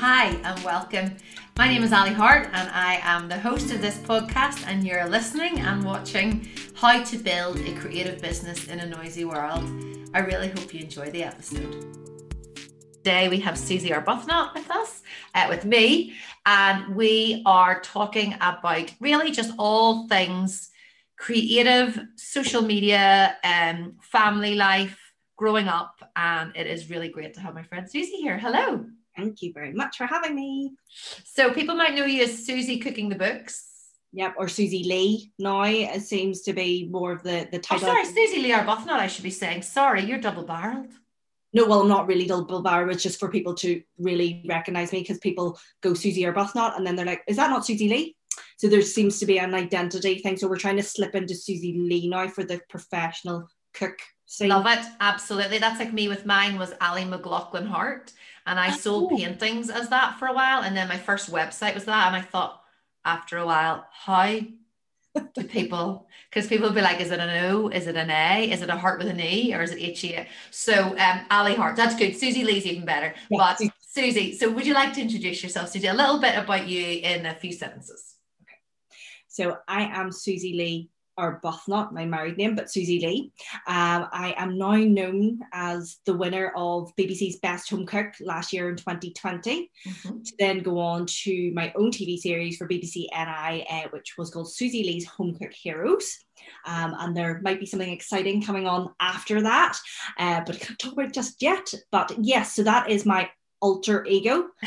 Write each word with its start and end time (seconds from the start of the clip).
Hi 0.00 0.28
and 0.44 0.64
welcome. 0.64 1.14
My 1.58 1.68
name 1.68 1.82
is 1.82 1.92
Ali 1.92 2.14
Hart 2.14 2.48
and 2.54 2.70
I 2.70 3.00
am 3.02 3.28
the 3.28 3.38
host 3.38 3.70
of 3.70 3.82
this 3.82 3.98
podcast 3.98 4.66
and 4.66 4.82
you're 4.82 5.06
listening 5.06 5.60
and 5.60 5.84
watching 5.84 6.48
how 6.74 7.04
to 7.04 7.18
build 7.18 7.58
a 7.58 7.74
creative 7.74 8.18
business 8.22 8.66
in 8.68 8.80
a 8.80 8.86
noisy 8.86 9.26
world. 9.26 9.62
I 10.14 10.20
really 10.20 10.48
hope 10.48 10.72
you 10.72 10.80
enjoy 10.80 11.10
the 11.10 11.24
episode. 11.24 11.84
Today 12.94 13.28
we 13.28 13.40
have 13.40 13.58
Susie 13.58 13.90
Arbuthnot 13.90 14.54
with 14.54 14.70
us, 14.70 15.02
uh, 15.34 15.48
with 15.50 15.66
me, 15.66 16.14
and 16.46 16.96
we 16.96 17.42
are 17.44 17.82
talking 17.82 18.36
about 18.40 18.90
really 19.00 19.30
just 19.32 19.52
all 19.58 20.08
things 20.08 20.70
creative, 21.18 22.00
social 22.16 22.62
media, 22.62 23.36
um, 23.44 23.96
family 24.00 24.54
life, 24.54 24.98
growing 25.36 25.68
up, 25.68 26.00
and 26.16 26.56
it 26.56 26.66
is 26.66 26.88
really 26.88 27.10
great 27.10 27.34
to 27.34 27.40
have 27.40 27.54
my 27.54 27.64
friend 27.64 27.86
Susie 27.90 28.16
here. 28.16 28.38
Hello. 28.38 28.86
Thank 29.16 29.42
you 29.42 29.52
very 29.52 29.72
much 29.72 29.96
for 29.96 30.06
having 30.06 30.34
me. 30.34 30.72
So 31.24 31.52
people 31.52 31.74
might 31.74 31.94
know 31.94 32.04
you 32.04 32.22
as 32.24 32.46
Susie 32.46 32.78
cooking 32.78 33.08
the 33.08 33.16
books. 33.16 33.66
Yep, 34.12 34.34
or 34.38 34.48
Susie 34.48 34.84
Lee 34.84 35.32
now 35.38 35.62
it 35.62 36.02
seems 36.02 36.42
to 36.42 36.52
be 36.52 36.88
more 36.90 37.12
of 37.12 37.22
the 37.22 37.48
the 37.52 37.58
title. 37.58 37.88
Oh, 37.88 37.94
title. 37.94 38.04
sorry, 38.04 38.26
Susie 38.26 38.42
Lee 38.42 38.50
Arbuthnot. 38.50 38.98
I 38.98 39.06
should 39.06 39.22
be 39.22 39.30
saying. 39.30 39.62
Sorry, 39.62 40.02
you're 40.02 40.18
double 40.18 40.42
barreled. 40.42 40.92
No, 41.52 41.66
well, 41.66 41.80
I'm 41.80 41.88
not 41.88 42.06
really 42.06 42.26
double 42.26 42.62
barreled. 42.62 42.90
It's 42.90 43.02
just 43.02 43.20
for 43.20 43.28
people 43.28 43.54
to 43.56 43.82
really 43.98 44.44
recognize 44.48 44.92
me 44.92 45.00
because 45.00 45.18
people 45.18 45.58
go 45.80 45.94
Susie 45.94 46.22
Arbuthnot 46.22 46.76
and 46.76 46.86
then 46.86 46.96
they're 46.96 47.06
like, 47.06 47.22
"Is 47.28 47.36
that 47.36 47.50
not 47.50 47.64
Susie 47.64 47.88
Lee?" 47.88 48.16
So 48.56 48.68
there 48.68 48.82
seems 48.82 49.18
to 49.20 49.26
be 49.26 49.38
an 49.38 49.54
identity 49.54 50.18
thing. 50.18 50.36
So 50.36 50.48
we're 50.48 50.56
trying 50.56 50.76
to 50.76 50.82
slip 50.82 51.14
into 51.14 51.34
Susie 51.34 51.78
Lee 51.78 52.08
now 52.08 52.28
for 52.28 52.42
the 52.42 52.60
professional 52.68 53.48
cook 53.74 53.98
scene. 54.26 54.48
Love 54.48 54.66
it. 54.66 54.84
Absolutely. 55.00 55.58
That's 55.58 55.78
like 55.78 55.92
me 55.92 56.08
with 56.08 56.26
mine 56.26 56.58
was 56.58 56.74
Ali 56.80 57.04
McLaughlin 57.04 57.66
Hart. 57.66 58.12
And 58.50 58.58
I 58.58 58.72
sold 58.72 59.10
paintings 59.10 59.70
as 59.70 59.90
that 59.90 60.18
for 60.18 60.26
a 60.26 60.32
while. 60.32 60.62
And 60.62 60.76
then 60.76 60.88
my 60.88 60.98
first 60.98 61.30
website 61.30 61.74
was 61.74 61.84
that. 61.84 62.08
And 62.08 62.16
I 62.16 62.20
thought 62.20 62.60
after 63.04 63.38
a 63.38 63.46
while, 63.46 63.86
how 63.92 64.40
do 65.14 65.44
people 65.44 66.08
because 66.28 66.48
people 66.48 66.66
would 66.66 66.74
be 66.74 66.80
like, 66.80 67.00
is 67.00 67.12
it 67.12 67.20
an 67.20 67.44
O? 67.44 67.68
Is 67.68 67.86
it 67.86 67.94
an 67.94 68.10
A? 68.10 68.50
Is 68.50 68.62
it 68.62 68.68
a 68.68 68.76
heart 68.76 68.98
with 68.98 69.06
an 69.06 69.20
E? 69.20 69.54
Or 69.54 69.62
is 69.62 69.70
it 69.70 69.80
H 69.80 70.02
E? 70.02 70.26
So 70.50 70.98
um 70.98 71.20
Ali 71.30 71.54
Hart, 71.54 71.76
that's 71.76 71.94
good. 71.94 72.16
Susie 72.16 72.42
Lee's 72.42 72.66
even 72.66 72.84
better. 72.84 73.14
But. 73.30 73.60
Susie, 73.92 74.36
so 74.36 74.50
would 74.50 74.66
you 74.66 74.74
like 74.74 74.92
to 74.94 75.00
introduce 75.00 75.42
yourself, 75.42 75.68
Susie? 75.68 75.86
A 75.86 75.94
little 75.94 76.20
bit 76.20 76.36
about 76.36 76.68
you 76.68 77.00
in 77.02 77.26
a 77.26 77.34
few 77.34 77.52
sentences. 77.52 78.16
Okay. 78.42 78.58
So 79.28 79.58
I 79.66 79.82
am 79.82 80.10
Susie 80.10 80.54
Lee 80.54 80.90
Arbuthnot, 81.20 81.92
my 81.92 82.04
married 82.04 82.38
name, 82.38 82.54
but 82.54 82.70
Susie 82.70 83.00
Lee. 83.00 83.32
Um, 83.66 84.08
I 84.12 84.34
am 84.36 84.56
now 84.56 84.76
known 84.76 85.40
as 85.52 85.98
the 86.06 86.16
winner 86.16 86.52
of 86.56 86.94
BBC's 86.96 87.38
Best 87.40 87.70
Home 87.70 87.86
Cook 87.86 88.14
last 88.20 88.52
year 88.52 88.70
in 88.70 88.76
2020. 88.76 89.70
Mhm. 89.86 90.24
To 90.24 90.32
then 90.38 90.60
go 90.60 90.78
on 90.78 91.06
to 91.24 91.52
my 91.52 91.72
own 91.76 91.90
TV 91.90 92.16
series 92.16 92.56
for 92.56 92.66
BBC 92.66 93.08
NI, 93.12 93.66
uh, 93.70 93.88
which 93.90 94.14
was 94.16 94.30
called 94.30 94.52
Susie 94.52 94.84
Lee's 94.84 95.06
Home 95.06 95.34
Cook 95.34 95.52
Heroes. 95.52 96.18
Um, 96.64 96.94
and 96.98 97.16
there 97.16 97.40
might 97.42 97.60
be 97.60 97.66
something 97.66 97.92
exciting 97.92 98.42
coming 98.42 98.66
on 98.66 98.94
after 98.98 99.42
that, 99.42 99.76
uh, 100.18 100.40
but 100.46 100.56
I 100.56 100.58
can't 100.58 100.78
talk 100.78 100.92
about 100.94 101.06
it 101.06 101.14
just 101.14 101.42
yet. 101.42 101.72
But 101.90 102.12
yes, 102.18 102.54
so 102.54 102.62
that 102.62 102.88
is 102.88 103.04
my 103.04 103.30
alter 103.60 104.04
ego 104.06 104.46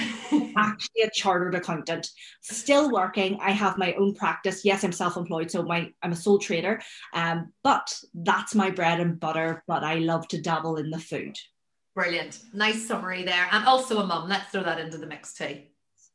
actually 0.58 1.02
a 1.04 1.10
chartered 1.14 1.56
accountant 1.56 2.08
still 2.42 2.92
working 2.92 3.38
i 3.42 3.52
have 3.52 3.78
my 3.78 3.94
own 3.94 4.14
practice 4.14 4.64
yes 4.64 4.84
i'm 4.84 4.92
self-employed 4.92 5.50
so 5.50 5.64
my 5.64 5.92
i'm 6.04 6.12
a 6.12 6.16
sole 6.16 6.40
trader 6.40 6.82
um, 7.14 7.52
but 7.64 7.94
that's 8.14 8.54
my 8.56 8.70
bread 8.70 9.00
and 9.00 9.20
butter 9.20 9.64
but 9.68 9.84
i 9.84 9.96
love 9.96 10.28
to 10.28 10.42
dabble 10.42 10.78
in 10.78 10.90
the 10.90 11.00
food 11.00 11.36
Brilliant. 11.96 12.40
Nice 12.54 12.88
summary 12.88 13.22
there. 13.24 13.48
And 13.52 13.66
also 13.66 14.00
a 14.00 14.08
mum. 14.08 14.28
Let's 14.28 14.50
throw 14.50 14.64
that 14.64 14.80
into 14.80 14.98
the 14.98 15.06
mix 15.06 15.36
too. 15.36 15.62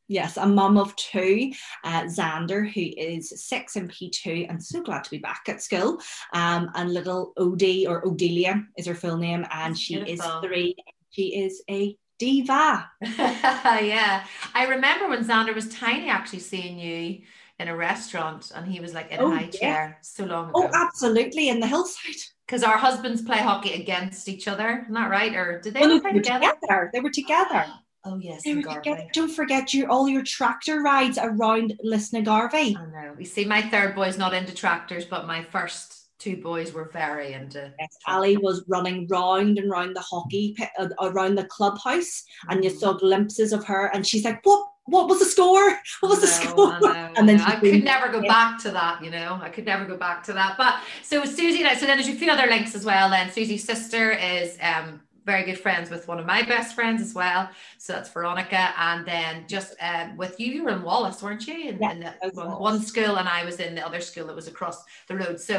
yes 0.09 0.37
a 0.39 0.47
mum 0.47 0.77
of 0.79 0.97
two 0.97 1.53
uh, 1.85 2.03
xander 2.05 2.61
who 2.73 2.81
is 2.97 3.29
six 3.49 3.77
in 3.77 3.87
p2 3.89 4.49
and 4.51 4.63
so 4.63 4.83
glad 4.83 5.05
to 5.05 5.11
be 5.11 5.19
back 5.19 5.43
at 5.49 5.63
school 5.63 5.99
um, 6.33 6.71
and 6.75 6.93
little 6.95 7.33
od 7.37 7.63
or 7.87 8.03
odelia 8.05 8.65
is 8.79 8.87
her 8.87 8.95
full 8.95 9.19
name 9.19 9.47
and 9.53 9.79
she 9.79 9.97
Beautiful. 10.03 10.41
is 10.41 10.45
three 10.49 10.75
she 11.11 11.37
is 11.45 11.63
a 11.71 11.97
diva 12.19 12.91
yeah. 13.01 14.25
I 14.55 14.67
remember 14.67 15.09
when 15.09 15.25
Xander 15.25 15.55
was 15.55 15.69
tiny 15.69 16.09
actually 16.09 16.41
seeing 16.41 16.79
you 16.79 17.21
in 17.59 17.69
a 17.69 17.77
restaurant 17.77 18.51
and 18.55 18.67
he 18.67 18.81
was 18.81 18.95
like 18.95 19.11
in 19.11 19.21
a 19.21 19.25
Oh, 19.25 19.31
high 19.31 19.43
yeah. 19.43 19.51
chair 19.61 19.99
so 20.03 20.25
long 20.25 20.51
oh, 20.55 20.63
ago. 20.67 20.71
oh 20.73 20.87
absolutely 20.87 21.49
in 21.49 21.61
the 21.61 21.67
hillside 21.67 22.15
Because 22.47 22.63
our 22.65 22.79
husbands 22.79 23.21
play 23.21 23.37
hockey 23.39 23.75
against 23.75 24.27
each 24.27 24.49
other, 24.49 24.81
isn't 24.83 24.95
that 24.95 25.11
right? 25.11 25.35
Or 25.35 25.61
did 25.61 25.75
they 25.75 25.83
Oh, 25.83 25.87
no, 25.87 25.97
ever 25.97 26.09
they 26.09 26.15
were 26.15 26.23
together? 26.23 26.53
together 26.63 26.91
they 26.93 27.01
were 27.01 27.11
together 27.11 27.67
Oh 28.05 28.17
yes, 28.19 28.43
They 28.45 28.55
were 28.55 28.63
together. 28.63 29.05
Don't 29.13 29.29
forget 29.31 29.75
your 29.75 29.91
all 29.91 30.09
your 30.09 30.23
tractor 30.23 30.81
rides 30.81 31.19
around 31.21 31.75
Lisnagarvey. 31.85 32.77
I 32.77 32.87
know. 32.87 33.17
You 33.19 33.25
see, 33.27 33.45
my 33.45 33.61
third 33.61 33.95
boy's 33.97 34.17
not 34.17 34.33
into 34.33 34.55
tractors, 34.55 35.05
but 35.05 35.27
my 35.27 35.43
first 35.43 35.98
two 36.19 36.37
boys 36.37 36.73
were 36.73 36.91
very 36.93 37.33
into. 37.33 37.73
Yes, 37.79 37.97
Ali 38.07 38.37
was 38.37 38.65
running 38.69 39.07
round 39.09 39.59
and 39.59 39.71
round 39.71 39.95
the 39.97 40.01
hockey 40.01 40.55
pit, 40.57 40.71
uh, 40.79 40.89
around 41.01 41.37
the 41.37 41.45
clubhouse, 41.45 42.25
and 42.49 42.65
you 42.65 42.71
Mm. 42.71 42.79
saw 42.79 42.93
glimpses 42.95 43.53
of 43.53 43.65
her, 43.65 43.87
and 43.95 44.07
she's 44.07 44.25
like, 44.25 44.45
"What? 44.45 44.67
What 44.87 45.07
was 45.09 45.19
the 45.19 45.27
score? 45.27 45.79
What 46.01 46.09
was 46.11 46.21
the 46.21 46.27
score?" 46.27 46.81
Know, 46.81 47.13
And 47.17 47.29
then 47.29 47.41
I, 47.41 47.55
know. 47.55 47.61
could 47.61 47.85
never 47.85 48.09
go 48.11 48.21
yeah. 48.23 48.29
back 48.29 48.59
to 48.63 48.71
that, 48.71 49.05
you 49.05 49.11
know. 49.11 49.39
I 49.43 49.49
could 49.51 49.67
never 49.67 49.85
go 49.85 49.97
back 49.97 50.23
to 50.25 50.33
that. 50.33 50.57
But 50.57 50.77
so 51.03 51.25
Susie, 51.25 51.63
so 51.63 51.87
then 51.87 51.99
there's 51.99 52.09
a 52.09 52.15
few 52.15 52.31
other 52.31 52.47
links 52.49 52.75
as 52.75 52.85
well. 52.85 53.11
Then 53.11 53.31
Susie's 53.31 53.65
sister 53.65 54.13
is 54.13 54.57
um 54.63 55.01
very 55.33 55.45
good 55.45 55.61
friends 55.67 55.91
with 55.91 56.09
one 56.09 56.19
of 56.19 56.27
my 56.35 56.43
best 56.43 56.75
friends 56.75 57.01
as 57.07 57.13
well. 57.15 57.43
So 57.77 57.93
that's 57.93 58.11
Veronica. 58.17 58.63
And 58.79 59.07
then 59.07 59.33
just 59.55 59.71
um 59.89 60.17
with 60.17 60.35
you, 60.41 60.49
you 60.55 60.65
were 60.65 60.77
in 60.79 60.83
Wallace, 60.83 61.23
weren't 61.23 61.47
you? 61.47 61.59
In, 61.71 61.79
Yeah, 61.83 61.93
in 61.93 62.01
the, 62.01 62.45
one 62.69 62.81
school, 62.91 63.15
and 63.21 63.29
I 63.29 63.45
was 63.45 63.61
in 63.67 63.75
the 63.77 63.87
other 63.89 64.01
school 64.01 64.27
that 64.29 64.37
was 64.41 64.49
across 64.49 64.79
the 65.09 65.17
road. 65.23 65.39
So 65.39 65.57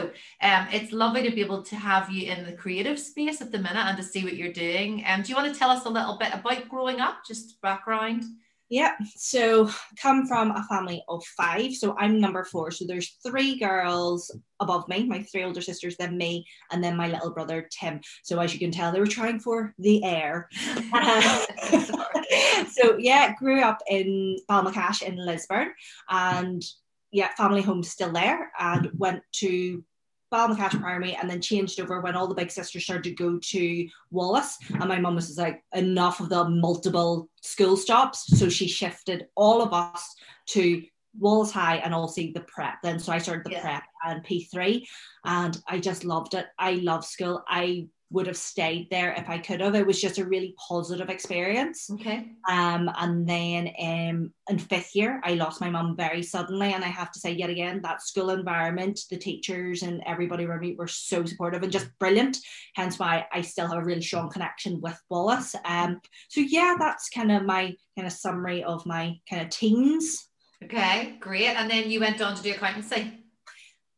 um 0.49 0.63
it's 0.77 0.91
lovely 0.91 1.21
to 1.27 1.31
be 1.37 1.41
able 1.47 1.61
to 1.71 1.75
have 1.75 2.09
you 2.09 2.23
in 2.33 2.39
the 2.45 2.55
creative 2.63 2.97
space 2.99 3.39
at 3.45 3.51
the 3.51 3.59
minute 3.67 3.85
and 3.89 3.97
to 3.97 4.03
see 4.03 4.23
what 4.23 4.35
you're 4.39 4.59
doing. 4.65 4.91
Um, 5.07 5.21
do 5.21 5.29
you 5.29 5.35
want 5.35 5.53
to 5.53 5.59
tell 5.59 5.69
us 5.69 5.85
a 5.85 5.95
little 5.97 6.17
bit 6.17 6.33
about 6.33 6.67
growing 6.73 6.99
up, 6.99 7.17
just 7.31 7.61
background? 7.61 8.23
Yeah, 8.69 8.93
so 9.15 9.67
come 9.99 10.27
from 10.27 10.51
a 10.51 10.63
family 10.69 11.03
of 11.09 11.25
five. 11.35 11.73
So 11.73 11.95
I'm 11.97 12.19
number 12.19 12.43
four. 12.43 12.69
So 12.69 12.85
there's 12.85 13.17
three 13.25 13.57
girls 13.57 14.29
above 14.59 14.87
me, 14.87 15.05
my 15.05 15.23
three 15.23 15.43
older 15.43 15.61
sisters, 15.61 15.97
then 15.97 16.17
me, 16.17 16.45
and 16.71 16.83
then 16.83 16.95
my 16.95 17.07
little 17.07 17.31
brother 17.31 17.67
Tim. 17.71 17.99
So 18.23 18.39
as 18.39 18.53
you 18.53 18.59
can 18.59 18.69
tell, 18.69 18.91
they 18.91 18.99
were 18.99 19.07
trying 19.07 19.39
for 19.39 19.73
the 19.79 20.03
heir. 20.03 20.49
Um, 20.93 21.23
so 22.71 22.97
yeah, 22.99 23.33
grew 23.39 23.61
up 23.61 23.79
in 23.89 24.37
Ballymacash 24.47 25.01
in 25.01 25.15
Lisburn, 25.15 25.73
and 26.07 26.63
yeah, 27.11 27.29
family 27.35 27.63
home 27.63 27.81
still 27.81 28.11
there, 28.11 28.51
and 28.59 28.91
went 28.95 29.23
to 29.37 29.83
Ballymacash 30.31 30.79
Primary, 30.79 31.15
and 31.15 31.29
then 31.29 31.41
changed 31.41 31.79
over 31.79 32.01
when 32.01 32.15
all 32.15 32.27
the 32.27 32.35
big 32.35 32.51
sisters 32.51 32.83
started 32.83 33.03
to 33.03 33.11
go 33.11 33.39
to 33.39 33.87
Wallace, 34.11 34.57
and 34.69 34.87
my 34.87 34.99
mum 34.99 35.15
was 35.15 35.27
just 35.27 35.39
like, 35.39 35.63
enough 35.73 36.19
of 36.19 36.29
the 36.29 36.47
multiple 36.49 37.29
school 37.41 37.75
stops, 37.75 38.37
so 38.37 38.49
she 38.49 38.67
shifted 38.67 39.27
all 39.35 39.61
of 39.61 39.73
us 39.73 40.15
to 40.47 40.83
Wallace 41.17 41.51
High 41.51 41.77
and 41.77 41.93
also 41.93 42.21
the 42.33 42.45
prep. 42.47 42.75
Then 42.83 42.99
so 42.99 43.11
I 43.11 43.17
started 43.17 43.45
the 43.45 43.51
Yeah. 43.51 43.61
prep 43.61 43.83
and 44.05 44.23
P 44.23 44.43
three, 44.43 44.87
and 45.25 45.59
I 45.67 45.79
just 45.79 46.03
loved 46.03 46.35
it. 46.35 46.45
I 46.59 46.73
love 46.73 47.03
school. 47.03 47.43
I 47.47 47.87
would 48.11 48.27
have 48.27 48.37
stayed 48.37 48.89
there 48.89 49.13
if 49.13 49.29
I 49.29 49.37
could 49.37 49.61
have. 49.61 49.75
It 49.75 49.85
was 49.85 50.01
just 50.01 50.17
a 50.17 50.25
really 50.25 50.55
positive 50.57 51.09
experience. 51.09 51.89
okay. 51.91 52.29
Um, 52.49 52.89
and 52.97 53.27
then 53.27 53.69
um, 53.79 54.33
in 54.49 54.57
fifth 54.57 54.95
year, 54.95 55.21
I 55.23 55.35
lost 55.35 55.61
my 55.61 55.69
mum 55.69 55.95
very 55.95 56.23
suddenly. 56.23 56.73
And 56.73 56.83
I 56.83 56.87
have 56.87 57.11
to 57.11 57.19
say, 57.19 57.31
yet 57.31 57.49
again, 57.49 57.81
that 57.83 58.01
school 58.01 58.31
environment, 58.31 58.99
the 59.11 59.17
teachers 59.17 59.83
and 59.83 60.01
everybody 60.05 60.45
around 60.45 60.61
me 60.61 60.75
were 60.77 60.87
so 60.87 61.23
supportive 61.23 61.61
and 61.61 61.71
just 61.71 61.89
brilliant. 61.99 62.37
Hence 62.75 62.97
why 62.97 63.25
I 63.31 63.41
still 63.41 63.67
have 63.67 63.77
a 63.77 63.85
really 63.85 64.01
strong 64.01 64.29
connection 64.29 64.81
with 64.81 64.99
Wallace. 65.09 65.55
Um, 65.65 66.01
so, 66.29 66.41
yeah, 66.41 66.75
that's 66.79 67.09
kind 67.09 67.31
of 67.31 67.43
my 67.43 67.75
kind 67.95 68.07
of 68.07 68.13
summary 68.13 68.63
of 68.63 68.85
my 68.85 69.19
kind 69.29 69.43
of 69.43 69.49
teens. 69.49 70.29
Okay, 70.63 71.15
great. 71.19 71.55
And 71.55 71.69
then 71.69 71.89
you 71.89 71.99
went 71.99 72.21
on 72.21 72.35
to 72.35 72.43
do 72.43 72.51
accountancy. 72.51 73.13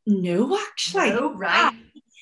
No, 0.06 0.58
actually. 0.58 1.12
Oh, 1.12 1.34
right. 1.34 1.74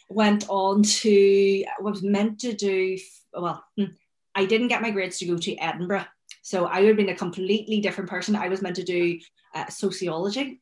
Went 0.09 0.45
on 0.49 0.83
to 0.83 1.63
was 1.79 2.01
meant 2.01 2.39
to 2.39 2.53
do 2.53 2.97
well 3.33 3.63
hmm, 3.77 3.85
I 4.35 4.45
didn't 4.45 4.69
get 4.69 4.81
my 4.81 4.91
grades 4.91 5.19
to 5.19 5.25
go 5.25 5.37
to 5.37 5.55
Edinburgh. 5.57 6.05
So 6.41 6.65
I 6.65 6.79
would 6.79 6.87
have 6.89 6.97
been 6.97 7.09
a 7.09 7.15
completely 7.15 7.81
different 7.81 8.09
person. 8.09 8.35
I 8.35 8.47
was 8.47 8.61
meant 8.61 8.77
to 8.77 8.83
do 8.83 9.19
uh, 9.53 9.67
sociology. 9.67 10.61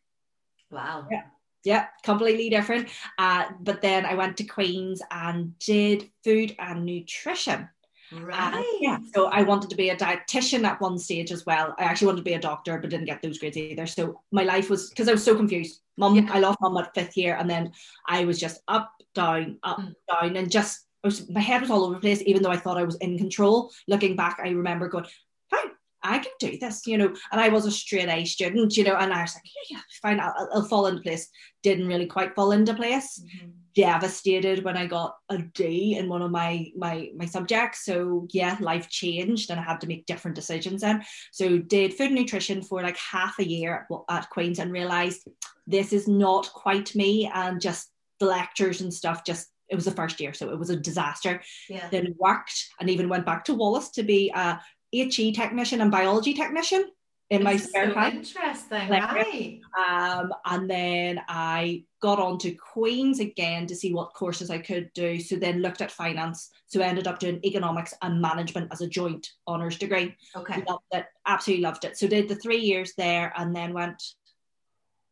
Wow. 0.71 1.07
Yeah. 1.11 1.23
yeah 1.63 1.85
completely 2.03 2.49
different. 2.49 2.89
Uh, 3.17 3.45
but 3.59 3.81
then 3.81 4.05
I 4.05 4.15
went 4.15 4.37
to 4.37 4.43
Queen's 4.45 5.01
and 5.11 5.57
did 5.59 6.09
food 6.23 6.55
and 6.59 6.85
nutrition 6.85 7.69
Uh, 8.15 8.19
Right. 8.21 8.77
yeah, 8.79 8.99
so 9.13 9.27
I 9.27 9.41
wanted 9.43 9.69
to 9.69 9.75
be 9.75 9.89
a 9.89 9.95
dietitian 9.95 10.63
at 10.65 10.79
one 10.79 10.97
stage 10.97 11.31
as 11.31 11.45
well. 11.45 11.75
I 11.77 11.83
actually 11.83 12.07
wanted 12.07 12.19
to 12.19 12.23
be 12.31 12.33
a 12.33 12.39
doctor, 12.39 12.77
but 12.79 12.89
didn't 12.89 13.05
get 13.05 13.21
those 13.21 13.37
grades 13.37 13.57
either. 13.57 13.85
So 13.85 14.21
my 14.31 14.43
life 14.43 14.69
was 14.69 14.89
because 14.89 15.07
I 15.09 15.11
was 15.11 15.23
so 15.23 15.35
confused. 15.35 15.81
Mum, 15.97 16.15
Yeah. 16.15 16.29
I 16.31 16.39
lost 16.39 16.59
mum 16.61 16.77
at 16.77 16.93
fifth 16.95 17.17
year, 17.17 17.35
and 17.35 17.49
then 17.49 17.71
I 18.07 18.25
was 18.25 18.39
just 18.39 18.61
up, 18.67 18.91
down, 19.13 19.59
up, 19.63 19.79
Mm. 19.79 19.93
down, 20.11 20.37
and 20.37 20.51
just 20.51 20.85
I 21.03 21.07
was, 21.07 21.29
my 21.29 21.39
head 21.41 21.61
was 21.61 21.69
all 21.69 21.83
over 21.83 21.95
the 21.95 21.99
place. 21.99 22.21
Even 22.25 22.41
though 22.43 22.51
I 22.51 22.57
thought 22.57 22.77
I 22.77 22.83
was 22.83 22.95
in 22.97 23.17
control, 23.17 23.71
looking 23.87 24.15
back, 24.15 24.39
I 24.43 24.49
remember 24.49 24.87
going 24.89 25.05
fine. 25.49 25.71
I 26.03 26.19
can 26.19 26.31
do 26.39 26.57
this, 26.57 26.87
you 26.87 26.97
know. 26.97 27.13
And 27.31 27.41
I 27.41 27.49
was 27.49 27.65
a 27.65 27.71
straight 27.71 28.09
A 28.09 28.25
student, 28.25 28.77
you 28.77 28.83
know, 28.83 28.95
and 28.95 29.13
I 29.13 29.21
was 29.23 29.35
like, 29.35 29.43
yeah, 29.45 29.77
yeah, 29.77 29.81
fine, 30.01 30.19
I'll, 30.19 30.49
I'll 30.53 30.63
fall 30.67 30.87
into 30.87 31.01
place. 31.01 31.29
Didn't 31.63 31.87
really 31.87 32.07
quite 32.07 32.35
fall 32.35 32.51
into 32.51 32.73
place. 32.73 33.19
Mm-hmm. 33.19 33.49
Devastated 33.77 34.63
when 34.63 34.75
I 34.75 34.87
got 34.87 35.15
a 35.29 35.37
D 35.37 35.97
in 35.97 36.09
one 36.09 36.23
of 36.23 36.31
my 36.31 36.71
my 36.75 37.11
my 37.15 37.25
subjects. 37.25 37.85
So 37.85 38.27
yeah, 38.31 38.57
life 38.59 38.89
changed, 38.89 39.51
and 39.51 39.59
I 39.59 39.63
had 39.63 39.79
to 39.81 39.87
make 39.87 40.07
different 40.07 40.33
decisions. 40.33 40.81
Then, 40.81 41.03
so 41.31 41.59
did 41.59 41.93
food 41.93 42.07
and 42.07 42.15
nutrition 42.15 42.63
for 42.63 42.81
like 42.81 42.97
half 42.97 43.37
a 43.37 43.47
year 43.47 43.87
at 44.09 44.29
Queens, 44.31 44.57
and 44.57 44.71
realized 44.71 45.27
this 45.67 45.93
is 45.93 46.07
not 46.07 46.51
quite 46.53 46.95
me, 46.95 47.29
and 47.31 47.61
just 47.61 47.91
the 48.19 48.25
lectures 48.25 48.81
and 48.81 48.91
stuff 48.91 49.23
just 49.23 49.47
it 49.69 49.75
was 49.75 49.85
the 49.85 49.91
first 49.91 50.19
year, 50.19 50.33
so 50.33 50.49
it 50.49 50.57
was 50.57 50.71
a 50.71 50.75
disaster. 50.75 51.43
Yeah. 51.69 51.87
Then 51.91 52.15
worked 52.17 52.69
and 52.79 52.89
even 52.89 53.09
went 53.09 53.27
back 53.27 53.45
to 53.45 53.53
Wallace 53.53 53.91
to 53.91 54.03
be 54.03 54.31
a 54.33 54.59
HE 54.91 55.33
technician 55.33 55.81
and 55.81 55.91
biology 55.91 56.33
technician 56.33 56.89
in 57.29 57.43
my 57.43 57.57
spare 57.57 57.89
so 57.89 57.93
time. 57.93 58.17
Interesting, 58.17 58.89
right? 58.89 59.59
Um, 59.77 60.33
and 60.45 60.69
then 60.69 61.21
I 61.27 61.83
got 62.01 62.19
on 62.19 62.37
to 62.39 62.51
Queen's 62.51 63.19
again 63.19 63.67
to 63.67 63.75
see 63.75 63.93
what 63.93 64.13
courses 64.13 64.49
I 64.49 64.59
could 64.59 64.91
do. 64.93 65.19
So 65.19 65.35
then 65.35 65.61
looked 65.61 65.81
at 65.81 65.91
finance. 65.91 66.51
So 66.67 66.81
I 66.81 66.85
ended 66.85 67.07
up 67.07 67.19
doing 67.19 67.39
economics 67.43 67.93
and 68.01 68.21
management 68.21 68.69
as 68.71 68.81
a 68.81 68.87
joint 68.87 69.29
honours 69.47 69.77
degree. 69.77 70.15
Okay. 70.35 70.63
Loved 70.67 70.83
it, 70.91 71.05
absolutely 71.25 71.63
loved 71.63 71.85
it. 71.85 71.97
So 71.97 72.07
did 72.07 72.29
the 72.29 72.35
three 72.35 72.59
years 72.59 72.93
there 72.97 73.33
and 73.35 73.55
then 73.55 73.73
went 73.73 74.01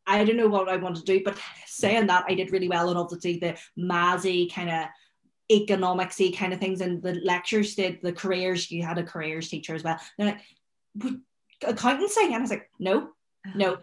I 0.08 0.24
don't 0.24 0.38
know 0.38 0.48
what 0.48 0.70
I 0.70 0.76
want 0.78 0.98
to 0.98 1.04
do, 1.04 1.22
but 1.26 1.38
saying 1.66 2.08
that 2.08 2.26
I 2.30 2.36
did 2.36 2.52
really 2.52 2.70
well 2.70 2.90
and 2.90 2.98
obviously 2.98 3.40
the 3.40 3.58
Mazzy 3.78 4.54
kind 4.54 4.70
of 4.70 4.86
economicsy 5.52 6.36
kind 6.36 6.54
of 6.54 6.60
things 6.60 6.82
and 6.82 7.02
the 7.02 7.16
lectures 7.24 7.76
did 7.76 8.00
the 8.02 8.12
careers 8.12 8.72
you 8.72 8.82
had 8.82 8.98
a 8.98 9.04
careers 9.04 9.48
teacher 9.48 9.76
as 9.76 9.84
well 9.84 10.00
they're 10.18 10.40
like 10.98 11.14
accountancy 11.64 12.22
and 12.26 12.36
I 12.36 12.40
was 12.40 12.50
like 12.50 12.70
no 12.80 12.98
uh-huh. 12.98 13.52
no 13.56 13.78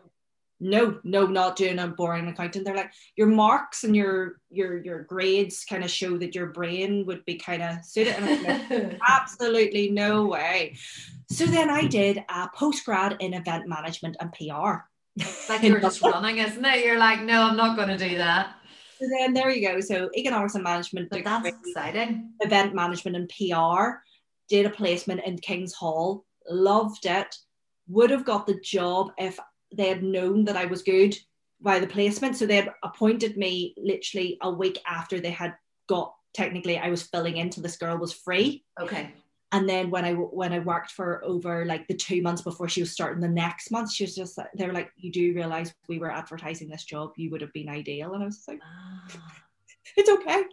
no 0.61 1.01
no 1.03 1.27
not 1.27 1.57
doing 1.57 1.79
a 1.79 1.89
boring 1.89 2.29
accountant 2.29 2.65
they're 2.65 2.77
like 2.77 2.93
your 3.17 3.27
marks 3.27 3.85
and 3.85 3.97
your 3.97 4.41
your 4.51 4.83
your 4.85 5.03
grades 5.03 5.65
kind 5.65 5.83
of 5.83 5.91
show 5.91 6.17
that 6.19 6.35
your 6.35 6.47
brain 6.47 7.05
would 7.07 7.25
be 7.25 7.37
kind 7.37 7.63
of 7.63 7.85
suited 7.85 8.15
and 8.15 8.45
like, 8.45 9.01
absolutely 9.09 9.91
no 9.91 10.27
way 10.27 10.77
so 11.31 11.47
then 11.47 11.71
I 11.71 11.87
did 11.87 12.23
a 12.29 12.49
post 12.55 12.85
grad 12.85 13.17
in 13.21 13.35
event 13.35 13.67
management 13.67 14.17
and 14.21 14.33
PR 14.33 14.85
like 15.49 15.63
you're 15.63 15.81
just 15.81 16.03
running, 16.03 16.39
isn't 16.39 16.65
it? 16.65 16.85
You're 16.85 16.99
like, 16.99 17.21
no, 17.23 17.43
I'm 17.43 17.57
not 17.57 17.77
going 17.77 17.89
to 17.89 18.09
do 18.09 18.17
that. 18.19 18.55
So 18.99 19.07
then 19.19 19.35
there 19.35 19.51
you 19.51 19.67
go. 19.67 19.81
So 19.81 20.11
economics 20.17 20.55
and 20.55 20.65
management. 20.65 21.11
But 21.11 21.25
that's 21.25 21.49
exciting. 21.49 22.31
Event 22.41 22.75
management 22.75 23.17
and 23.17 23.29
PR. 23.29 23.99
Did 24.49 24.67
a 24.67 24.71
placement 24.71 25.23
in 25.25 25.39
King's 25.39 25.75
Hall. 25.75 26.25
Loved 26.49 27.07
it. 27.07 27.35
Would 27.89 28.11
have 28.11 28.25
got 28.25 28.47
the 28.47 28.61
job 28.61 29.13
if 29.19 29.39
they 29.75 29.89
had 29.89 30.03
known 30.03 30.45
that 30.45 30.57
I 30.57 30.67
was 30.67 30.83
good 30.83 31.17
by 31.61 31.79
the 31.79 31.87
placement. 31.87 32.37
So 32.37 32.47
they 32.47 32.57
had 32.57 32.73
appointed 32.83 33.37
me 33.37 33.75
literally 33.77 34.39
a 34.43 34.51
week 34.51 34.81
after 34.87 35.21
they 35.21 35.31
had 35.31 35.55
got 35.89 36.15
technically 36.35 36.79
I 36.79 36.89
was 36.89 37.03
filling 37.03 37.37
into 37.37 37.61
this 37.61 37.77
girl 37.77 37.99
was 37.99 38.13
free. 38.13 38.65
Okay 38.81 39.13
and 39.53 39.69
then 39.69 39.91
when 39.91 40.05
I 40.05 40.15
when 40.15 40.53
I 40.53 40.59
worked 40.59 40.91
for 40.91 41.23
over 41.25 41.67
like 41.67 41.87
the 41.87 41.95
two 41.95 42.23
months 42.23 42.41
before 42.41 42.69
she 42.69 42.81
was 42.81 42.91
starting 42.91 43.21
the 43.21 43.29
next 43.29 43.71
month, 43.71 43.93
she 43.93 44.05
was 44.05 44.17
just 44.17 44.39
they 44.57 44.67
were 44.67 44.73
like, 44.73 44.91
"You 44.97 45.13
do 45.13 45.35
realize 45.35 45.75
we 45.89 45.99
were 45.99 46.11
advertising 46.11 46.69
this 46.69 46.85
job? 46.85 47.13
You 47.17 47.31
would 47.31 47.43
have 47.43 47.53
been 47.53 47.69
ideal." 47.69 48.15
And 48.15 48.23
I 48.23 48.27
was 48.27 48.43
like, 48.49 48.61
ah. 48.65 49.35
"It's 49.97 50.09
okay." 50.09 50.45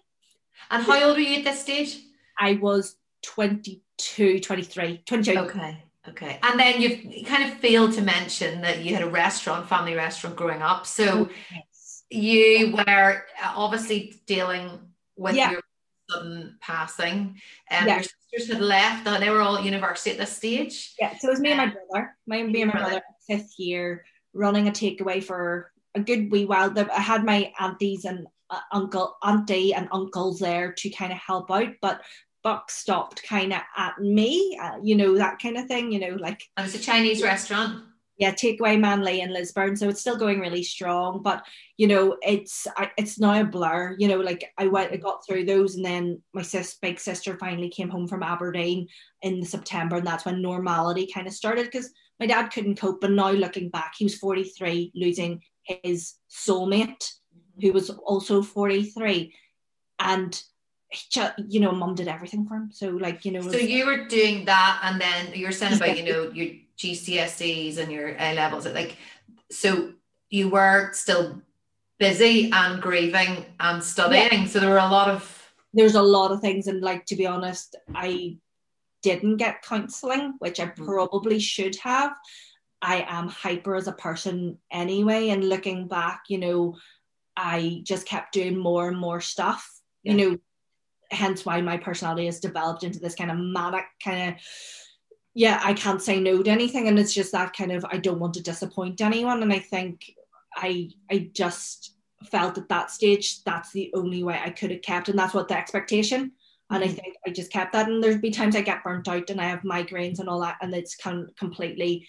And 0.70 0.84
how 0.84 1.02
old 1.06 1.16
were 1.16 1.24
you 1.24 1.38
at 1.38 1.46
this 1.46 1.62
stage? 1.62 2.02
I 2.38 2.54
was 2.56 2.98
22, 3.24 4.40
23, 4.40 5.04
22. 5.06 5.40
Okay. 5.40 5.84
Okay. 6.08 6.40
And 6.42 6.60
then 6.60 6.82
you've 6.82 7.26
kind 7.26 7.52
of 7.52 7.58
failed 7.60 7.94
to 7.94 8.02
mention 8.02 8.62
that 8.62 8.84
you 8.84 8.94
had 8.96 9.04
a 9.04 9.10
restaurant, 9.10 9.68
family 9.68 9.96
restaurant 9.96 10.36
growing 10.36 10.62
up. 10.62 10.88
So 10.88 11.06
oh, 11.06 11.30
yes. 11.52 12.04
you 12.10 12.76
were 12.76 13.24
obviously 13.44 14.22
dealing 14.26 14.80
with 15.18 15.36
yeah. 15.36 15.52
your 15.52 15.62
sudden 16.10 16.58
passing. 16.62 17.40
And 17.70 17.84
um, 17.84 17.88
yeah. 17.88 17.96
your 17.96 18.04
sisters 18.04 18.54
had 18.54 18.62
left, 18.62 19.08
and 19.08 19.22
they 19.22 19.30
were 19.30 19.42
all 19.42 19.58
at 19.58 19.66
university 19.66 20.12
at 20.12 20.18
this 20.18 20.36
stage. 20.36 20.96
Yeah, 21.00 21.18
so 21.18 21.28
it 21.28 21.32
was 21.32 21.40
me 21.40 21.52
and 21.52 21.58
my 21.58 21.66
brother, 21.68 22.16
my 22.26 22.44
me 22.44 22.62
and 22.62 22.74
my 22.74 22.80
brother, 22.80 23.02
fifth 23.28 23.60
year, 23.60 24.06
running 24.34 24.68
a 24.68 24.72
takeaway 24.72 25.24
for 25.24 25.72
a 25.96 26.00
good 26.00 26.32
wee 26.32 26.46
while. 26.46 26.74
I 26.78 27.02
had 27.02 27.26
my 27.26 27.52
aunties 27.60 28.06
and 28.06 28.26
uh, 28.50 28.60
uncle, 28.72 29.18
auntie 29.22 29.74
and 29.74 29.90
uncles 29.92 30.40
there 30.40 30.72
to 30.74 30.90
kind 30.90 31.12
of 31.12 31.18
help 31.18 31.52
out, 31.52 31.74
but 31.82 32.02
buck 32.44 32.72
stopped 32.72 33.24
kind 33.24 33.54
of 33.54 33.62
at 33.78 34.00
me, 34.00 34.58
uh, 34.62 34.78
you 34.82 34.96
know, 34.96 35.18
that 35.18 35.40
kind 35.40 35.58
of 35.58 35.66
thing, 35.68 35.92
you 35.92 36.00
know, 36.00 36.16
like. 36.20 36.44
And 36.58 36.66
it's 36.66 36.76
a 36.76 36.80
Chinese 36.80 37.22
restaurant 37.22 37.84
yeah, 38.20 38.34
Takeaway 38.34 38.78
Manly 38.78 39.22
in 39.22 39.32
Lisburn. 39.32 39.78
So 39.78 39.88
it's 39.88 40.02
still 40.02 40.18
going 40.18 40.42
really 40.42 40.62
strong, 40.62 41.22
but 41.24 41.42
you 41.78 41.88
know, 41.88 42.18
it's 42.22 42.68
I, 42.76 42.92
it's 42.98 43.18
now 43.18 43.40
a 43.40 43.46
blur. 43.46 43.96
You 43.98 44.10
know, 44.10 44.20
like 44.20 44.52
I 44.58 44.68
went, 44.68 44.92
I 44.92 44.98
got 44.98 45.26
through 45.26 45.46
those, 45.46 45.76
and 45.76 45.86
then 45.86 46.22
my 46.34 46.42
sis, 46.42 46.78
big 46.82 47.00
sister, 47.00 47.38
finally 47.38 47.70
came 47.70 47.88
home 47.88 48.10
from 48.10 48.22
Aberdeen 48.22 48.90
in 49.22 49.44
September, 49.46 49.96
and 49.96 50.06
that's 50.06 50.26
when 50.26 50.42
normality 50.42 51.10
kind 51.12 51.28
of 51.28 51.34
started 51.34 51.66
because 51.66 51.90
my 52.20 52.26
dad 52.26 52.50
couldn't 52.50 52.78
cope. 52.78 53.00
But 53.00 53.12
now 53.12 53.32
looking 53.32 53.70
back, 53.70 53.94
he 53.98 54.04
was 54.04 54.18
43, 54.18 54.92
losing 54.96 55.42
his 55.64 56.16
soulmate, 56.30 57.10
who 57.62 57.72
was 57.72 57.90
also 57.90 58.42
43, 58.42 59.34
and 60.00 60.44
just, 61.10 61.34
you 61.48 61.60
know, 61.60 61.72
mum 61.72 61.96
did 61.96 62.08
everything 62.08 62.48
for 62.48 62.56
him. 62.56 62.70
So 62.72 62.90
like, 62.90 63.26
you 63.26 63.32
know. 63.32 63.42
So 63.42 63.58
you 63.58 63.86
were 63.86 64.06
doing 64.06 64.46
that, 64.46 64.80
and 64.84 65.00
then 65.00 65.34
you're 65.34 65.52
saying 65.52 65.74
about 65.74 65.98
you 65.98 66.12
know 66.12 66.32
your 66.32 66.56
GCSEs 66.78 67.78
and 67.78 67.92
your 67.92 68.16
A 68.20 68.34
levels. 68.34 68.66
Like, 68.66 68.98
so 69.52 69.94
you 70.30 70.50
were 70.50 70.92
still 70.94 71.42
busy 72.00 72.50
and 72.52 72.82
grieving 72.82 73.46
and 73.60 73.84
studying. 73.84 74.42
Yeah. 74.44 74.46
So 74.46 74.60
there 74.60 74.70
were 74.70 74.78
a 74.78 74.90
lot 74.90 75.10
of. 75.10 75.36
There's 75.74 75.96
a 75.96 76.02
lot 76.02 76.32
of 76.32 76.42
things, 76.42 76.66
and 76.66 76.82
like 76.82 77.06
to 77.08 77.16
be 77.16 77.28
honest, 77.28 77.76
I 77.94 78.38
didn't 79.04 79.38
get 79.38 79.62
counselling, 79.62 80.34
which 80.40 80.60
I 80.60 80.66
mm. 80.66 80.86
probably 80.86 81.40
should 81.40 81.76
have. 81.78 82.14
I 82.82 83.06
am 83.08 83.28
hyper 83.28 83.76
as 83.76 83.88
a 83.88 83.92
person 83.92 84.58
anyway, 84.72 85.30
and 85.30 85.48
looking 85.48 85.88
back, 85.88 86.24
you 86.30 86.40
know, 86.40 86.78
I 87.38 87.82
just 87.84 88.08
kept 88.08 88.34
doing 88.34 88.58
more 88.58 88.88
and 88.88 88.98
more 88.98 89.22
stuff. 89.22 89.70
Yeah. 90.04 90.14
You 90.14 90.18
know, 90.18 90.38
hence 91.12 91.46
why 91.46 91.62
my 91.62 91.78
personality 91.78 92.26
has 92.26 92.40
developed 92.40 92.84
into 92.84 93.00
this 93.00 93.16
kind 93.16 93.32
of 93.32 93.38
manic 93.38 93.86
kind 94.04 94.30
of 94.30 94.42
yeah, 95.36 95.62
I 95.64 95.74
can't 95.74 96.02
say 96.02 96.20
no 96.20 96.42
to 96.42 96.50
anything. 96.50 96.88
And 96.88 96.98
it's 96.98 97.14
just 97.14 97.32
that 97.32 97.56
kind 97.56 97.72
of 97.72 97.86
I 97.90 97.98
don't 97.98 98.20
want 98.20 98.34
to 98.36 98.44
disappoint 98.44 99.00
anyone. 99.00 99.42
And 99.44 99.54
I 99.54 99.60
think 99.60 100.12
I 100.56 100.90
I 101.10 101.30
just 101.34 101.96
felt 102.26 102.58
at 102.58 102.68
that 102.70 102.92
stage 102.92 103.44
that's 103.44 103.72
the 103.72 103.92
only 103.94 104.24
way 104.24 104.40
I 104.44 104.50
could 104.50 104.72
have 104.72 104.82
kept, 104.82 105.10
and 105.10 105.18
that's 105.18 105.34
what 105.34 105.48
the 105.48 105.58
expectation. 105.58 106.32
And 106.72 106.84
I 106.84 106.88
mm-hmm. 106.88 106.96
think 106.96 107.16
I 107.26 107.32
just 107.32 107.52
kept 107.52 107.74
that. 107.74 107.88
And 107.88 108.04
there'd 108.04 108.22
be 108.22 108.32
times 108.32 108.56
I 108.56 108.62
get 108.62 108.84
burnt 108.84 109.08
out 109.08 109.30
and 109.30 109.40
I 109.40 109.46
have 109.46 109.62
migraines 109.62 110.20
and 110.20 110.28
all 110.28 110.42
that, 110.42 110.58
and 110.62 110.74
it's 110.74 110.96
kind 110.96 111.30
completely 111.38 112.08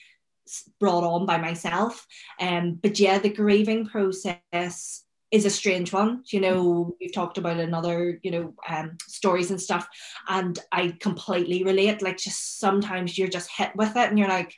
brought 0.80 1.04
on 1.04 1.26
by 1.26 1.38
myself. 1.38 2.06
Um, 2.40 2.78
but 2.82 2.98
yeah, 2.98 3.18
the 3.18 3.28
grieving 3.28 3.86
process 3.86 5.04
is 5.30 5.44
a 5.44 5.50
strange 5.50 5.92
one. 5.92 6.22
You 6.26 6.40
know, 6.40 6.96
we've 7.00 7.12
talked 7.12 7.38
about 7.38 7.58
another, 7.58 8.18
you 8.22 8.30
know, 8.30 8.54
um, 8.68 8.98
stories 9.06 9.50
and 9.50 9.60
stuff, 9.60 9.88
and 10.28 10.58
I 10.72 10.96
completely 11.00 11.64
relate. 11.64 12.02
Like, 12.02 12.18
just 12.18 12.58
sometimes 12.58 13.16
you're 13.16 13.28
just 13.28 13.50
hit 13.50 13.74
with 13.76 13.96
it, 13.96 14.08
and 14.08 14.18
you're 14.18 14.28
like, 14.28 14.54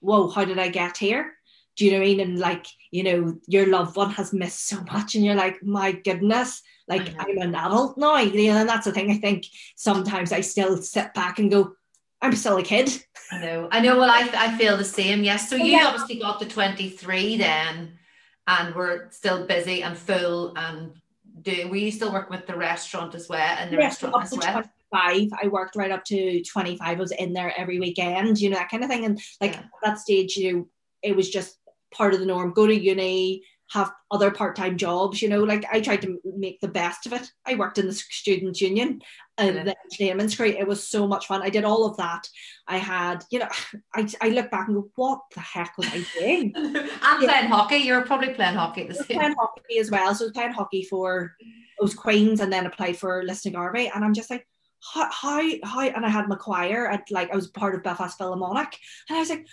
"Whoa, 0.00 0.28
how 0.28 0.44
did 0.44 0.58
I 0.58 0.68
get 0.68 0.96
here?" 0.96 1.32
Do 1.76 1.84
you 1.84 1.90
know 1.90 1.98
what 1.98 2.04
I 2.04 2.06
mean? 2.06 2.20
And 2.20 2.38
like, 2.38 2.66
you 2.92 3.02
know, 3.02 3.38
your 3.48 3.66
loved 3.66 3.96
one 3.96 4.10
has 4.12 4.32
missed 4.32 4.66
so 4.68 4.82
much, 4.92 5.14
and 5.14 5.24
you're 5.24 5.34
like, 5.34 5.62
"My 5.62 5.92
goodness." 5.92 6.62
Like 6.86 7.14
I'm 7.18 7.38
an 7.38 7.54
adult 7.54 7.96
now, 7.96 8.18
you 8.18 8.52
know, 8.52 8.58
and 8.58 8.68
that's 8.68 8.84
the 8.84 8.92
thing. 8.92 9.10
I 9.10 9.16
think 9.16 9.46
sometimes 9.74 10.32
I 10.32 10.42
still 10.42 10.76
sit 10.76 11.14
back 11.14 11.38
and 11.38 11.50
go, 11.50 11.74
I'm 12.20 12.36
still 12.36 12.58
a 12.58 12.62
kid. 12.62 12.90
I 13.32 13.38
know. 13.38 13.68
I 13.70 13.80
know. 13.80 13.98
Well, 13.98 14.10
I, 14.10 14.28
I 14.34 14.58
feel 14.58 14.76
the 14.76 14.84
same. 14.84 15.24
Yes. 15.24 15.48
So 15.48 15.56
you 15.56 15.72
yeah. 15.72 15.86
obviously 15.86 16.16
got 16.16 16.40
to 16.40 16.46
23 16.46 17.38
then 17.38 17.98
and 18.46 18.74
we're 18.74 19.10
still 19.10 19.46
busy 19.46 19.82
and 19.82 19.96
full 19.96 20.52
um, 20.56 20.92
and 21.36 21.44
doing 21.44 21.70
we 21.70 21.90
still 21.90 22.12
work 22.12 22.30
with 22.30 22.46
the 22.46 22.56
restaurant 22.56 23.14
as 23.14 23.28
well 23.28 23.56
and 23.58 23.72
the 23.72 23.76
yes, 23.76 24.02
restaurant 24.02 24.24
as 24.24 24.32
well. 24.32 24.62
25 24.90 25.38
i 25.42 25.48
worked 25.48 25.74
right 25.74 25.90
up 25.90 26.04
to 26.04 26.42
25 26.44 26.78
i 26.80 26.94
was 26.94 27.10
in 27.12 27.32
there 27.32 27.52
every 27.56 27.80
weekend 27.80 28.40
you 28.40 28.48
know 28.50 28.56
that 28.56 28.70
kind 28.70 28.84
of 28.84 28.90
thing. 28.90 29.04
And 29.04 29.20
like 29.40 29.52
yeah. 29.52 29.58
at 29.58 29.70
that 29.82 29.98
stage 29.98 30.36
you 30.36 30.52
know 30.52 30.68
it 31.02 31.14
was 31.14 31.28
just 31.28 31.58
part 31.94 32.14
of 32.14 32.20
the 32.20 32.26
norm. 32.26 32.52
Go 32.52 32.66
to 32.66 32.74
uni 32.74 33.42
have 33.74 33.92
other 34.10 34.30
part-time 34.30 34.78
jobs 34.78 35.20
you 35.20 35.28
know 35.28 35.42
like 35.42 35.64
i 35.72 35.80
tried 35.80 36.00
to 36.00 36.20
make 36.36 36.60
the 36.60 36.68
best 36.68 37.06
of 37.06 37.12
it. 37.12 37.30
I 37.46 37.54
worked 37.54 37.78
in 37.78 37.86
the 37.86 37.92
student 37.92 38.60
union 38.60 39.00
and 39.38 39.56
yeah. 39.56 39.64
the 39.64 39.76
entertainment 39.76 40.36
great. 40.36 40.56
It 40.56 40.66
was 40.66 40.86
so 40.86 41.08
much 41.08 41.26
fun. 41.26 41.42
I 41.42 41.50
did 41.50 41.64
all 41.64 41.86
of 41.86 41.96
that. 41.96 42.28
I 42.68 42.78
had 42.78 43.24
you 43.30 43.40
know 43.40 43.48
i, 43.94 44.08
I 44.20 44.28
look 44.28 44.50
back 44.50 44.68
and 44.68 44.76
go 44.76 44.88
what 44.96 45.20
the 45.34 45.40
heck 45.40 45.76
was 45.76 45.88
i 45.88 46.04
doing? 46.18 46.52
And 46.56 46.74
yeah. 46.74 47.28
playing 47.28 47.48
hockey. 47.48 47.76
You 47.76 47.94
were 47.94 48.02
probably 48.02 48.34
playing 48.34 48.54
hockey 48.54 48.86
the 48.86 48.94
same 48.94 49.18
playing 49.18 49.34
hockey 49.38 49.78
as 49.78 49.90
well. 49.90 50.14
So 50.14 50.24
I 50.24 50.26
was 50.26 50.32
playing 50.32 50.52
hockey 50.52 50.84
for 50.84 51.34
those 51.80 51.94
queens 51.94 52.40
and 52.40 52.52
then 52.52 52.66
applied 52.66 52.96
for 52.96 53.24
Lisnagarvey 53.24 53.90
and 53.92 54.04
i'm 54.04 54.14
just 54.14 54.30
like 54.30 54.46
how, 54.92 55.10
how, 55.10 55.42
how, 55.64 55.80
and 55.80 56.04
I 56.04 56.10
had 56.10 56.28
my 56.28 56.36
choir 56.36 56.86
at 56.88 57.10
like, 57.10 57.32
I 57.32 57.36
was 57.36 57.48
part 57.48 57.74
of 57.74 57.82
Belfast 57.82 58.18
Philharmonic. 58.18 58.78
And 59.08 59.16
I 59.16 59.20
was 59.20 59.30
like, 59.30 59.46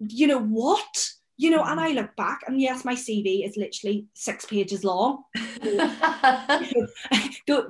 you 0.00 0.26
know, 0.26 0.40
what? 0.40 1.08
You 1.40 1.50
know, 1.50 1.62
and 1.64 1.78
I 1.78 1.90
look 1.90 2.14
back, 2.16 2.40
and 2.46 2.60
yes, 2.60 2.84
my 2.84 2.94
CV 2.94 3.46
is 3.46 3.56
literally 3.56 4.06
six 4.14 4.44
pages 4.44 4.82
long. 4.84 5.22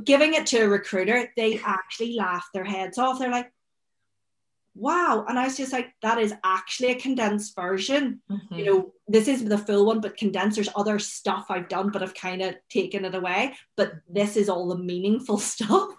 Giving 0.04 0.34
it 0.34 0.46
to 0.46 0.60
a 0.60 0.68
recruiter, 0.68 1.30
they 1.37 1.60
actually 1.64 2.14
laugh 2.14 2.48
their 2.54 2.64
heads 2.64 2.96
off. 2.96 3.18
They're 3.18 3.30
like, 3.30 3.52
wow. 4.78 5.25
And 5.28 5.38
I 5.38 5.44
was 5.44 5.56
just 5.56 5.72
like, 5.72 5.92
that 6.02 6.18
is 6.18 6.32
actually 6.44 6.92
a 6.92 7.00
condensed 7.00 7.54
version. 7.54 8.20
Mm-hmm. 8.30 8.54
You 8.54 8.64
know, 8.64 8.92
this 9.06 9.28
is 9.28 9.44
the 9.44 9.58
full 9.58 9.87
one, 9.87 10.00
but 10.00 10.16
condensed. 10.16 10.56
There's 10.56 10.68
other 10.75 10.98
stuff 10.98 11.46
I've 11.50 11.68
done, 11.68 11.90
but 11.90 12.02
I've 12.02 12.14
kind 12.14 12.42
of 12.42 12.54
taken 12.70 13.04
it 13.04 13.14
away. 13.14 13.54
But 13.76 13.94
this 14.08 14.37
is 14.37 14.48
all 14.48 14.68
the 14.68 14.78
meaningful 14.78 15.38
stuff. 15.38 15.90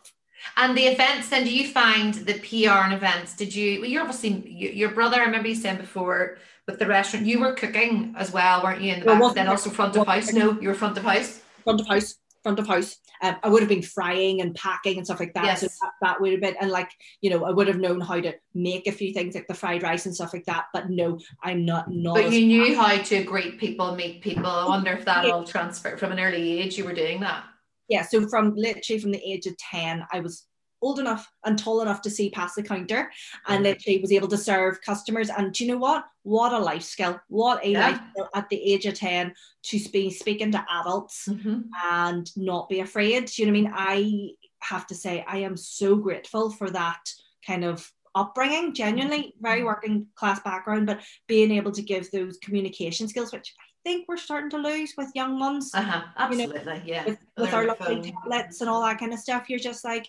And 0.56 0.78
the 0.78 0.88
events, 0.88 1.30
then, 1.30 1.44
do 1.44 1.54
you 1.54 1.68
find 1.68 2.14
the 2.14 2.40
PR 2.40 2.86
and 2.86 2.94
events? 2.94 3.36
Did 3.36 3.54
you? 3.54 3.82
Well, 3.82 3.90
you're 3.90 4.02
obviously 4.02 4.46
your 4.48 4.92
brother. 4.92 5.18
I 5.18 5.26
remember 5.26 5.50
you 5.50 5.56
saying 5.56 5.78
before 5.78 6.38
with 6.70 6.80
the 6.80 6.86
restaurant, 6.86 7.26
you 7.26 7.40
were 7.40 7.54
cooking 7.54 8.14
as 8.18 8.32
well, 8.32 8.64
weren't 8.64 8.82
you? 8.82 8.94
In 8.94 9.00
the 9.00 9.06
back, 9.06 9.34
then 9.34 9.48
also 9.48 9.70
front 9.70 9.96
of 9.96 10.06
house. 10.06 10.32
No, 10.32 10.60
you 10.62 10.68
were 10.70 10.76
front 10.76 10.98
of 10.98 11.04
house. 11.04 11.42
Front 11.64 11.82
of 11.82 11.88
house 11.88 12.16
front 12.44 12.60
of 12.60 12.68
house. 12.68 12.98
Um, 13.22 13.36
I 13.44 13.50
would 13.50 13.62
have 13.62 13.70
been 13.70 13.82
frying 13.82 14.42
and 14.42 14.56
packing 14.56 14.98
and 14.98 15.06
stuff 15.06 15.20
like 15.20 15.34
that. 15.34 15.44
Yes. 15.44 15.62
So 15.62 15.68
that, 15.68 15.92
that, 16.02 16.22
would 16.22 16.32
have 16.32 16.42
been, 16.42 16.56
and 16.62 16.72
like, 16.72 16.90
you 17.22 17.30
know, 17.30 17.44
I 17.44 17.52
would 17.52 17.68
have 17.68 17.80
known 17.80 18.00
how 18.00 18.20
to 18.20 18.34
make 18.54 18.88
a 18.88 18.92
few 18.92 19.14
things 19.14 19.36
like 19.36 19.48
the 19.48 19.54
fried 19.54 19.84
rice 19.84 20.06
and 20.06 20.16
stuff 20.16 20.34
like 20.34 20.46
that. 20.46 20.66
But 20.74 20.90
no, 20.90 21.20
I'm 21.44 21.66
not. 21.66 21.92
not 21.92 22.16
but 22.16 22.32
you 22.32 22.46
knew 22.46 22.78
how 22.78 22.98
to 22.98 23.24
greet 23.24 23.60
people, 23.60 23.96
meet 23.96 24.22
people. 24.22 24.46
I 24.46 24.68
wonder 24.68 24.92
if 24.92 25.06
that 25.06 25.26
all 25.26 25.44
transferred 25.44 26.00
from 26.00 26.12
an 26.12 26.20
early 26.20 26.60
age. 26.60 26.78
You 26.78 26.86
were 26.86 26.94
doing 26.94 27.20
that. 27.22 27.44
Yeah. 27.90 28.04
So 28.04 28.28
from 28.28 28.54
literally 28.56 29.02
from 29.02 29.12
the 29.12 29.22
age 29.26 29.48
of 29.48 29.58
10, 29.58 30.06
I 30.14 30.20
was 30.22 30.46
old 30.82 31.00
enough 31.00 31.32
and 31.46 31.58
tall 31.58 31.82
enough 31.82 32.02
to 32.02 32.10
see 32.10 32.30
past 32.30 32.56
the 32.56 32.64
counter 32.64 33.12
and 33.48 33.64
literally 33.64 34.00
was 34.00 34.12
able 34.12 34.28
to 34.28 34.38
serve 34.38 34.82
customers. 34.82 35.30
And 35.30 35.54
do 35.54 35.66
you 35.66 35.72
know 35.72 35.80
what? 35.80 36.06
What 36.24 36.54
a 36.54 36.60
life 36.60 36.84
skill. 36.84 37.20
What 37.28 37.64
a 37.66 37.70
yeah. 37.70 37.90
life 37.90 38.00
skill 38.12 38.30
at 38.36 38.50
the 38.50 38.62
age 38.62 38.86
of 38.86 38.94
10 38.94 39.34
to 39.64 39.80
be 39.92 40.12
speaking 40.12 40.52
to 40.52 40.66
adults 40.82 41.28
mm-hmm. 41.30 41.62
and 41.92 42.30
not 42.38 42.70
be 42.70 42.80
afraid. 42.80 43.26
Do 43.26 43.42
you 43.42 43.52
know 43.52 43.70
what 43.70 43.80
I 43.82 43.96
mean? 44.02 44.34
I 44.34 44.66
have 44.66 44.88
to 44.88 44.96
say, 44.96 45.24
I 45.28 45.38
am 45.38 45.58
so 45.58 45.96
grateful 45.96 46.50
for 46.50 46.70
that 46.72 47.02
kind 47.46 47.64
of 47.64 47.92
upbringing, 48.16 48.74
genuinely, 48.74 49.20
mm-hmm. 49.20 49.44
very 49.44 49.64
working 49.64 50.08
class 50.16 50.40
background, 50.42 50.88
but 50.88 51.02
being 51.28 51.52
able 51.52 51.72
to 51.72 51.82
give 51.82 52.10
those 52.12 52.38
communication 52.38 53.08
skills, 53.08 53.32
which 53.32 53.54
I 53.60 53.90
think 53.90 54.08
we're 54.08 54.18
starting 54.18 54.50
to 54.52 54.58
lose 54.58 54.94
with 54.98 55.10
young 55.16 55.40
ones. 55.40 55.72
Uh-huh, 55.74 56.04
absolutely, 56.18 56.60
you 56.60 56.66
know, 56.66 56.82
yeah. 56.86 57.06
With, 57.06 57.20
with 57.38 57.54
our 57.54 57.66
lovely 57.66 58.12
tablets 58.12 58.62
and 58.62 58.70
all 58.70 58.82
that 58.84 59.00
kind 59.00 59.14
of 59.14 59.20
stuff, 59.20 59.50
you're 59.50 59.60
just 59.60 59.86
like, 59.86 60.08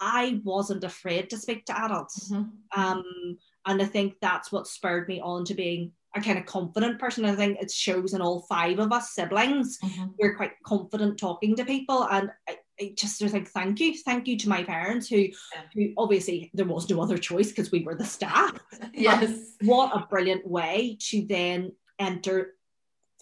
I 0.00 0.40
wasn't 0.44 0.84
afraid 0.84 1.30
to 1.30 1.38
speak 1.38 1.66
to 1.66 1.78
adults. 1.78 2.30
Mm-hmm. 2.30 2.80
Um, 2.80 3.38
and 3.66 3.82
I 3.82 3.84
think 3.84 4.14
that's 4.20 4.52
what 4.52 4.66
spurred 4.66 5.08
me 5.08 5.20
on 5.20 5.44
to 5.46 5.54
being 5.54 5.92
a 6.14 6.20
kind 6.20 6.38
of 6.38 6.46
confident 6.46 6.98
person. 6.98 7.24
I 7.24 7.34
think 7.34 7.58
it 7.60 7.70
shows 7.70 8.14
in 8.14 8.22
all 8.22 8.46
five 8.48 8.78
of 8.78 8.92
us 8.92 9.14
siblings. 9.14 9.78
Mm-hmm. 9.78 10.06
We're 10.18 10.36
quite 10.36 10.52
confident 10.64 11.18
talking 11.18 11.54
to 11.56 11.64
people. 11.64 12.04
And 12.10 12.30
I, 12.48 12.58
I 12.80 12.94
just 12.96 13.20
was 13.20 13.32
like, 13.32 13.48
thank 13.48 13.80
you. 13.80 13.94
Thank 14.04 14.26
you 14.26 14.38
to 14.38 14.48
my 14.48 14.62
parents 14.62 15.08
who, 15.08 15.18
yeah. 15.18 15.32
who 15.74 15.92
obviously 15.98 16.50
there 16.54 16.66
was 16.66 16.88
no 16.88 17.02
other 17.02 17.18
choice 17.18 17.48
because 17.48 17.70
we 17.70 17.82
were 17.82 17.94
the 17.94 18.04
staff. 18.04 18.58
yes. 18.94 19.56
But 19.60 19.66
what 19.66 19.96
a 19.96 20.06
brilliant 20.06 20.46
way 20.46 20.96
to 21.10 21.26
then 21.28 21.72
enter 21.98 22.54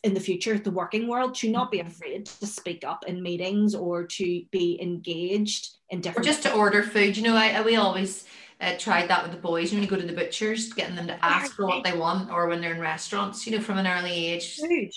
in 0.07 0.15
the 0.15 0.21
future 0.21 0.57
the 0.57 0.71
working 0.71 1.09
world 1.09 1.35
to 1.35 1.51
not 1.51 1.71
be 1.71 1.79
mm-hmm. 1.79 1.89
afraid 1.89 2.25
to 2.27 2.47
speak 2.47 2.85
up 2.87 3.05
in 3.09 3.21
meetings 3.21 3.75
or 3.75 4.07
to 4.07 4.43
be 4.53 4.79
engaged 4.81 5.77
in 5.91 6.01
different 6.01 6.25
or 6.25 6.31
just 6.31 6.45
to 6.45 6.55
order 6.55 6.85
food. 6.85 7.17
You 7.17 7.25
know 7.25 7.35
I, 7.35 7.61
we 7.63 7.75
always 7.75 8.25
uh, 8.61 8.77
tried 8.79 9.09
that 9.09 9.25
with 9.25 9.33
the 9.33 9.39
boys 9.39 9.73
when 9.73 9.83
you 9.83 9.89
go 9.89 9.97
to 9.97 10.07
the 10.07 10.13
butchers 10.13 10.73
getting 10.73 10.95
them 10.95 11.09
to 11.09 11.25
ask 11.25 11.57
for 11.57 11.67
what 11.67 11.83
they 11.83 11.99
want 11.99 12.31
or 12.31 12.47
when 12.47 12.61
they're 12.61 12.75
in 12.75 12.81
restaurants 12.81 13.47
you 13.47 13.57
know 13.57 13.63
from 13.63 13.79
an 13.79 13.87
early 13.87 14.27
age. 14.29 14.57
Food. 14.57 14.93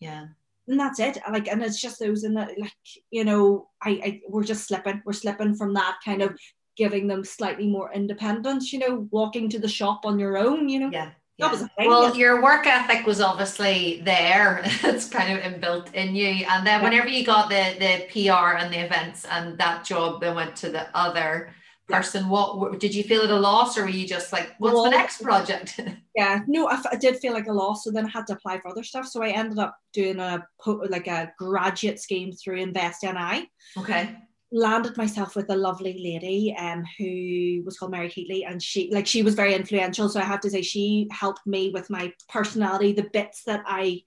Yeah. 0.00 0.28
And 0.66 0.80
that's 0.80 0.98
it. 0.98 1.18
Like 1.30 1.46
and 1.46 1.62
it's 1.62 1.80
just 1.80 2.00
those 2.00 2.24
in 2.24 2.32
the 2.32 2.48
like 2.58 2.72
you 3.10 3.24
know 3.24 3.68
I, 3.82 3.90
I 3.90 4.20
we're 4.30 4.44
just 4.44 4.66
slipping. 4.66 5.02
We're 5.04 5.12
slipping 5.12 5.54
from 5.56 5.74
that 5.74 5.98
kind 6.02 6.22
of 6.22 6.38
giving 6.78 7.06
them 7.06 7.22
slightly 7.22 7.68
more 7.68 7.92
independence 7.92 8.72
you 8.72 8.80
know 8.80 9.06
walking 9.12 9.48
to 9.48 9.60
the 9.60 9.68
shop 9.68 10.00
on 10.06 10.18
your 10.18 10.38
own 10.38 10.70
you 10.70 10.80
know. 10.80 10.90
Yeah 10.90 11.10
yeah. 11.36 11.66
Well, 11.78 12.16
your 12.16 12.42
work 12.42 12.66
ethic 12.66 13.06
was 13.06 13.20
obviously 13.20 14.00
there. 14.04 14.60
it's 14.64 15.08
kind 15.08 15.36
of 15.36 15.42
inbuilt 15.42 15.92
in 15.94 16.14
you. 16.14 16.46
And 16.48 16.66
then 16.66 16.82
whenever 16.82 17.08
you 17.08 17.24
got 17.24 17.48
the 17.48 17.76
the 17.78 18.06
PR 18.10 18.56
and 18.56 18.72
the 18.72 18.84
events 18.84 19.24
and 19.24 19.58
that 19.58 19.84
job 19.84 20.20
then 20.20 20.36
went 20.36 20.56
to 20.56 20.70
the 20.70 20.86
other 20.96 21.50
person, 21.88 22.28
what 22.28 22.78
did 22.78 22.94
you 22.94 23.02
feel 23.02 23.22
at 23.22 23.30
a 23.30 23.38
loss 23.38 23.76
or 23.76 23.82
were 23.82 23.88
you 23.88 24.06
just 24.06 24.32
like, 24.32 24.54
what's 24.58 24.74
well, 24.74 24.84
the 24.84 24.90
next 24.90 25.22
project? 25.22 25.80
yeah, 26.16 26.40
no, 26.46 26.68
I, 26.68 26.80
I 26.92 26.96
did 26.96 27.18
feel 27.18 27.32
like 27.32 27.48
a 27.48 27.52
loss. 27.52 27.84
So 27.84 27.90
then 27.90 28.06
I 28.06 28.10
had 28.10 28.26
to 28.28 28.34
apply 28.34 28.60
for 28.60 28.68
other 28.68 28.84
stuff. 28.84 29.06
So 29.06 29.22
I 29.22 29.30
ended 29.30 29.58
up 29.58 29.76
doing 29.92 30.20
a 30.20 30.46
like 30.88 31.08
a 31.08 31.32
graduate 31.38 32.00
scheme 32.00 32.32
through 32.32 32.56
Invest 32.56 33.02
NI. 33.02 33.50
Okay 33.76 34.16
landed 34.54 34.96
myself 34.96 35.34
with 35.34 35.50
a 35.50 35.56
lovely 35.56 35.94
lady 35.94 36.54
um, 36.56 36.84
who 36.96 37.62
was 37.64 37.76
called 37.76 37.90
Mary 37.90 38.08
Keatley, 38.08 38.48
and 38.48 38.62
she 38.62 38.88
like 38.92 39.06
she 39.06 39.22
was 39.22 39.34
very 39.34 39.52
influential. 39.54 40.08
So 40.08 40.20
I 40.20 40.24
have 40.24 40.40
to 40.42 40.50
say 40.50 40.62
she 40.62 41.08
helped 41.10 41.44
me 41.44 41.70
with 41.74 41.90
my 41.90 42.12
personality, 42.28 42.92
the 42.92 43.10
bits 43.12 43.42
that 43.44 43.64
I 43.66 44.02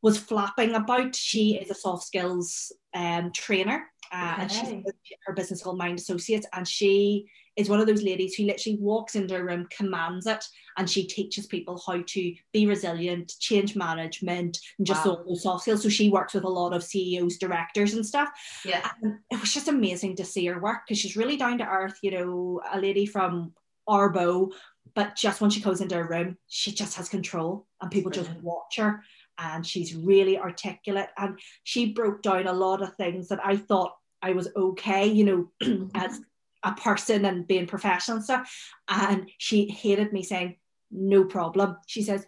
was 0.00 0.18
flapping 0.18 0.74
about. 0.74 1.14
She 1.14 1.56
is 1.56 1.70
a 1.70 1.74
soft 1.74 2.04
skills 2.04 2.72
um, 2.94 3.30
trainer, 3.32 3.86
uh, 4.10 4.32
okay. 4.32 4.42
and 4.42 4.50
she's 4.50 5.18
her 5.26 5.34
business 5.34 5.62
called 5.62 5.78
Mind 5.78 5.98
Associates, 5.98 6.46
and 6.54 6.66
she 6.66 7.28
is 7.56 7.68
one 7.68 7.80
of 7.80 7.86
those 7.86 8.02
ladies 8.02 8.34
who 8.34 8.44
literally 8.44 8.78
walks 8.80 9.14
into 9.14 9.36
a 9.36 9.42
room, 9.42 9.66
commands 9.70 10.26
it, 10.26 10.44
and 10.76 10.88
she 10.88 11.06
teaches 11.06 11.46
people 11.46 11.82
how 11.86 12.02
to 12.06 12.34
be 12.52 12.66
resilient, 12.66 13.32
change 13.40 13.74
management, 13.74 14.58
and 14.78 14.86
just 14.86 15.06
wow. 15.06 15.22
those 15.26 15.42
soft 15.42 15.62
skills. 15.62 15.82
So 15.82 15.88
she 15.88 16.10
works 16.10 16.34
with 16.34 16.44
a 16.44 16.48
lot 16.48 16.74
of 16.74 16.84
CEOs, 16.84 17.38
directors, 17.38 17.94
and 17.94 18.04
stuff. 18.04 18.28
Yeah. 18.64 18.88
And 19.02 19.18
it 19.30 19.40
was 19.40 19.54
just 19.54 19.68
amazing 19.68 20.16
to 20.16 20.24
see 20.24 20.46
her 20.46 20.60
work 20.60 20.80
because 20.86 20.98
she's 20.98 21.16
really 21.16 21.36
down 21.36 21.58
to 21.58 21.66
earth, 21.66 21.98
you 22.02 22.10
know, 22.10 22.60
a 22.72 22.80
lady 22.80 23.06
from 23.06 23.54
Ardboe, 23.88 24.52
but 24.94 25.14
just 25.14 25.40
when 25.40 25.50
she 25.50 25.60
goes 25.60 25.80
into 25.80 25.98
a 25.98 26.04
room, 26.04 26.36
she 26.48 26.72
just 26.72 26.96
has 26.96 27.08
control 27.08 27.66
and 27.80 27.90
people 27.90 28.10
just 28.10 28.30
watch 28.42 28.76
her 28.76 29.02
and 29.38 29.66
she's 29.66 29.94
really 29.94 30.38
articulate 30.38 31.10
and 31.18 31.38
she 31.64 31.92
broke 31.92 32.22
down 32.22 32.46
a 32.46 32.52
lot 32.52 32.82
of 32.82 32.94
things 32.94 33.28
that 33.28 33.40
I 33.44 33.56
thought 33.56 33.94
I 34.22 34.32
was 34.32 34.48
okay, 34.56 35.06
you 35.06 35.24
know, 35.60 35.90
as 35.94 36.20
a 36.66 36.72
person 36.72 37.24
and 37.24 37.46
being 37.46 37.66
professional 37.66 38.16
and 38.16 38.24
stuff. 38.24 38.72
And 38.88 39.30
she 39.38 39.68
hated 39.68 40.12
me 40.12 40.22
saying, 40.22 40.56
no 40.90 41.24
problem. 41.24 41.76
She 41.86 42.02
says, 42.02 42.26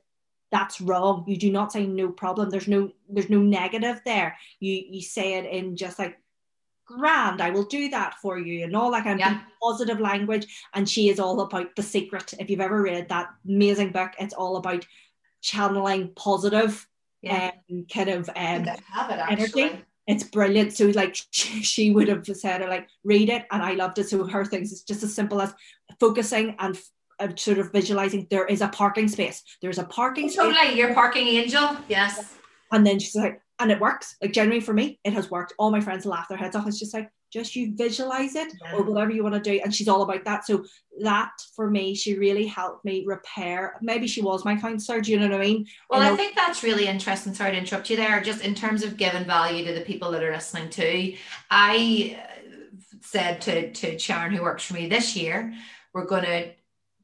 that's 0.51 0.81
wrong. 0.81 1.25
You 1.27 1.37
do 1.37 1.53
not 1.53 1.73
say 1.73 1.87
no 1.87 2.11
problem. 2.11 2.49
There's 2.49 2.69
no 2.69 2.91
there's 3.09 3.29
no 3.29 3.41
negative 3.41 4.01
there. 4.07 4.39
You 4.61 4.83
you 4.89 5.03
say 5.03 5.35
it 5.35 5.45
in 5.45 5.77
just 5.77 5.99
like 5.99 6.19
grand, 6.87 7.43
I 7.43 7.51
will 7.51 7.65
do 7.65 7.91
that 7.91 8.15
for 8.23 8.39
you, 8.39 8.65
and 8.65 8.75
all 8.75 8.91
that 8.93 9.05
kind 9.05 9.21
of 9.21 9.35
positive 9.63 10.01
language. 10.01 10.47
And 10.73 10.89
she 10.89 11.11
is 11.11 11.21
all 11.21 11.43
about 11.43 11.77
the 11.77 11.83
secret. 11.83 12.33
If 12.39 12.49
you've 12.49 12.63
ever 12.63 12.81
read 12.81 13.11
that 13.11 13.29
amazing 13.47 13.93
book, 13.93 14.13
it's 14.19 14.33
all 14.33 14.57
about 14.57 14.87
channeling 15.43 16.13
positive 16.17 16.89
yeah. 17.21 17.51
um, 17.71 17.87
kind 17.93 18.09
of 18.09 18.31
um, 18.35 18.67
energy 19.29 19.85
it's 20.09 20.25
brilliant. 20.25 20.73
So 20.73 20.87
like 20.87 21.17
she, 21.31 21.63
she 21.63 21.91
would 21.93 22.09
have 22.09 22.27
said 22.27 22.63
like 22.63 22.89
read 23.05 23.29
it, 23.29 23.47
and 23.53 23.63
I 23.63 23.75
loved 23.75 23.99
it. 23.99 24.09
So 24.09 24.27
her 24.27 24.45
things 24.45 24.73
is 24.73 24.83
just 24.83 25.05
as 25.05 25.15
simple 25.15 25.41
as 25.41 25.55
focusing 26.01 26.57
and 26.59 26.77
uh, 27.21 27.29
sort 27.37 27.59
of 27.59 27.71
visualizing 27.71 28.27
there 28.31 28.47
is 28.47 28.63
a 28.63 28.69
parking 28.69 29.07
space. 29.07 29.45
There's 29.63 29.79
a 29.79 29.85
parking 29.85 30.31
totally. 30.31 30.55
space. 30.55 30.77
Your 30.77 30.95
parking 30.95 31.29
angel, 31.29 31.77
yes. 31.89 32.35
And 32.73 32.87
then 32.87 32.99
she's 32.99 33.15
like, 33.15 33.41
and 33.61 33.71
it 33.71 33.81
works. 33.81 34.17
Like 34.21 34.33
generally 34.33 34.61
for 34.61 34.73
me, 34.73 34.99
it 35.05 35.13
has 35.13 35.31
worked. 35.31 35.53
All 35.59 35.71
my 35.71 35.81
friends 35.81 36.07
laugh 36.07 36.29
their 36.29 36.39
heads 36.39 36.57
off. 36.57 36.67
It's 36.67 36.79
just 36.79 36.95
like 36.95 37.11
just 37.31 37.55
you 37.55 37.75
visualize 37.75 38.35
it 38.35 38.53
yeah. 38.63 38.75
or 38.75 38.83
whatever 38.83 39.11
you 39.11 39.23
want 39.23 39.35
to 39.35 39.41
do. 39.41 39.61
And 39.63 39.75
she's 39.75 39.89
all 39.89 40.03
about 40.03 40.25
that. 40.25 40.47
So 40.47 40.65
that 41.01 41.33
for 41.55 41.71
me, 41.71 41.95
she 41.95 42.19
really 42.19 42.47
helped 42.47 42.85
me 42.85 43.05
repair. 43.07 43.77
Maybe 43.83 44.07
she 44.07 44.23
was 44.23 44.45
my 44.45 44.57
counselor. 44.57 45.01
Do 45.01 45.13
you 45.13 45.19
know 45.19 45.29
what 45.29 45.41
I 45.41 45.45
mean? 45.45 45.67
Well, 45.91 46.01
I 46.01 46.17
think 46.17 46.35
that's 46.35 46.63
really 46.63 46.87
interesting. 46.87 47.35
Sorry 47.35 47.53
to 47.53 47.59
interrupt 47.59 47.91
you 47.91 47.97
there. 47.97 48.21
Just 48.21 48.43
in 48.43 48.55
terms 48.55 48.83
of 48.83 48.97
giving 48.97 49.25
value 49.25 49.65
to 49.67 49.75
the 49.75 49.83
people 49.83 50.11
that 50.13 50.23
are 50.23 50.33
listening 50.33 50.71
to, 50.71 51.15
I 51.51 52.19
uh, 52.19 52.99
said 53.01 53.41
to 53.43 53.73
to 53.73 53.99
Sharon, 53.99 54.35
who 54.35 54.43
works 54.43 54.65
for 54.65 54.75
me 54.75 54.89
this 54.89 55.15
year, 55.17 55.55
we're 55.93 56.07
going 56.07 56.25
to 56.25 56.51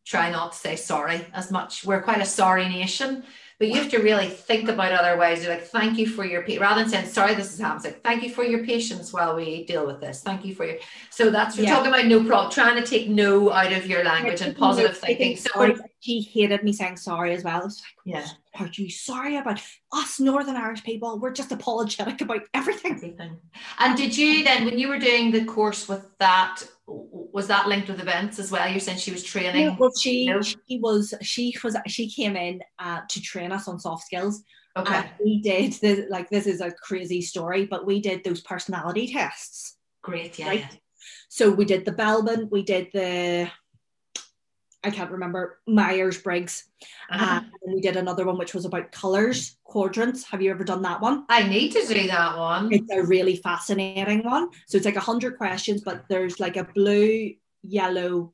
try 0.04 0.30
not 0.30 0.52
to 0.52 0.58
say 0.58 0.76
sorry 0.76 1.26
as 1.32 1.50
much. 1.50 1.84
We're 1.84 2.02
quite 2.02 2.20
a 2.20 2.26
sorry 2.26 2.68
nation. 2.68 3.24
But 3.58 3.68
you 3.68 3.74
have 3.74 3.90
to 3.90 3.98
really 3.98 4.28
think 4.28 4.68
about 4.68 4.92
other 4.92 5.18
ways. 5.18 5.44
You're 5.44 5.54
like, 5.54 5.66
thank 5.66 5.96
you 5.96 6.08
for 6.08 6.24
your 6.24 6.44
rather 6.58 6.80
than 6.80 6.90
saying 6.90 7.06
sorry, 7.06 7.34
this 7.34 7.52
is 7.52 7.60
happening. 7.60 7.92
Like, 7.92 8.02
thank 8.02 8.22
you 8.22 8.30
for 8.30 8.44
your 8.44 8.64
patience 8.64 9.12
while 9.12 9.36
we 9.36 9.64
deal 9.64 9.86
with 9.86 10.00
this. 10.00 10.22
Thank 10.22 10.44
you 10.44 10.54
for 10.54 10.64
your. 10.66 10.76
So 11.10 11.30
that's 11.30 11.56
we're 11.56 11.64
yeah. 11.64 11.76
talking 11.76 11.92
about 11.92 12.06
no 12.06 12.24
problem, 12.24 12.50
trying 12.50 12.76
to 12.76 12.86
take 12.86 13.08
no 13.08 13.52
out 13.52 13.72
of 13.72 13.86
your 13.86 14.04
language 14.04 14.40
and 14.40 14.56
positive 14.56 14.98
thinking. 14.98 15.36
So 15.36 15.76
she 16.00 16.20
hated 16.20 16.62
me 16.62 16.72
saying 16.72 16.96
sorry 16.96 17.32
as 17.32 17.44
well. 17.44 17.64
It's 17.64 17.80
like, 17.80 18.14
yeah, 18.16 18.26
are 18.58 18.68
you 18.72 18.90
sorry 18.90 19.36
about 19.36 19.60
us 19.92 20.20
Northern 20.20 20.56
Irish 20.56 20.82
people? 20.82 21.18
We're 21.18 21.32
just 21.32 21.52
apologetic 21.52 22.20
about 22.20 22.42
everything. 22.52 22.92
Everything. 22.92 23.38
And 23.78 23.96
did 23.96 24.16
you 24.16 24.44
then, 24.44 24.64
when 24.64 24.78
you 24.78 24.88
were 24.88 24.98
doing 24.98 25.30
the 25.30 25.44
course 25.44 25.88
with 25.88 26.06
that, 26.18 26.62
was 26.86 27.46
that 27.48 27.68
linked 27.68 27.88
with 27.88 28.00
events 28.00 28.38
as 28.38 28.50
well? 28.50 28.68
You're 28.68 28.80
saying 28.80 28.98
she 28.98 29.10
was 29.10 29.22
training. 29.22 29.62
Yeah, 29.62 29.76
well, 29.78 29.92
she 29.98 30.26
No. 30.26 30.40
she 30.42 30.78
was 30.78 31.14
she 31.22 31.54
was 31.62 31.76
she 31.86 32.10
came 32.10 32.36
in 32.36 32.62
uh, 32.78 33.00
to 33.08 33.20
train 33.20 33.52
us 33.52 33.68
on 33.68 33.78
soft 33.80 34.04
skills. 34.04 34.42
Okay. 34.76 34.94
And 34.94 35.08
we 35.24 35.40
did 35.40 35.72
the, 35.74 36.06
like 36.10 36.28
this 36.30 36.46
is 36.46 36.60
a 36.60 36.72
crazy 36.72 37.22
story, 37.22 37.66
but 37.66 37.86
we 37.86 38.00
did 38.00 38.24
those 38.24 38.40
personality 38.40 39.06
tests. 39.12 39.76
Great. 40.02 40.38
Yeah. 40.38 40.48
right. 40.48 40.78
So 41.28 41.50
we 41.50 41.64
did 41.64 41.84
the 41.84 41.92
Belbin, 41.92 42.50
we 42.50 42.62
did 42.62 42.88
the 42.92 43.50
I 44.84 44.90
can't 44.90 45.10
remember 45.10 45.58
Myers 45.66 46.18
Briggs, 46.20 46.64
Uh-huh. 47.10 47.40
and 47.62 47.74
we 47.74 47.80
did 47.80 47.96
another 47.96 48.26
one 48.26 48.36
which 48.36 48.54
was 48.54 48.66
about 48.66 48.92
colors 48.92 49.56
quadrants. 49.64 50.24
Have 50.24 50.42
you 50.42 50.50
ever 50.50 50.62
done 50.62 50.82
that 50.82 51.00
one? 51.00 51.24
I 51.30 51.48
need 51.48 51.72
to 51.72 51.86
do 51.86 52.06
that 52.08 52.36
one. 52.36 52.72
It's 52.72 52.92
a 52.92 53.02
really 53.02 53.36
fascinating 53.36 54.22
one. 54.24 54.50
So 54.66 54.76
it's 54.76 54.84
like 54.84 54.96
a 54.96 55.00
hundred 55.00 55.38
questions, 55.38 55.80
but 55.82 56.04
there's 56.08 56.38
like 56.38 56.56
a 56.58 56.64
blue, 56.64 57.32
yellow, 57.62 58.32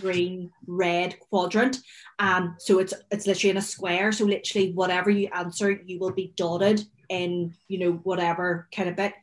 green, 0.00 0.50
red 0.66 1.18
quadrant. 1.18 1.78
Um, 2.20 2.54
so 2.58 2.78
it's 2.78 2.94
it's 3.10 3.26
literally 3.26 3.50
in 3.50 3.56
a 3.56 3.62
square. 3.62 4.12
So 4.12 4.24
literally 4.24 4.72
whatever 4.72 5.10
you 5.10 5.28
answer, 5.34 5.72
you 5.84 5.98
will 5.98 6.12
be 6.12 6.32
dotted 6.36 6.84
in, 7.08 7.54
you 7.68 7.78
know, 7.78 7.92
whatever 8.04 8.68
kind 8.74 8.88
of 8.88 8.96
bit. 8.96 9.14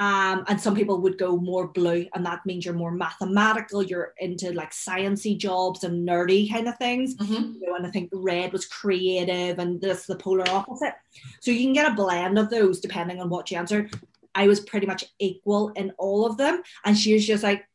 Um, 0.00 0.44
and 0.48 0.58
some 0.58 0.74
people 0.74 0.98
would 1.02 1.18
go 1.18 1.36
more 1.36 1.68
blue, 1.68 2.06
and 2.14 2.24
that 2.24 2.44
means 2.46 2.64
you're 2.64 2.72
more 2.74 2.90
mathematical, 2.90 3.82
you're 3.82 4.14
into 4.18 4.50
like 4.52 4.70
sciencey 4.72 5.36
jobs 5.36 5.84
and 5.84 6.08
nerdy 6.08 6.50
kind 6.50 6.66
of 6.68 6.78
things 6.78 7.14
Mhm. 7.16 7.60
you 7.60 7.66
know, 7.68 7.74
and 7.76 7.86
I 7.86 7.90
think 7.90 8.08
red 8.12 8.50
was 8.52 8.64
creative 8.64 9.58
and 9.58 9.78
this 9.80 10.06
the 10.06 10.16
polar 10.16 10.48
opposite. 10.48 10.94
So 11.40 11.50
you 11.50 11.60
can 11.60 11.74
get 11.74 11.92
a 11.92 11.94
blend 11.94 12.38
of 12.38 12.48
those 12.48 12.80
depending 12.80 13.20
on 13.20 13.28
what 13.28 13.50
you 13.50 13.58
answered. 13.58 13.92
I 14.34 14.46
was 14.48 14.60
pretty 14.60 14.86
much 14.86 15.04
equal 15.18 15.68
in 15.70 15.92
all 15.98 16.24
of 16.24 16.38
them. 16.38 16.62
And 16.86 16.96
she 16.96 17.12
was 17.12 17.26
just 17.26 17.42
like, 17.42 17.66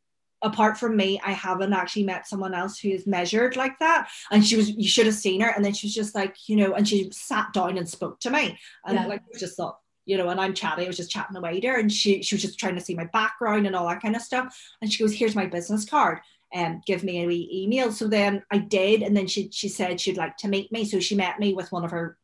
apart 0.41 0.77
from 0.79 0.96
me, 0.96 1.20
I 1.24 1.32
haven't 1.32 1.74
actually 1.74 2.05
met 2.05 2.27
someone 2.27 2.53
else 2.55 2.79
who 2.79 2.89
is 2.89 3.05
measured 3.05 3.55
like 3.55 3.77
that. 3.79 4.10
And 4.32 4.44
she 4.46 4.55
was, 4.55 4.70
you 4.72 4.88
should 4.88 5.05
have 5.05 5.15
seen 5.15 5.41
her. 5.41 5.50
And 5.50 5.63
then 5.63 5.74
she 5.74 5.88
was 5.88 5.94
just 5.94 6.15
like, 6.15 6.36
you 6.48 6.55
know, 6.55 6.74
and 6.74 6.88
she 6.88 7.10
sat 7.12 7.53
down 7.53 7.77
and 7.77 7.88
spoke 7.88 8.20
to 8.22 8.29
me. 8.32 8.58
And 8.86 8.96
Yeah. 8.96 9.05
like, 9.08 9.22
I 9.34 9.38
just 9.38 9.58
thought, 9.58 9.77
you 10.05 10.17
know, 10.17 10.29
and 10.29 10.39
I'm 10.39 10.53
chatting, 10.53 10.85
I 10.85 10.88
was 10.88 10.97
just 10.97 11.12
chatting 11.12 11.35
away 11.35 11.59
there. 11.59 11.79
And 11.79 11.91
she, 11.91 12.21
she 12.21 12.35
was 12.35 12.41
just 12.41 12.59
trying 12.59 12.75
to 12.75 12.81
see 12.81 12.95
my 12.95 13.05
background 13.05 13.67
and 13.67 13.75
all 13.75 13.88
that 13.88 14.01
kind 14.01 14.15
of 14.15 14.21
stuff. 14.21 14.57
And 14.81 14.91
she 14.91 15.03
goes, 15.03 15.13
here's 15.13 15.35
my 15.35 15.45
business 15.45 15.85
card 15.85 16.19
and 16.53 16.83
give 16.85 17.03
me 17.03 17.24
a 17.24 17.27
wee 17.27 17.50
email. 17.51 17.91
So 17.91 18.07
then 18.07 18.43
I 18.51 18.59
did, 18.59 19.01
and 19.01 19.15
then 19.15 19.27
she 19.27 19.50
she 19.51 19.67
said 19.67 20.00
she'd 20.00 20.17
like 20.17 20.38
to 20.38 20.47
meet 20.47 20.71
me. 20.71 20.85
So 20.85 21.00
she 21.00 21.15
met 21.15 21.39
me 21.39 21.53
with 21.53 21.71
one 21.71 21.83
of 21.83 21.91
her, 21.91 22.17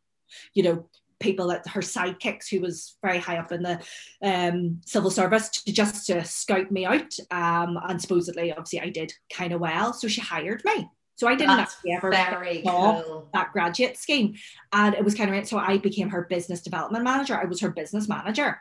you 0.54 0.64
know, 0.64 0.88
people 1.20 1.52
at 1.52 1.68
her 1.68 1.82
sidekicks 1.82 2.50
who 2.50 2.62
was 2.62 2.98
very 3.02 3.20
high 3.20 3.38
up 3.38 3.52
in 3.52 3.62
the 3.62 3.80
um, 4.22 4.82
civil 4.86 5.12
service 5.12 5.50
to 5.50 5.72
just 5.72 6.08
to 6.08 6.24
scout 6.24 6.72
me 6.72 6.86
out. 6.86 7.14
Um, 7.30 7.78
and 7.88 8.02
supposedly, 8.02 8.52
obviously, 8.52 8.80
I 8.82 8.90
did 8.90 9.14
kind 9.32 9.54
of 9.54 9.62
well. 9.62 9.94
So 9.94 10.08
she 10.08 10.22
hired 10.22 10.64
me. 10.66 10.90
So 11.22 11.28
I 11.28 11.36
didn't 11.36 11.58
That's 11.58 11.76
actually 11.76 11.92
ever 11.92 12.10
very 12.10 12.64
cool. 12.66 13.30
that 13.32 13.52
graduate 13.54 13.96
scheme, 13.96 14.34
and 14.74 14.96
it 14.96 15.06
was 15.06 15.14
kind 15.14 15.30
of 15.30 15.36
right. 15.36 15.48
so 15.48 15.60
I 15.60 15.78
became 15.78 16.10
her 16.10 16.24
business 16.24 16.62
development 16.64 17.04
manager. 17.04 17.36
I 17.40 17.46
was 17.46 17.60
her 17.62 17.70
business 17.70 18.10
manager 18.10 18.60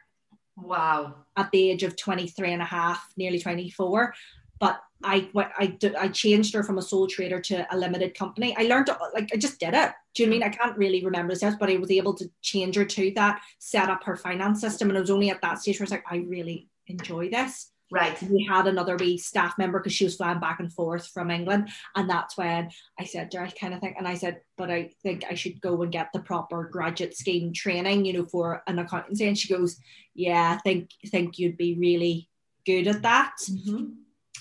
Wow. 0.58 1.14
at 1.38 1.50
the 1.52 1.70
age 1.70 1.84
of 1.84 1.96
23 1.96 2.52
and 2.52 2.60
a 2.60 2.66
half, 2.66 3.14
nearly 3.16 3.38
24. 3.38 4.12
But 4.58 4.78
I 5.02 5.30
what 5.32 5.52
I 5.58 5.68
did, 5.68 5.94
I 5.94 6.08
changed 6.08 6.52
her 6.52 6.62
from 6.62 6.76
a 6.76 6.82
sole 6.82 7.06
trader 7.06 7.40
to 7.40 7.66
a 7.74 7.78
limited 7.78 8.14
company. 8.14 8.54
I 8.58 8.64
learned, 8.64 8.88
to, 8.88 8.98
like, 9.14 9.30
I 9.32 9.38
just 9.38 9.58
did 9.58 9.72
it. 9.72 9.92
Do 10.14 10.22
you 10.22 10.28
know 10.28 10.36
what 10.36 10.44
I 10.44 10.48
mean? 10.48 10.54
I 10.54 10.54
can't 10.58 10.76
really 10.76 11.02
remember 11.02 11.32
the 11.32 11.36
steps, 11.38 11.56
but 11.58 11.70
I 11.70 11.78
was 11.78 11.90
able 11.90 12.12
to 12.12 12.30
change 12.42 12.76
her 12.76 12.84
to 12.84 13.10
that, 13.14 13.40
set 13.58 13.88
up 13.88 14.04
her 14.04 14.16
finance 14.18 14.60
system. 14.60 14.90
And 14.90 14.98
it 14.98 15.00
was 15.00 15.10
only 15.10 15.30
at 15.30 15.40
that 15.40 15.60
stage 15.60 15.80
where 15.80 15.84
I 15.84 15.88
was 15.88 15.92
like, 15.92 16.04
I 16.10 16.16
really 16.28 16.68
enjoy 16.88 17.30
this. 17.30 17.70
Right. 17.90 18.20
We 18.22 18.44
had 18.44 18.66
another 18.68 18.96
wee 18.96 19.18
staff 19.18 19.58
member 19.58 19.80
because 19.80 19.92
she 19.92 20.04
was 20.04 20.16
flying 20.16 20.38
back 20.38 20.60
and 20.60 20.72
forth 20.72 21.08
from 21.08 21.30
England. 21.30 21.70
And 21.96 22.08
that's 22.08 22.36
when 22.36 22.70
I 22.98 23.04
said 23.04 23.30
to 23.32 23.38
her, 23.38 23.46
I 23.46 23.50
kind 23.50 23.74
of 23.74 23.80
think, 23.80 23.96
and 23.98 24.06
I 24.06 24.14
said, 24.14 24.42
but 24.56 24.70
I 24.70 24.90
think 25.02 25.24
I 25.28 25.34
should 25.34 25.60
go 25.60 25.82
and 25.82 25.90
get 25.90 26.08
the 26.12 26.20
proper 26.20 26.64
graduate 26.64 27.16
scheme 27.16 27.52
training, 27.52 28.04
you 28.04 28.12
know, 28.12 28.26
for 28.26 28.62
an 28.68 28.78
accountancy. 28.78 29.26
And 29.26 29.36
she 29.36 29.52
goes, 29.52 29.76
Yeah, 30.14 30.56
I 30.56 30.60
think, 30.62 30.90
think 31.06 31.38
you'd 31.38 31.56
be 31.56 31.74
really 31.78 32.28
good 32.64 32.86
at 32.86 33.02
that. 33.02 33.34
Mhm. 33.50 33.94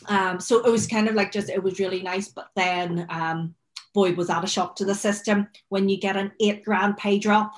Um, 0.08 0.40
so 0.40 0.66
it 0.66 0.72
was 0.72 0.88
kind 0.88 1.08
of 1.08 1.16
like 1.16 1.32
just 1.32 1.50
it 1.50 1.64
was 1.64 1.80
really 1.80 2.02
nice. 2.02 2.30
But 2.30 2.50
then, 2.56 3.06
um, 3.10 3.56
boy, 3.94 4.14
was 4.14 4.28
that 4.28 4.44
a 4.44 4.48
shock 4.48 4.76
to 4.78 4.86
the 4.86 4.96
system 4.96 5.48
when 5.70 5.90
you 5.90 6.00
get 6.00 6.18
an 6.18 6.32
eight 6.40 6.64
grand 6.64 6.98
pay 6.98 7.20
drop. 7.20 7.54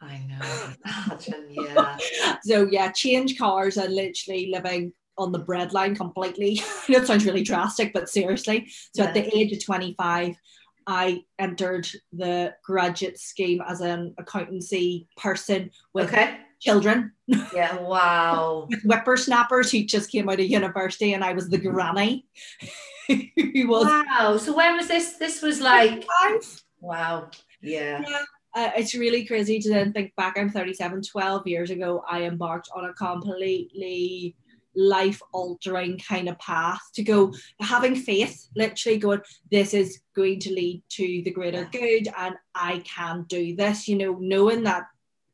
I 0.00 0.18
know. 0.28 0.74
Imagine, 1.06 1.46
yeah. 1.50 1.98
So 2.42 2.68
yeah, 2.70 2.92
change 2.92 3.38
cars 3.38 3.76
and 3.76 3.94
literally 3.94 4.50
living 4.52 4.92
on 5.18 5.32
the 5.32 5.40
breadline 5.40 5.96
completely. 5.96 6.60
I 6.88 6.92
know 6.92 6.98
it 6.98 7.06
sounds 7.06 7.26
really 7.26 7.42
drastic, 7.42 7.92
but 7.92 8.08
seriously. 8.08 8.70
So 8.94 9.02
at 9.04 9.14
the 9.14 9.36
age 9.36 9.52
of 9.52 9.64
25, 9.64 10.34
I 10.86 11.22
entered 11.38 11.86
the 12.12 12.54
graduate 12.64 13.18
scheme 13.20 13.60
as 13.68 13.80
an 13.80 14.14
accountancy 14.16 15.06
person 15.18 15.70
with 15.92 16.06
Okay. 16.12 16.38
children, 16.60 17.12
Yeah. 17.26 17.76
Wow. 17.80 18.66
with 18.70 18.82
whippersnappers 18.84 19.70
who 19.70 19.84
just 19.84 20.10
came 20.10 20.28
out 20.30 20.40
of 20.40 20.46
university, 20.46 21.12
and 21.12 21.22
I 21.22 21.32
was 21.34 21.50
the 21.50 21.58
granny 21.58 22.26
who 23.08 23.68
was 23.68 23.84
Wow. 23.86 24.36
So 24.38 24.56
when 24.56 24.76
was 24.76 24.88
this? 24.88 25.14
This 25.18 25.42
was 25.42 25.60
like 25.60 26.04
five. 26.22 26.62
wow. 26.80 27.30
Yeah. 27.60 28.02
uh, 28.54 28.70
it's 28.76 28.94
really 28.94 29.26
crazy 29.26 29.58
to 29.60 29.68
then 29.68 29.92
think 29.92 30.14
back. 30.16 30.38
I'm 30.38 30.48
37, 30.50 31.02
12 31.02 31.46
years 31.46 31.70
ago, 31.70 32.02
I 32.08 32.22
embarked 32.22 32.70
on 32.74 32.86
a 32.86 32.94
completely 32.94 34.34
life 34.78 35.20
altering 35.32 35.98
kind 35.98 36.28
of 36.28 36.38
path 36.38 36.80
to 36.94 37.02
go 37.02 37.32
having 37.60 37.96
faith, 37.96 38.46
literally 38.54 38.98
going, 38.98 39.20
this 39.50 39.74
is 39.74 40.00
going 40.14 40.38
to 40.38 40.52
lead 40.52 40.82
to 40.90 41.22
the 41.24 41.30
greater 41.32 41.68
good 41.72 42.06
and 42.16 42.36
I 42.54 42.78
can 42.80 43.24
do 43.28 43.56
this, 43.56 43.88
you 43.88 43.96
know, 43.96 44.16
knowing 44.20 44.62
that 44.64 44.84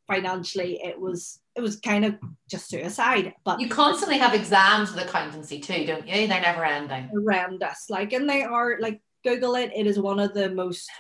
financially 0.09 0.81
it 0.83 0.99
was 1.01 1.41
it 1.57 1.61
was 1.63 1.77
kind 1.77 2.05
of 2.05 2.15
just 2.51 2.69
suicide 2.69 3.33
but 3.45 3.59
You 3.61 3.69
constantly 3.69 4.19
have 4.19 4.35
exams 4.35 4.93
with 4.93 5.05
accountancy 5.05 5.61
too, 5.61 5.87
don't 5.87 6.07
you? 6.09 6.27
They're 6.27 6.41
never 6.41 6.65
ending. 6.65 7.09
horrendous. 7.09 7.87
Like, 7.89 8.13
and 8.13 8.29
they 8.29 8.43
are 8.43 8.79
like 8.81 9.01
Google 9.25 9.55
it. 9.55 9.71
It 9.75 9.87
is 9.87 9.99
one 9.99 10.19
of 10.21 10.35
the 10.35 10.51
most 10.51 10.91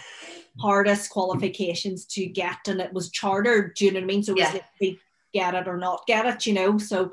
hardest 0.60 1.10
qualifications 1.10 2.06
to 2.06 2.26
get, 2.26 2.68
and 2.68 2.80
it 2.80 2.92
was 2.92 3.10
chartered. 3.10 3.74
Do 3.74 3.84
you 3.84 3.92
know 3.92 3.98
what 3.98 4.04
I 4.04 4.06
mean? 4.06 4.22
So 4.22 4.32
it 4.32 4.38
was 4.40 4.54
Yeah. 4.54 4.60
literally 4.80 5.00
get 5.34 5.54
it 5.54 5.66
or 5.68 5.76
not 5.76 6.06
get 6.06 6.24
it. 6.26 6.46
You 6.46 6.54
know, 6.54 6.78
so 6.78 7.12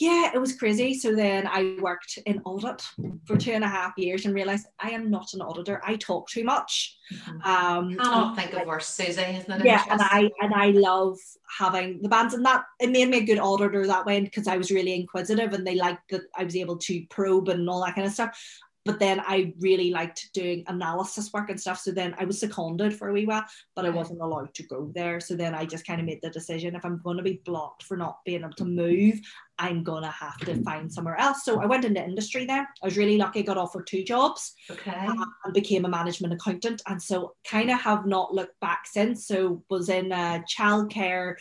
yeah, 0.00 0.30
it 0.34 0.40
was 0.40 0.56
crazy. 0.56 0.94
So 0.94 1.14
then 1.14 1.46
I 1.46 1.76
worked 1.80 2.18
in 2.26 2.40
audit 2.44 2.82
for 3.26 3.36
two 3.36 3.52
and 3.52 3.62
a 3.62 3.68
half 3.68 3.92
years 3.96 4.24
and 4.24 4.34
realized 4.34 4.66
I 4.80 4.90
am 4.90 5.10
not 5.10 5.34
an 5.34 5.40
auditor. 5.40 5.80
I 5.84 5.96
talk 5.96 6.28
too 6.28 6.42
much. 6.42 6.96
Um, 7.44 7.94
Cannot 7.96 8.36
think 8.36 8.54
of 8.54 8.66
worse, 8.66 8.88
Susie, 8.88 9.22
isn't 9.22 9.50
it? 9.50 9.64
yeah, 9.64 9.84
and? 9.88 10.00
I 10.02 10.30
and 10.40 10.52
I 10.54 10.70
love 10.70 11.18
having 11.58 12.02
the 12.02 12.08
bands, 12.08 12.34
and 12.34 12.44
that 12.44 12.64
it 12.80 12.90
made 12.90 13.08
me 13.08 13.18
a 13.18 13.24
good 13.24 13.38
auditor 13.38 13.86
that 13.86 14.06
way 14.06 14.20
because 14.20 14.48
I 14.48 14.56
was 14.56 14.70
really 14.70 14.94
inquisitive, 14.94 15.52
and 15.52 15.66
they 15.66 15.76
liked 15.76 16.10
that 16.10 16.22
I 16.36 16.44
was 16.44 16.56
able 16.56 16.76
to 16.78 17.06
probe 17.10 17.48
and 17.48 17.68
all 17.68 17.84
that 17.84 17.94
kind 17.94 18.06
of 18.06 18.12
stuff. 18.12 18.36
But 18.84 18.98
then 18.98 19.20
I 19.20 19.54
really 19.60 19.90
liked 19.90 20.30
doing 20.34 20.64
analysis 20.66 21.32
work 21.32 21.50
and 21.50 21.60
stuff. 21.60 21.78
So 21.78 21.90
then 21.90 22.14
I 22.18 22.24
was 22.24 22.40
seconded 22.40 22.94
for 22.94 23.08
a 23.08 23.12
wee 23.12 23.26
while, 23.26 23.44
but 23.74 23.86
I 23.86 23.90
wasn't 23.90 24.20
allowed 24.20 24.52
to 24.54 24.62
go 24.64 24.90
there. 24.94 25.20
So 25.20 25.34
then 25.34 25.54
I 25.54 25.64
just 25.64 25.86
kind 25.86 26.00
of 26.00 26.06
made 26.06 26.20
the 26.22 26.30
decision 26.30 26.74
if 26.74 26.84
I'm 26.84 27.00
going 27.02 27.16
to 27.16 27.22
be 27.22 27.40
blocked 27.44 27.82
for 27.82 27.96
not 27.96 28.18
being 28.24 28.40
able 28.40 28.52
to 28.54 28.64
move, 28.64 29.20
I'm 29.58 29.84
going 29.84 30.02
to 30.02 30.10
have 30.10 30.36
to 30.38 30.62
find 30.64 30.92
somewhere 30.92 31.18
else. 31.18 31.44
So 31.44 31.60
I 31.60 31.66
went 31.66 31.84
into 31.84 32.04
industry 32.04 32.44
then. 32.44 32.66
I 32.82 32.86
was 32.86 32.96
really 32.96 33.16
lucky, 33.16 33.42
got 33.42 33.56
offered 33.56 33.86
two 33.86 34.02
jobs 34.02 34.54
Okay. 34.70 34.92
Um, 35.06 35.32
and 35.44 35.54
became 35.54 35.84
a 35.84 35.88
management 35.88 36.34
accountant 36.34 36.82
and 36.86 37.00
so 37.02 37.34
kind 37.48 37.70
of 37.70 37.80
have 37.80 38.06
not 38.06 38.34
looked 38.34 38.58
back 38.60 38.86
since 38.86 39.26
so 39.26 39.62
was 39.68 39.88
in 39.88 40.12
a 40.12 40.42
childcare 40.48 41.34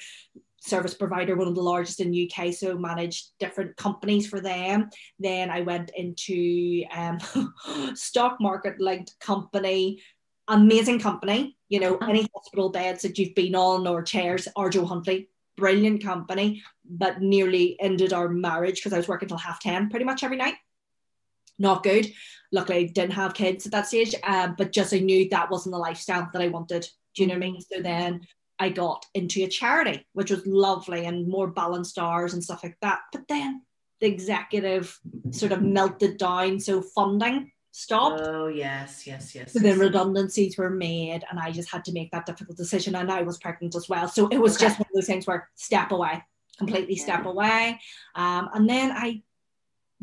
service 0.64 0.94
provider 0.94 1.36
one 1.36 1.48
of 1.48 1.56
the 1.56 1.62
largest 1.62 2.00
in 2.00 2.28
uk 2.28 2.54
so 2.54 2.78
managed 2.78 3.32
different 3.40 3.76
companies 3.78 4.28
for 4.28 4.40
them 4.40 4.90
then 5.20 5.50
i 5.50 5.62
went 5.62 5.92
into 5.96 6.84
um, 6.96 7.18
stock 7.96 8.38
market 8.40 8.80
linked 8.80 9.14
company 9.20 10.02
amazing 10.48 11.00
company 11.00 11.58
you 11.70 11.80
know 11.80 11.96
Uh-huh. 11.96 12.10
any 12.10 12.28
hospital 12.36 12.70
beds 12.70 13.02
that 13.04 13.18
you've 13.18 13.36
been 13.36 13.56
on 13.56 13.88
or 13.88 14.02
chairs 14.02 14.48
ArjoHuntleigh 14.58 15.28
brilliant 15.56 16.04
company 16.04 16.64
but 16.84 17.22
nearly 17.22 17.78
ended 17.80 18.12
our 18.14 18.28
marriage 18.28 18.76
because 18.78 18.94
i 18.94 18.98
was 18.98 19.08
working 19.08 19.28
till 19.28 19.38
half 19.38 19.60
10 19.60 19.90
pretty 19.90 20.06
much 20.06 20.24
every 20.24 20.38
night 20.38 20.56
not 21.60 21.84
good 21.84 22.12
luckily 22.54 22.78
I 22.78 22.84
didn't 22.84 23.14
have 23.14 23.34
kids 23.34 23.66
at 23.66 23.72
that 23.72 23.88
stage, 23.88 24.16
um, 24.24 24.56
but 24.58 24.72
just 24.72 24.94
I 24.94 25.00
knew 25.00 25.28
that 25.30 25.50
wasn't 25.52 25.74
the 25.74 25.80
lifestyle 25.80 26.30
that 26.32 26.42
I 26.42 26.48
wanted. 26.48 26.88
Do 27.16 27.24
you 27.24 27.28
know 27.28 27.34
what 27.34 27.44
I 27.44 27.52
mean? 27.52 27.62
So 27.62 27.82
then 27.82 28.22
I 28.60 28.70
got 28.70 29.06
into 29.14 29.44
a 29.44 29.48
charity, 29.48 30.06
which 30.14 30.32
was 30.32 30.46
lovely 30.46 31.06
and 31.06 31.28
more 31.28 31.48
balanced 31.48 31.98
hours 31.98 32.34
and 32.34 32.44
stuff 32.44 32.64
like 32.64 32.78
that. 32.82 33.00
But 33.12 33.28
then 33.28 33.64
the 34.00 34.08
executive 34.08 35.00
sort 35.32 35.52
of 35.52 35.62
melted 35.62 36.18
down, 36.18 36.60
so 36.60 36.82
funding 36.82 37.52
stopped. 37.72 38.22
Oh 38.24 38.48
yes, 38.48 39.08
yes, 39.08 39.34
yes. 39.34 39.54
So 39.54 39.60
then 39.60 39.78
yes. 39.78 39.80
redundancies 39.80 40.58
were 40.58 40.70
made, 40.70 41.24
and 41.30 41.40
I 41.40 41.52
just 41.52 41.72
had 41.72 41.84
to 41.86 41.92
make 41.92 42.12
that 42.12 42.26
difficult 42.26 42.58
decision. 42.58 42.96
And 42.96 43.12
I 43.12 43.24
was 43.24 43.38
pregnant 43.40 43.76
as 43.76 43.90
well, 43.90 44.08
so 44.08 44.28
it 44.28 44.38
was 44.38 44.56
Okay. 44.56 44.66
just 44.66 44.80
one 44.80 44.88
of 44.90 44.96
those 44.96 45.08
things 45.08 45.26
where 45.26 45.50
step 45.56 45.92
away, 45.92 46.24
completely 46.58 46.96
step 46.96 47.26
away. 47.26 47.80
Um, 48.16 48.50
and 48.54 48.70
then 48.70 48.92
I 48.92 49.24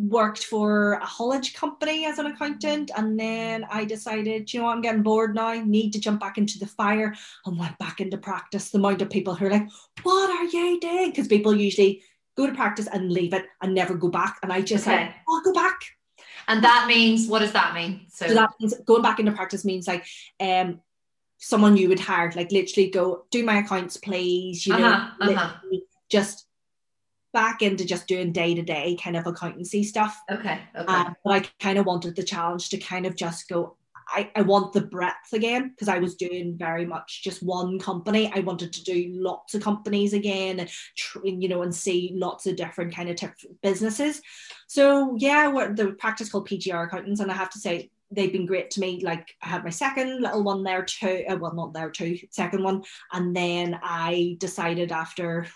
worked 0.01 0.45
for 0.45 0.95
a 0.95 1.05
haulage 1.05 1.53
company 1.53 2.07
as 2.07 2.19
an 2.19 2.27
accountant 2.27 2.91
and 2.97 3.21
then 3.21 3.65
I 3.71 3.85
decided, 3.85 4.53
you 4.53 4.61
know, 4.61 4.69
I'm 4.69 4.81
getting 4.81 5.03
bored 5.03 5.35
now, 5.35 5.53
need 5.53 5.93
to 5.93 6.01
jump 6.01 6.21
back 6.21 6.39
into 6.39 6.59
the 6.59 6.67
fire 6.67 7.15
and 7.45 7.59
went 7.59 7.77
back 7.79 8.01
into 8.01 8.17
practice. 8.17 8.71
The 8.71 8.79
amount 8.79 9.03
of 9.03 9.11
people 9.11 9.35
who 9.35 9.47
are 9.47 9.51
like, 9.51 9.69
what 10.03 10.31
are 10.31 10.45
you 10.45 10.81
doing? 10.81 11.11
Because 11.11 11.29
people 11.29 11.55
usually 11.55 12.03
go 12.37 12.47
to 12.47 12.55
practice 12.55 12.89
and 12.91 13.13
leave 13.13 13.35
it 13.35 13.45
and 13.61 13.75
never 13.75 13.95
go 13.95 14.09
back. 14.09 14.39
And 14.43 14.51
I 14.53 14.63
just 14.63 14.87
okay. 14.87 14.97
said, 14.97 15.15
I'll 15.29 15.43
go 15.43 15.53
back. 15.53 15.79
And 16.49 16.65
that 16.65 16.87
means, 16.89 17.29
what 17.29 17.41
does 17.41 17.53
that 17.53 17.75
mean? 17.75 18.07
So, 18.09 18.27
so 18.27 18.35
that 18.35 18.51
means 18.59 18.75
going 18.87 19.03
back 19.03 19.21
into 19.21 19.33
practice 19.33 19.65
means 19.65 19.87
like, 19.87 20.07
um, 20.41 20.81
someone 21.39 21.77
you 21.77 21.89
would 21.89 22.01
hire, 22.01 22.33
like 22.37 22.53
literally 22.53 22.91
go 22.91 23.25
do 23.31 23.45
my 23.45 23.59
accounts, 23.59 23.97
please, 23.97 24.67
you 24.67 24.77
know, 24.77 24.87
uh-huh, 24.87 25.31
uh-huh. 25.31 25.79
just 26.11 26.47
back 27.33 27.63
into 27.63 27.85
just 27.85 28.07
doing 28.07 28.33
day 28.33 28.55
to 28.55 28.63
day 28.63 28.97
kind 29.03 29.17
of 29.17 29.27
accountancy 29.27 29.85
stuff. 29.85 30.21
Okay. 30.31 30.61
Okay. 30.77 30.93
Um, 30.93 31.15
but 31.25 31.31
I 31.31 31.49
kind 31.61 31.79
of 31.79 31.87
wanted 31.87 32.17
the 32.17 32.23
challenge 32.23 32.71
to 32.71 32.79
kind 32.79 33.07
of 33.07 33.17
just 33.17 33.49
go. 33.49 33.77
I, 34.13 34.29
I 34.35 34.43
want 34.43 34.73
the 34.73 34.81
breadth 34.81 35.33
again 35.33 35.69
because 35.69 35.87
I 35.87 36.01
was 36.01 36.17
doing 36.17 36.57
very 36.59 36.85
much 36.85 37.23
just 37.23 37.45
one 37.45 37.79
company. 37.79 38.33
I 38.35 38.41
wanted 38.41 38.73
to 38.73 38.83
do 38.83 39.09
lots 39.13 39.55
of 39.55 39.63
companies 39.63 40.15
again, 40.15 40.59
and 40.59 41.43
you 41.43 41.49
know, 41.49 41.63
and 41.63 41.73
see 41.73 42.13
lots 42.17 42.47
of 42.47 42.57
different 42.57 42.93
kind 42.93 43.09
of 43.09 43.17
t- 43.17 43.29
businesses. 43.63 44.21
So 44.67 45.15
yeah, 45.17 45.47
what 45.47 45.77
the 45.77 45.93
practice 45.93 46.29
called 46.29 46.49
PGR 46.49 46.87
Accountants, 46.87 47.21
and 47.21 47.31
I 47.31 47.35
have 47.35 47.51
to 47.51 47.61
say 47.61 47.91
they've 48.11 48.33
been 48.33 48.47
great 48.47 48.71
to 48.73 48.81
me. 48.81 49.01
Like 49.05 49.29
I 49.43 49.47
had 49.47 49.63
my 49.63 49.71
second 49.71 50.21
little 50.21 50.43
one 50.43 50.65
there 50.65 50.83
too. 50.83 51.25
Uh, 51.31 51.37
well, 51.37 51.55
not 51.55 51.73
there 51.73 51.91
too, 51.91 52.19
second 52.31 52.65
one, 52.65 52.83
and 53.13 53.37
then 53.37 53.79
I 53.81 54.37
decided 54.41 54.91
after 54.91 55.47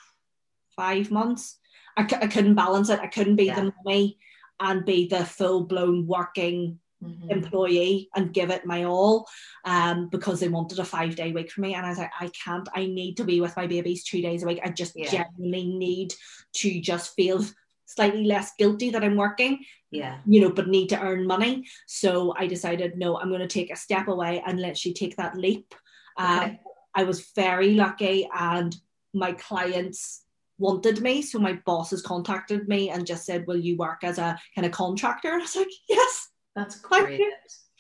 five 0.76 1.10
months 1.10 1.58
I, 1.96 2.02
I 2.02 2.26
couldn't 2.26 2.54
balance 2.54 2.88
it. 2.90 3.00
I 3.00 3.07
couldn't 3.07 3.37
be 3.37 3.46
yeah. 3.46 3.57
the 3.57 3.72
mommy 3.85 4.18
and 4.61 4.85
be 4.85 5.09
the 5.09 5.24
full 5.24 5.64
blown 5.64 6.07
working 6.07 6.78
mm-hmm. 7.02 7.30
employee 7.30 8.09
and 8.14 8.33
give 8.33 8.50
it 8.50 8.66
my 8.66 8.85
all 8.85 9.26
um, 9.64 10.09
because 10.09 10.40
they 10.40 10.48
wanted 10.48 10.78
a 10.78 10.85
five 10.85 11.16
day 11.16 11.33
week 11.33 11.50
for 11.50 11.61
me. 11.61 11.74
And 11.74 11.85
I 11.85 11.90
was 11.90 11.98
like, 11.98 12.12
I 12.18 12.28
can't, 12.28 12.68
I 12.74 12.87
need 12.87 13.16
to 13.18 13.24
be 13.24 13.40
with 13.40 13.57
my 13.57 13.66
babies 13.66 14.04
two 14.04 14.22
days 14.22 14.42
a 14.42 14.46
week. 14.46 14.61
I 14.64 14.70
just 14.70 14.94
yeah. 14.96 15.11
genuinely 15.11 15.76
need 15.76 16.14
to 16.54 16.80
just 16.80 17.14
feel 17.14 17.44
slightly 17.87 18.24
less 18.24 18.52
guilty 18.59 18.90
that 18.90 19.04
I'm 19.04 19.16
working. 19.16 19.64
Yeah. 19.90 20.18
You 20.26 20.40
know, 20.40 20.50
but 20.50 20.68
need 20.68 20.88
to 20.88 21.00
earn 21.00 21.26
money. 21.26 21.66
So 21.87 22.35
I 22.37 22.46
decided, 22.46 22.98
no, 22.98 23.18
I'm 23.18 23.28
going 23.28 23.40
to 23.40 23.46
take 23.46 23.72
a 23.72 23.76
step 23.76 24.09
away 24.09 24.42
and 24.44 24.61
let 24.61 24.76
she 24.76 24.92
take 24.92 25.16
that 25.16 25.37
leap. 25.37 25.74
Okay. 26.18 26.26
Um, 26.26 26.59
I 26.94 27.04
was 27.04 27.30
very 27.35 27.74
lucky 27.74 28.28
and 28.33 28.74
my 29.12 29.33
clients 29.33 30.23
wanted 30.59 31.01
me. 31.01 31.23
So 31.23 31.38
my 31.38 31.55
bosses 31.64 32.03
contacted 32.03 32.69
me 32.69 32.90
and 32.90 33.07
just 33.07 33.25
said, 33.25 33.47
Will 33.47 33.59
you 33.59 33.77
work 33.77 34.05
as 34.05 34.19
a 34.19 34.38
kind 34.55 34.67
of 34.67 34.73
contractor? 34.73 35.33
I 35.33 35.38
was 35.38 35.57
like, 35.57 35.69
Yes. 35.88 36.29
That's 36.55 36.81
great. 36.81 37.21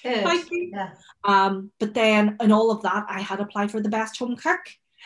Thank 0.02 0.50
you. 0.50 0.70
Yeah. 0.72 0.90
Um, 1.24 1.70
but 1.78 1.94
then 1.94 2.36
in 2.40 2.52
all 2.52 2.70
of 2.70 2.82
that, 2.82 3.06
I 3.08 3.20
had 3.20 3.40
applied 3.40 3.70
for 3.70 3.80
the 3.80 3.88
best 3.88 4.18
home 4.18 4.36
cook. 4.36 4.60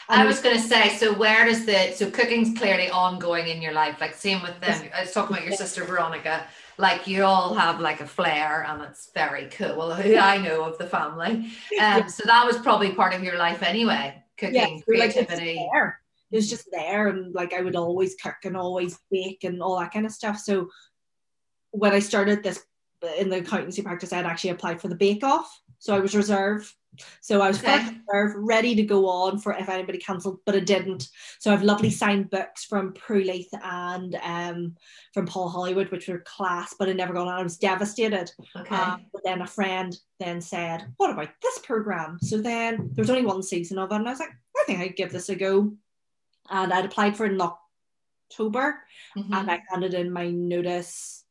I 0.08 0.24
was 0.24 0.40
going 0.40 0.56
to 0.56 0.62
say, 0.62 0.90
so 0.90 1.12
where 1.12 1.44
does 1.44 1.66
the 1.66 1.92
so 1.92 2.10
cooking's 2.10 2.56
clearly 2.56 2.88
ongoing 2.88 3.48
in 3.48 3.60
your 3.60 3.72
life? 3.72 4.00
Like 4.00 4.14
same 4.14 4.42
with 4.42 4.58
them. 4.60 4.88
I 4.96 5.02
was 5.02 5.12
talking 5.12 5.36
about 5.36 5.46
your 5.46 5.56
sister 5.56 5.84
Veronica. 5.84 6.46
Like 6.78 7.06
you 7.06 7.24
all 7.24 7.54
have 7.54 7.80
like 7.80 8.00
a 8.00 8.06
flair, 8.06 8.64
and 8.66 8.80
it's 8.82 9.10
very 9.12 9.48
cool. 9.50 9.76
Well, 9.76 9.94
who 9.96 10.16
I 10.16 10.38
know 10.38 10.64
of 10.64 10.78
the 10.78 10.86
family, 10.86 11.50
um, 11.80 12.08
so 12.08 12.22
that 12.26 12.46
was 12.46 12.58
probably 12.58 12.92
part 12.92 13.12
of 13.14 13.24
your 13.24 13.36
life 13.36 13.62
anyway. 13.62 14.22
Cooking, 14.38 14.54
yeah, 14.54 14.78
creativity. 14.84 15.56
Like 15.56 15.94
it 16.30 16.36
was 16.36 16.50
just 16.50 16.68
there 16.70 17.08
and 17.08 17.34
like 17.34 17.54
I 17.54 17.62
would 17.62 17.76
always 17.76 18.14
cook 18.16 18.36
and 18.44 18.56
always 18.56 18.98
bake 19.10 19.44
and 19.44 19.62
all 19.62 19.78
that 19.78 19.92
kind 19.92 20.06
of 20.06 20.12
stuff. 20.12 20.38
So 20.38 20.68
when 21.70 21.92
I 21.92 22.00
started 22.00 22.42
this 22.42 22.64
in 23.18 23.30
the 23.30 23.38
accountancy 23.38 23.82
practice, 23.82 24.12
I'd 24.12 24.26
actually 24.26 24.50
applied 24.50 24.80
for 24.80 24.88
the 24.88 24.94
bake 24.94 25.24
off. 25.24 25.48
So 25.78 25.94
I 25.94 26.00
was 26.00 26.14
reserve. 26.14 26.72
So 27.20 27.40
I 27.40 27.48
was 27.48 27.62
okay. 27.62 27.78
reserve, 28.10 28.34
ready 28.36 28.74
to 28.74 28.82
go 28.82 29.08
on 29.08 29.38
for 29.38 29.52
if 29.52 29.68
anybody 29.68 29.98
cancelled, 29.98 30.40
but 30.44 30.56
it 30.56 30.66
didn't. 30.66 31.08
So 31.38 31.50
I 31.50 31.54
have 31.54 31.62
lovely 31.62 31.90
signed 31.90 32.30
books 32.30 32.64
from 32.64 32.92
Prue 32.92 33.22
Leith 33.22 33.50
and 33.62 34.16
um, 34.22 34.74
from 35.14 35.26
Paul 35.26 35.48
Hollywood, 35.48 35.92
which 35.92 36.08
were 36.08 36.24
class, 36.26 36.74
but 36.76 36.88
I 36.88 36.92
never 36.92 37.12
got 37.12 37.28
on. 37.28 37.38
I 37.38 37.42
was 37.42 37.58
devastated. 37.58 38.32
Okay. 38.56 38.74
Um, 38.74 39.06
but 39.12 39.22
then 39.24 39.42
a 39.42 39.46
friend 39.46 39.96
then 40.18 40.40
said, 40.40 40.92
What 40.96 41.10
about 41.10 41.28
this 41.40 41.60
program? 41.60 42.18
So 42.20 42.38
then 42.38 42.90
there 42.94 43.02
was 43.02 43.10
only 43.10 43.24
one 43.24 43.42
season 43.42 43.78
of 43.78 43.92
it, 43.92 43.96
and 43.96 44.08
I 44.08 44.10
was 44.10 44.20
like, 44.20 44.32
I 44.56 44.64
think 44.66 44.80
I'd 44.80 44.96
give 44.96 45.12
this 45.12 45.28
a 45.28 45.36
go 45.36 45.72
and 46.50 46.72
I'd 46.72 46.84
applied 46.84 47.16
for 47.16 47.26
it 47.26 47.32
in 47.32 47.40
October 47.40 48.78
mm-hmm. 49.16 49.32
and 49.32 49.50
I 49.50 49.62
handed 49.68 49.94
in 49.94 50.12
my 50.12 50.30
notice 50.30 51.24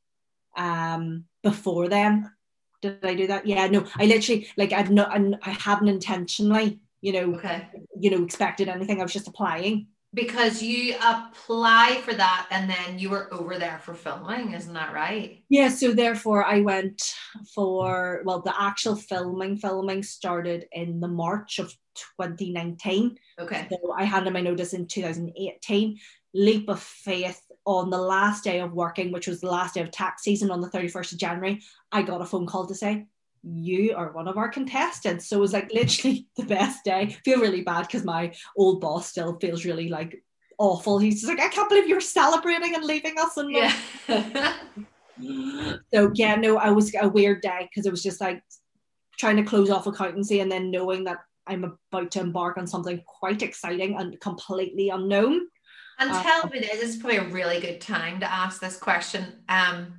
um, 0.56 1.26
before 1.44 1.88
then. 1.88 2.32
Did 2.82 3.04
I 3.04 3.16
do 3.16 3.28
that? 3.28 3.48
Yeah, 3.48 3.68
no, 3.68 3.88
I 3.96 4.06
literally 4.06 4.48
like 4.56 4.72
I'd 4.72 4.92
not 4.92 5.12
I 5.42 5.50
hadn't 5.50 5.88
intentionally, 5.88 6.80
you 7.02 7.12
know, 7.14 7.36
okay. 7.36 7.68
you 8.00 8.12
know, 8.12 8.24
expected 8.24 8.70
anything. 8.70 9.00
I 9.00 9.04
was 9.04 9.14
just 9.14 9.28
applying. 9.28 9.88
Because 10.18 10.64
you 10.64 10.96
apply 10.96 12.02
for 12.04 12.16
that 12.16 12.48
and 12.50 12.68
then 12.68 12.98
you 12.98 13.12
were 13.12 13.32
over 13.32 13.60
there 13.60 13.80
for 13.84 13.94
filming, 13.94 14.54
isn't 14.54 14.74
that 14.74 14.92
right? 14.92 15.44
Yeah, 15.48 15.70
so 15.70 15.94
therefore 15.94 16.44
I 16.44 16.62
went 16.62 17.14
for 17.54 18.24
well, 18.26 18.42
the 18.42 18.60
actual 18.60 18.96
filming 18.96 19.58
filming 19.58 20.02
started 20.02 20.66
in 20.72 21.00
the 21.00 21.08
March 21.08 21.60
of 21.60 21.72
2019. 22.18 23.20
Okay. 23.38 23.68
So 23.70 23.94
I 23.96 24.06
handed 24.06 24.34
my 24.34 24.42
notice 24.42 24.74
in 24.74 24.88
2018. 24.88 26.00
Leap 26.34 26.68
of 26.68 26.82
faith 26.82 27.40
on 27.66 27.92
the 27.92 27.98
last 27.98 28.44
day 28.44 28.60
of 28.60 28.74
working, 28.74 29.12
which 29.12 29.28
was 29.28 29.42
the 29.42 29.52
last 29.52 29.76
day 29.76 29.82
of 29.82 29.92
tax 29.92 30.24
season 30.24 30.50
on 30.50 30.62
the 30.62 30.70
31st 30.70 31.12
of 31.12 31.18
January, 31.20 31.62
I 31.92 32.02
got 32.02 32.22
a 32.22 32.26
phone 32.26 32.48
call 32.48 32.66
to 32.66 32.74
say, 32.74 33.06
you 33.56 33.96
are 33.96 34.12
one 34.12 34.28
of 34.28 34.38
our 34.38 34.50
contestants. 34.50 35.30
So 35.30 35.38
it 35.38 35.42
was 35.42 35.54
like 35.54 35.72
literally 35.74 36.28
the 36.38 36.46
best 36.46 36.84
day. 36.84 37.00
I 37.02 37.08
feel 37.08 37.40
really 37.40 37.62
bad 37.62 37.82
because 37.82 38.04
my 38.04 38.34
old 38.58 38.82
boss 38.82 39.08
still 39.08 39.38
feels 39.40 39.66
really 39.66 39.90
like 39.90 40.22
awful. 40.58 41.00
He's 41.00 41.22
just 41.22 41.28
like, 41.28 41.40
I 41.40 41.50
can't 41.50 41.70
believe 41.70 41.88
you're 41.88 42.02
celebrating 42.02 42.76
and 42.76 42.84
leaving 42.84 43.16
us. 43.20 43.38
And 43.38 43.52
yeah. 43.52 43.74
so 45.94 46.12
yeah, 46.14 46.36
no, 46.36 46.58
I 46.58 46.72
was 46.72 46.94
a 47.00 47.08
weird 47.08 47.42
day 47.42 47.70
because 47.70 47.86
it 47.86 47.92
was 47.92 48.04
just 48.04 48.22
like 48.22 48.44
trying 49.18 49.38
to 49.38 49.44
close 49.44 49.70
off 49.70 49.88
accountancy 49.88 50.40
and 50.40 50.52
then 50.52 50.72
knowing 50.72 51.04
that 51.06 51.18
I'm 51.48 51.64
about 51.92 52.12
to 52.12 52.20
embark 52.20 52.58
on 52.58 52.68
something 52.68 53.02
quite 53.06 53.42
exciting 53.42 53.98
and 53.98 54.20
completely 54.20 54.90
unknown. 54.90 55.48
And 56.00 56.12
tell 56.12 56.46
uh, 56.46 56.50
me 56.50 56.60
this, 56.60 56.80
this 56.80 56.90
is 56.96 56.98
probably 56.98 57.18
a 57.18 57.30
really 57.30 57.60
good 57.60 57.82
time 57.82 58.20
to 58.20 58.32
ask 58.32 58.62
this 58.62 58.78
question. 58.78 59.26
Um, 59.50 59.94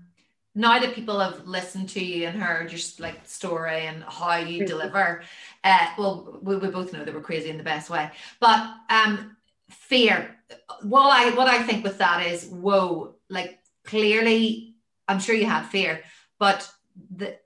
now 0.59 0.81
that 0.81 0.93
people 0.93 1.21
have 1.21 1.47
listened 1.47 1.89
to 1.91 2.05
you 2.05 2.27
and 2.27 2.43
heard 2.43 2.73
your 2.73 2.81
like 2.99 3.21
story 3.25 3.87
and 3.87 4.03
how 4.03 4.37
you 4.37 4.67
deliver, 4.67 5.23
uh, 5.63 5.87
well, 5.97 6.37
we, 6.43 6.57
we 6.57 6.69
both 6.69 6.93
know 6.93 7.05
that 7.05 7.15
we're 7.15 7.21
crazy 7.21 7.49
in 7.49 7.59
the 7.59 7.63
best 7.63 7.89
way. 7.89 8.11
But 8.41 8.69
um, 8.91 9.37
fear, 9.71 10.37
what 10.83 11.05
I 11.05 11.31
what 11.37 11.47
I 11.47 11.63
think 11.63 11.85
with 11.85 11.99
that 11.99 12.27
is, 12.27 12.47
whoa, 12.47 13.15
like 13.31 13.61
clearly, 13.85 14.75
I'm 15.07 15.21
sure 15.21 15.37
you 15.37 15.47
had 15.47 15.63
fear, 15.67 16.03
but 16.41 16.69
the 17.15 17.39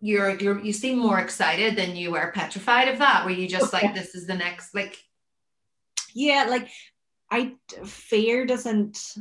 you're 0.00 0.30
you're 0.38 0.60
you 0.60 0.72
seem 0.72 0.96
more 0.98 1.20
excited 1.20 1.76
than 1.76 1.94
you 1.94 2.12
were 2.12 2.32
petrified 2.34 2.88
of 2.88 2.98
that. 3.00 3.26
Were 3.26 3.32
you 3.32 3.48
just 3.48 3.72
like 3.74 3.94
this 3.94 4.14
is 4.14 4.26
the 4.26 4.34
next 4.34 4.74
like 4.74 4.96
yeah 6.14 6.46
like 6.48 6.68
i 7.30 7.52
fear 7.84 8.44
doesn't 8.44 9.14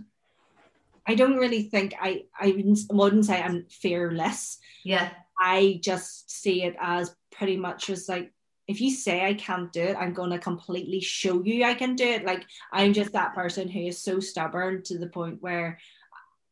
i 1.09 1.15
don't 1.15 1.37
really 1.37 1.63
think 1.63 1.93
i 2.01 2.23
i 2.39 2.47
wouldn't 2.91 3.25
say 3.25 3.41
i'm 3.41 3.65
fearless 3.69 4.59
yeah 4.83 5.09
i 5.39 5.79
just 5.83 6.29
see 6.31 6.63
it 6.63 6.75
as 6.79 7.15
pretty 7.31 7.57
much 7.57 7.89
as 7.89 8.07
like 8.07 8.31
if 8.67 8.79
you 8.79 8.91
say 8.91 9.25
I 9.25 9.33
can't 9.33 9.73
do 9.73 9.81
it, 9.81 9.97
I'm 9.99 10.13
going 10.13 10.29
to 10.29 10.37
completely 10.37 11.01
show 11.01 11.43
you 11.43 11.65
I 11.65 11.73
can 11.73 11.95
do 11.95 12.03
it. 12.03 12.23
Like, 12.23 12.45
I'm 12.71 12.93
just 12.93 13.13
that 13.13 13.33
person 13.33 13.67
who 13.67 13.79
is 13.79 13.97
so 13.97 14.19
stubborn 14.19 14.83
to 14.83 14.99
the 14.99 15.07
point 15.07 15.41
where 15.41 15.79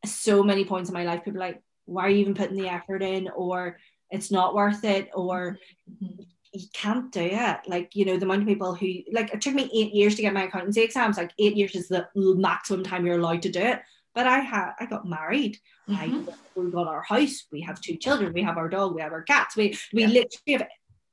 so 0.04 0.42
many 0.42 0.64
points 0.64 0.90
in 0.90 0.94
my 0.94 1.04
life, 1.04 1.24
people 1.24 1.38
like, 1.38 1.62
why 1.84 2.06
are 2.06 2.10
you 2.10 2.18
even 2.18 2.34
putting 2.34 2.56
the 2.60 2.68
effort 2.68 3.04
in? 3.04 3.28
Or 3.28 3.78
it's 4.10 4.30
not 4.30 4.54
worth 4.54 4.84
it 4.84 5.10
or 5.14 5.58
mm-hmm. 6.02 6.22
you 6.52 6.66
can't 6.72 7.12
do 7.12 7.20
it 7.20 7.58
like 7.66 7.94
you 7.94 8.04
know 8.04 8.16
the 8.16 8.24
amount 8.24 8.42
of 8.42 8.48
people 8.48 8.74
who 8.74 8.86
like 9.12 9.32
it 9.32 9.40
took 9.40 9.54
me 9.54 9.70
eight 9.74 9.92
years 9.92 10.14
to 10.14 10.22
get 10.22 10.32
my 10.32 10.44
accountancy 10.44 10.80
exams 10.80 11.16
like 11.16 11.32
eight 11.38 11.56
years 11.56 11.74
is 11.74 11.88
the 11.88 12.06
maximum 12.14 12.82
time 12.82 13.04
you're 13.04 13.18
allowed 13.18 13.42
to 13.42 13.50
do 13.50 13.60
it 13.60 13.80
but 14.18 14.26
I 14.26 14.40
had 14.40 14.72
I 14.80 14.86
got 14.86 15.08
married. 15.08 15.58
Mm-hmm. 15.88 16.28
I 16.28 16.60
we 16.60 16.72
got 16.72 16.88
our 16.88 17.02
house. 17.02 17.44
We 17.52 17.60
have 17.60 17.80
two 17.80 17.94
children. 17.94 18.32
We 18.32 18.42
have 18.42 18.58
our 18.58 18.68
dog. 18.68 18.96
We 18.96 19.00
have 19.00 19.12
our 19.12 19.22
cats. 19.22 19.54
We 19.56 19.78
we 19.92 20.02
yeah. 20.02 20.08
literally 20.08 20.52
have 20.54 20.66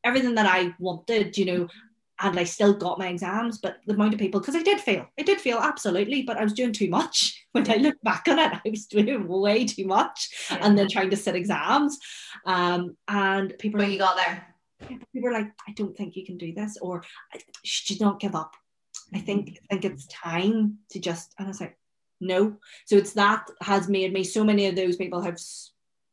everything 0.04 0.34
that 0.34 0.48
I 0.48 0.74
wanted. 0.80 1.38
You 1.38 1.46
know, 1.46 1.68
and 2.20 2.40
I 2.40 2.46
still 2.46 2.74
got 2.74 2.98
my 2.98 3.10
exams, 3.10 3.60
but 3.60 3.78
the 3.86 3.94
amount 3.94 4.16
of 4.16 4.20
people, 4.20 4.40
because 4.40 4.56
I 4.56 4.64
did 4.64 4.82
fail, 4.82 5.06
I 5.20 5.22
did 5.22 5.40
fail 5.40 5.60
absolutely, 5.60 6.24
but 6.24 6.38
I 6.38 6.44
was 6.44 6.54
doing 6.54 6.74
too 6.74 6.90
much. 6.90 7.44
When 7.52 7.70
I 7.72 7.76
look 7.76 7.96
back 8.04 8.26
on 8.28 8.40
it, 8.40 8.54
I 8.54 8.70
was 8.70 8.88
doing 8.88 9.28
way 9.28 9.66
too 9.66 9.86
much, 9.86 10.30
yeah. 10.50 10.58
and 10.64 10.76
then 10.76 10.90
trying 10.90 11.12
to 11.12 11.16
sit 11.16 11.36
exams. 11.36 12.00
Um, 12.46 12.98
and 13.08 13.54
people, 13.60 13.80
but 13.82 13.92
you 13.92 14.00
got 14.00 14.18
there. 14.18 14.48
People 14.90 15.22
were 15.22 15.32
like, 15.32 15.52
"I 15.68 15.74
don't 15.74 15.96
think 15.96 16.16
you 16.16 16.26
can 16.26 16.40
do 16.40 16.54
this," 16.56 16.76
or 16.82 17.04
"Should 17.64 17.92
you 17.92 18.04
not 18.04 18.20
give 18.20 18.34
up?" 18.34 18.56
I 19.14 19.20
think 19.20 19.60
I 19.72 19.76
think 19.76 19.86
it's 19.86 20.08
time 20.08 20.80
to 20.90 21.00
just. 21.00 21.36
And 21.38 21.46
I 21.48 21.50
was 21.50 21.62
like, 21.62 21.78
no. 22.20 22.58
So 22.86 22.96
it's 22.96 23.14
that 23.14 23.50
has 23.62 23.88
made 23.90 24.14
me. 24.14 24.24
So 24.24 24.44
many 24.44 24.68
of 24.68 24.76
those 24.76 24.96
people 24.96 25.22
have 25.22 25.40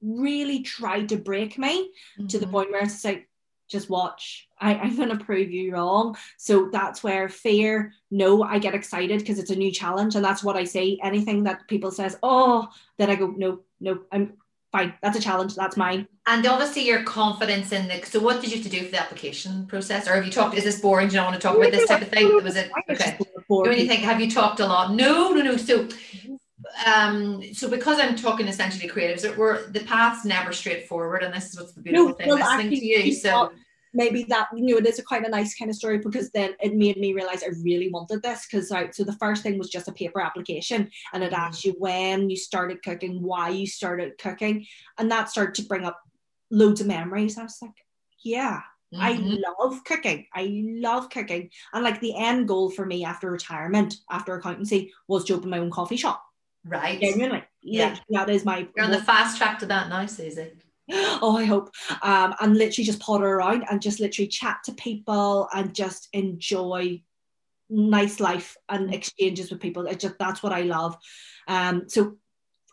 really 0.01 0.61
tried 0.61 1.09
to 1.11 1.17
break 1.17 1.59
me 1.59 1.91
mm-hmm. 2.19 2.27
to 2.27 2.38
the 2.38 2.47
mm-hmm. 2.47 2.53
point 2.53 2.71
where 2.73 2.83
it's 2.83 3.05
like, 3.05 3.29
just 3.69 3.88
watch. 3.88 4.49
I, 4.61 4.75
I'm 4.83 4.97
to 4.97 5.25
prove 5.25 5.51
you 5.51 5.73
wrong. 5.73 6.17
So 6.37 6.69
that's 6.71 7.03
where 7.03 7.29
fear, 7.29 7.95
no, 8.11 8.43
I 8.43 8.59
get 8.59 8.75
excited 8.75 9.21
because 9.21 9.38
it's 9.38 9.51
a 9.51 9.57
new 9.57 9.73
challenge. 9.73 10.15
And 10.15 10.25
that's 10.25 10.45
what 10.45 10.57
I 10.57 10.65
say. 10.65 10.99
Anything 11.03 11.45
that 11.45 11.67
people 11.69 11.91
says, 11.91 12.19
oh, 12.23 12.69
then 12.99 13.11
I 13.11 13.17
go, 13.17 13.29
no, 13.29 13.61
no, 13.81 14.01
I'm 14.12 14.35
fine. 14.73 14.95
That's 15.03 15.17
a 15.17 15.21
challenge. 15.21 15.55
That's 15.55 15.77
mine. 15.77 16.09
And 16.27 16.45
obviously 16.47 16.87
your 16.87 17.03
confidence 17.05 17.73
in 17.73 17.89
the, 17.89 18.05
so 18.05 18.19
what 18.19 18.41
did 18.41 18.51
you 18.51 18.57
have 18.57 18.65
to 18.65 18.71
do 18.71 18.85
for 18.85 18.91
the 18.91 19.01
application 19.01 19.67
process? 19.67 20.09
Or 20.09 20.15
have 20.15 20.25
you 20.25 20.33
talked, 20.33 20.57
is 20.57 20.65
this 20.65 20.81
boring? 20.81 21.09
Do 21.09 21.15
you 21.15 21.21
not 21.21 21.31
want 21.31 21.41
to 21.41 21.47
talk 21.47 21.57
about 21.57 21.71
this 21.71 21.87
type 21.87 22.03
of 22.03 22.09
thing? 22.09 22.43
Was 22.43 22.57
it, 22.57 22.71
okay. 22.91 23.19
When 23.49 23.79
you 23.79 23.87
think, 23.87 24.01
have 24.01 24.21
you 24.21 24.31
talked 24.31 24.61
a 24.61 24.67
lot? 24.67 24.95
No, 24.95 25.31
no, 25.31 25.43
no. 25.43 25.57
So 25.57 25.89
um 26.87 27.43
so 27.53 27.69
because 27.69 27.99
i'm 27.99 28.17
talking 28.17 28.49
essentially 28.49 28.89
creatives 28.89 29.37
we're 29.37 29.67
the 29.73 29.81
path's 29.81 30.25
never 30.25 30.53
straightforward 30.53 31.23
and 31.23 31.35
this 31.35 31.51
is 31.51 31.59
what's 31.59 31.73
the 31.73 31.83
beautiful 31.83 32.09
no, 32.09 32.15
thing 32.15 32.29
well, 32.29 32.39
listening 32.39 32.71
to 32.71 32.87
you 32.87 33.13
so 33.13 33.53
maybe 33.94 34.24
that 34.24 34.48
you 34.55 34.66
know 34.66 34.78
it 34.78 34.87
is 34.87 34.98
a 34.98 35.02
quite 35.02 35.26
a 35.26 35.31
nice 35.31 35.55
kind 35.55 35.70
of 35.70 35.76
story 35.76 35.98
because 35.98 36.31
then 36.31 36.55
it 36.61 36.74
made 36.74 36.96
me 36.96 37.12
realize 37.12 37.42
I 37.42 37.50
really 37.62 37.90
wanted 37.90 38.22
this 38.22 38.46
because 38.46 38.70
right 38.70 38.94
so 38.94 39.05
the 39.05 39.14
first 39.14 39.42
thing 39.42 39.59
was 39.59 39.70
just 39.70 39.88
a 39.88 39.92
paper 39.92 40.20
application 40.20 40.90
and 41.12 41.22
it 41.22 41.33
asked 41.33 41.64
you 41.64 41.74
when 41.78 42.31
you 42.31 42.37
started 42.37 42.83
cooking 42.83 43.22
why 43.22 43.50
you 43.50 43.66
started 43.66 44.18
cooking 44.18 44.66
and 44.98 45.11
that 45.11 45.31
started 45.31 45.55
to 45.57 45.68
bring 45.68 45.85
up 45.85 46.00
loads 46.50 46.81
of 46.81 46.87
memories. 46.87 47.38
I 47.38 47.44
was 47.44 47.59
like 47.61 47.85
yeah 48.24 48.61
mm-hmm. 48.94 49.02
I 49.02 49.12
love 49.61 49.85
cooking. 49.85 50.26
I 50.35 50.62
love 50.81 51.11
cooking. 51.11 51.50
And 51.72 51.85
like 51.85 52.00
the 52.00 52.16
end 52.16 52.48
goal 52.48 52.70
for 52.70 52.87
me 52.87 53.05
after 53.05 53.31
retirement 53.31 53.96
after 54.11 54.35
accountancy 54.35 54.92
was 55.09 55.24
to 55.24 55.35
open 55.35 55.50
my 55.50 55.59
own 55.59 55.70
coffee 55.70 55.96
shop. 55.96 56.24
Right. 56.64 57.00
Genuinely. 57.00 57.42
Yeah. 57.62 57.96
That 58.11 58.31
is 58.31 58.44
my 58.44 58.68
you're 58.76 58.85
on 58.85 58.92
the 58.92 59.02
fast 59.02 59.38
track 59.38 59.59
to 59.61 59.66
that 59.66 59.88
now 59.88 60.07
Susie 60.07 60.52
oh 60.90 61.37
i 61.37 61.45
hope. 61.45 61.71
Um, 62.03 62.35
and 62.40 62.57
literally 62.57 62.85
just 62.85 63.01
potter 63.01 63.27
around 63.27 63.64
and 63.71 63.81
just 63.81 64.01
literally 64.01 64.29
chat 64.29 64.59
to 64.64 64.73
people 64.73 65.49
and 65.55 65.75
just 65.75 66.09
enjoy 66.12 67.03
nice 67.71 68.21
life 68.21 68.57
and 68.68 68.92
exchanges 68.92 69.51
with 69.51 69.61
people. 69.61 69.87
It 69.87 70.01
just 70.01 70.18
that's 70.18 70.42
what 70.42 70.53
i 70.53 70.62
love. 70.62 70.97
Um, 71.49 71.88
so 71.88 72.16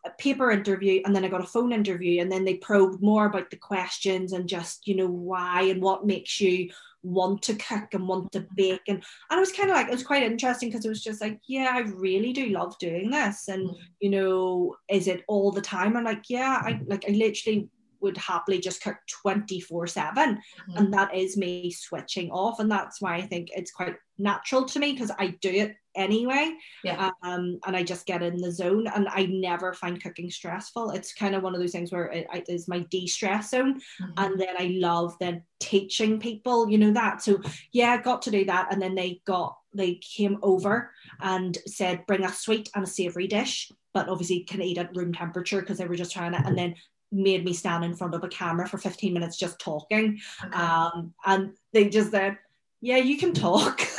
a 0.06 0.12
paper 0.12 0.50
interview 0.50 1.02
and 1.04 1.13
then 1.13 1.26
i 1.26 1.28
got 1.28 1.43
a 1.43 1.48
phone 1.48 1.74
interview 1.74 2.22
and 2.22 2.32
then 2.32 2.45
they 2.45 2.54
probed 2.54 3.02
more 3.04 3.26
about 3.26 3.50
the 3.50 3.58
questions 3.58 4.32
and 4.32 4.48
just 4.48 4.88
you 4.88 4.95
know 4.95 5.10
why 5.10 5.63
and 5.63 5.82
what 5.82 6.08
makes 6.08 6.39
you 6.39 6.69
want 7.04 7.41
to 7.41 7.56
cook 7.56 7.93
and 7.93 8.08
want 8.08 8.32
to 8.32 8.45
bake. 8.56 8.82
And 8.88 9.04
and 9.30 9.38
it 9.38 9.39
was 9.39 9.52
kind 9.52 9.69
of 9.69 9.76
like 9.76 9.88
it 9.88 9.93
was 9.93 10.04
quite 10.04 10.24
interesting 10.24 10.69
because 10.69 10.86
it 10.86 10.89
was 10.89 11.04
just 11.04 11.22
like 11.22 11.39
yeah 11.48 11.72
I 11.74 11.80
really 11.80 12.34
do 12.34 12.48
love 12.48 12.78
doing 12.80 13.10
this. 13.10 13.48
And 13.48 13.69
mm. 13.69 13.76
you 14.00 14.10
know 14.10 14.76
is 14.89 15.08
it 15.08 15.24
all 15.28 15.52
the 15.52 15.62
time? 15.62 15.95
I'm 15.95 16.04
like 16.04 16.24
yeah 16.30 16.62
I 16.63 16.82
like 16.86 17.06
I 17.08 17.12
literally 17.12 17.69
would 18.02 18.18
happily 18.18 18.60
just 18.60 18.82
cook 18.82 18.98
24 19.24 19.88
7 19.88 20.36
mm-hmm. 20.36 20.78
and 20.78 20.94
that 20.94 21.14
is 21.16 21.38
me 21.38 21.72
switching 21.72 22.30
off 22.32 22.60
and 22.60 22.72
that's 22.72 23.02
why 23.02 23.16
i 23.16 23.22
think 23.22 23.50
it's 23.56 23.72
quite 23.72 23.96
natural 24.18 24.66
to 24.66 24.80
me 24.80 24.94
because 24.94 25.12
i 25.18 25.28
do 25.42 25.50
it 25.50 25.76
anyway 25.96 26.52
yeah. 26.84 27.10
um, 27.24 27.60
and 27.66 27.76
i 27.76 27.84
just 27.84 28.06
get 28.06 28.22
in 28.22 28.38
the 28.38 28.52
zone 28.52 28.88
and 28.88 29.08
i 29.10 29.26
never 29.26 29.74
find 29.74 30.02
cooking 30.02 30.30
stressful 30.30 30.92
it's 30.92 31.14
kind 31.14 31.36
of 31.36 31.44
one 31.44 31.56
of 31.56 31.60
those 31.60 31.72
things 31.72 31.92
where 31.92 32.06
it, 32.06 32.28
it 32.34 32.46
is 32.48 32.68
my 32.68 32.80
de-stress 32.92 33.52
zone 33.52 33.80
mm-hmm. 34.02 34.12
and 34.18 34.40
then 34.40 34.56
i 34.58 34.76
love 34.80 35.16
then 35.20 35.42
teaching 35.60 36.20
people 36.20 36.70
you 36.70 36.78
know 36.78 36.92
that 36.92 37.22
so 37.22 37.40
yeah 37.72 37.92
i 37.92 37.98
got 37.98 38.22
to 38.22 38.32
do 38.32 38.46
that 38.46 38.72
and 38.72 38.82
then 38.82 38.96
they 38.96 39.22
got 39.26 39.58
they 39.74 39.96
came 39.96 40.38
over 40.42 40.92
and 41.22 41.58
said 41.66 42.06
bring 42.08 42.24
a 42.24 42.32
sweet 42.32 42.70
and 42.76 42.84
a 42.84 42.88
savory 42.88 43.28
dish 43.28 43.72
but 43.94 44.10
obviously 44.10 44.42
can 44.42 44.62
eat 44.62 44.78
at 44.78 44.96
room 44.96 45.14
temperature 45.14 45.60
because 45.60 45.78
they 45.78 45.86
were 45.86 45.96
just 45.96 46.12
trying 46.12 46.34
it 46.34 46.46
and 46.46 46.58
then 46.58 46.76
made 47.12 47.43
me 47.45 47.54
stand 47.54 47.84
in 47.84 47.95
front 47.95 48.13
of 48.13 48.24
a 48.24 48.28
camera 48.28 48.67
for 48.67 48.78
15 48.78 49.13
minutes 49.13 49.38
just 49.38 49.60
talking. 49.60 50.19
Okay. 50.43 50.58
Um, 50.58 51.13
and 51.26 51.54
they 51.74 51.89
just 51.89 52.12
said, 52.12 52.38
Yeah, 52.82 52.98
you 52.98 53.17
can 53.17 53.34
talk. 53.34 53.82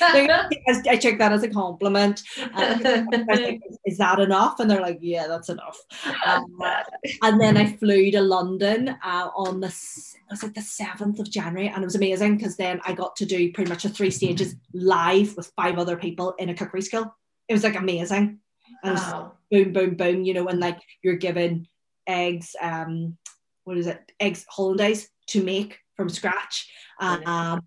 I 0.00 0.98
took 1.00 1.18
that 1.18 1.32
as 1.32 1.42
a 1.42 1.48
compliment. 1.48 2.22
is 3.84 3.98
that 3.98 4.18
enough? 4.18 4.58
And 4.58 4.70
they're 4.70 4.80
like, 4.80 4.98
yeah, 5.00 5.26
that's 5.26 5.48
enough. 5.48 5.78
Um, 6.26 6.44
and 7.22 7.40
then 7.40 7.56
I 7.56 7.72
flew 7.72 8.10
to 8.12 8.20
London 8.20 8.88
uh, 8.88 9.28
on 9.36 9.60
the 9.60 9.68
was 10.30 10.42
it 10.42 10.54
the 10.54 10.62
seventh 10.62 11.18
of 11.20 11.30
January, 11.30 11.68
and 11.68 11.82
it 11.82 11.84
was 11.84 11.94
amazing 11.94 12.36
because 12.36 12.56
then 12.56 12.80
I 12.84 12.92
got 12.92 13.14
to 13.16 13.26
do 13.26 13.52
pretty 13.52 13.68
much 13.68 13.84
a 13.84 13.88
three 13.88 14.10
stages 14.10 14.56
live 14.72 15.36
with 15.36 15.52
five 15.54 15.78
other 15.78 15.96
people 15.96 16.34
in 16.38 16.48
a 16.48 16.54
cookery 16.54 16.82
school. 16.82 17.14
It 17.48 17.52
was 17.52 17.62
like 17.62 17.76
amazing. 17.76 18.40
And 18.82 18.96
wow. 18.96 19.32
boom, 19.50 19.72
boom, 19.72 19.94
boom, 19.94 20.24
you 20.24 20.34
know, 20.34 20.48
and 20.48 20.58
like 20.58 20.80
you're 21.02 21.16
given 21.16 21.68
eggs, 22.06 22.54
um, 22.60 23.16
what 23.64 23.78
is 23.78 23.86
it, 23.86 24.12
eggs 24.20 24.44
hollandaise 24.48 25.08
to 25.28 25.42
make 25.42 25.78
from 25.96 26.08
scratch. 26.08 26.70
And 27.00 27.26
um, 27.26 27.60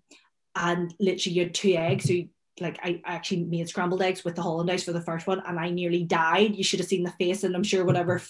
and 0.54 0.94
literally 0.98 1.36
you 1.36 1.42
had 1.44 1.54
two 1.54 1.74
eggs. 1.74 2.04
So 2.04 2.12
you, 2.12 2.28
like 2.60 2.78
I 2.82 3.00
actually 3.04 3.44
made 3.44 3.68
scrambled 3.68 4.02
eggs 4.02 4.24
with 4.24 4.34
the 4.34 4.42
hollandaise 4.42 4.82
for 4.84 4.92
the 4.92 5.00
first 5.00 5.26
one 5.26 5.40
and 5.46 5.58
I 5.58 5.70
nearly 5.70 6.04
died. 6.04 6.56
You 6.56 6.64
should 6.64 6.80
have 6.80 6.88
seen 6.88 7.04
the 7.04 7.12
face 7.12 7.44
and 7.44 7.54
I'm 7.54 7.62
sure 7.62 7.84
whatever 7.84 8.20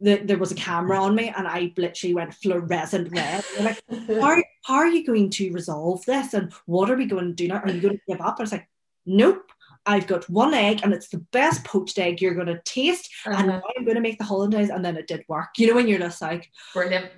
the, 0.00 0.16
there 0.16 0.38
was 0.38 0.52
a 0.52 0.56
camera 0.56 1.02
on 1.02 1.14
me 1.14 1.32
and 1.34 1.48
I 1.48 1.72
literally 1.76 2.14
went 2.14 2.34
fluorescent 2.34 3.10
red. 3.12 3.44
like, 3.60 3.82
how, 4.20 4.36
how 4.64 4.74
are 4.74 4.88
you 4.88 5.06
going 5.06 5.30
to 5.30 5.52
resolve 5.52 6.04
this? 6.04 6.34
And 6.34 6.52
what 6.66 6.90
are 6.90 6.96
we 6.96 7.06
going 7.06 7.28
to 7.28 7.32
do 7.32 7.48
now? 7.48 7.60
Are 7.60 7.70
you 7.70 7.80
going 7.80 7.96
to 7.96 8.02
give 8.06 8.20
up? 8.20 8.36
I 8.38 8.42
was 8.42 8.52
like, 8.52 8.68
nope. 9.06 9.50
I've 9.86 10.06
got 10.06 10.28
one 10.28 10.54
egg 10.54 10.80
and 10.82 10.92
it's 10.92 11.08
the 11.08 11.18
best 11.32 11.64
poached 11.64 11.98
egg 11.98 12.20
you're 12.20 12.34
going 12.34 12.46
to 12.46 12.60
taste. 12.64 13.10
Uh-huh. 13.26 13.40
And 13.40 13.50
I'm 13.52 13.84
going 13.84 13.96
to 13.96 14.00
make 14.00 14.18
the 14.18 14.24
hollandaise. 14.24 14.70
And 14.70 14.84
then 14.84 14.96
it 14.96 15.06
did 15.06 15.24
work. 15.28 15.50
You 15.56 15.68
know, 15.68 15.74
when 15.74 15.88
you're 15.88 15.98
just 15.98 16.22
like, 16.22 16.50
brilliant. 16.72 17.10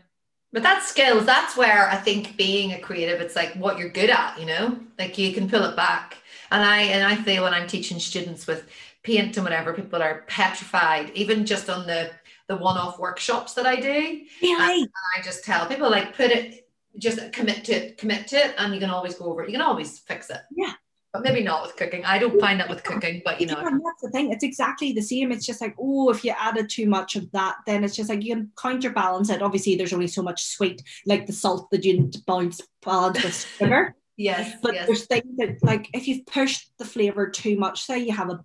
But 0.52 0.62
that's 0.62 0.88
skills. 0.88 1.24
That's 1.24 1.56
where 1.56 1.88
I 1.88 1.96
think 1.96 2.36
being 2.36 2.72
a 2.72 2.80
creative, 2.80 3.20
it's 3.20 3.36
like 3.36 3.54
what 3.54 3.78
you're 3.78 3.88
good 3.88 4.10
at, 4.10 4.38
you 4.38 4.46
know, 4.46 4.80
like 4.98 5.16
you 5.16 5.32
can 5.32 5.48
pull 5.48 5.62
it 5.64 5.76
back. 5.76 6.18
And 6.50 6.64
I, 6.64 6.82
and 6.82 7.04
I 7.04 7.14
feel 7.14 7.44
when 7.44 7.54
I'm 7.54 7.68
teaching 7.68 8.00
students 8.00 8.48
with 8.48 8.68
paint 9.04 9.36
and 9.36 9.44
whatever, 9.44 9.72
people 9.72 10.02
are 10.02 10.24
petrified, 10.26 11.12
even 11.14 11.46
just 11.46 11.70
on 11.70 11.86
the, 11.86 12.10
the 12.48 12.56
one-off 12.56 12.98
workshops 12.98 13.54
that 13.54 13.66
I 13.66 13.76
do. 13.76 14.22
Yeah. 14.40 14.70
And, 14.70 14.82
and 14.82 14.90
I 15.16 15.22
just 15.22 15.44
tell 15.44 15.66
people 15.66 15.88
like, 15.88 16.16
put 16.16 16.32
it, 16.32 16.68
just 16.98 17.32
commit 17.32 17.64
to 17.66 17.72
it, 17.72 17.98
commit 17.98 18.26
to 18.28 18.36
it, 18.36 18.54
and 18.58 18.74
you 18.74 18.80
can 18.80 18.90
always 18.90 19.14
go 19.14 19.26
over 19.26 19.44
it. 19.44 19.48
You 19.50 19.52
can 19.52 19.62
always 19.62 20.00
fix 20.00 20.30
it. 20.30 20.40
Yeah 20.50 20.72
but 21.12 21.22
maybe 21.22 21.42
not 21.42 21.62
with 21.62 21.76
cooking. 21.76 22.04
I 22.04 22.18
don't 22.18 22.40
find 22.40 22.60
that 22.60 22.68
with 22.68 22.84
cooking, 22.84 23.20
but 23.24 23.40
you 23.40 23.46
know. 23.48 23.58
Yeah, 23.58 23.70
that's 23.84 24.02
the 24.02 24.10
thing. 24.10 24.32
It's 24.32 24.44
exactly 24.44 24.92
the 24.92 25.02
same. 25.02 25.32
It's 25.32 25.44
just 25.44 25.60
like, 25.60 25.74
oh, 25.78 26.10
if 26.10 26.24
you 26.24 26.32
added 26.38 26.68
too 26.68 26.86
much 26.86 27.16
of 27.16 27.30
that, 27.32 27.56
then 27.66 27.82
it's 27.82 27.96
just 27.96 28.08
like 28.08 28.22
you 28.22 28.34
can 28.34 28.52
counterbalance 28.56 29.28
it. 29.28 29.42
Obviously, 29.42 29.74
there's 29.74 29.92
only 29.92 30.06
so 30.06 30.22
much 30.22 30.44
sweet, 30.44 30.82
like 31.06 31.26
the 31.26 31.32
salt 31.32 31.68
that 31.70 31.84
you 31.84 32.10
balance 32.26 32.60
balance 32.84 33.22
with 33.24 33.34
sugar. 33.58 33.96
yes. 34.16 34.54
But 34.62 34.74
yes. 34.74 34.86
there's 34.86 35.06
things 35.06 35.36
that 35.38 35.62
like 35.62 35.88
if 35.92 36.06
you've 36.06 36.26
pushed 36.26 36.70
the 36.78 36.84
flavour 36.84 37.28
too 37.28 37.58
much, 37.58 37.82
say 37.82 37.98
you 37.98 38.12
have 38.12 38.30
a 38.30 38.44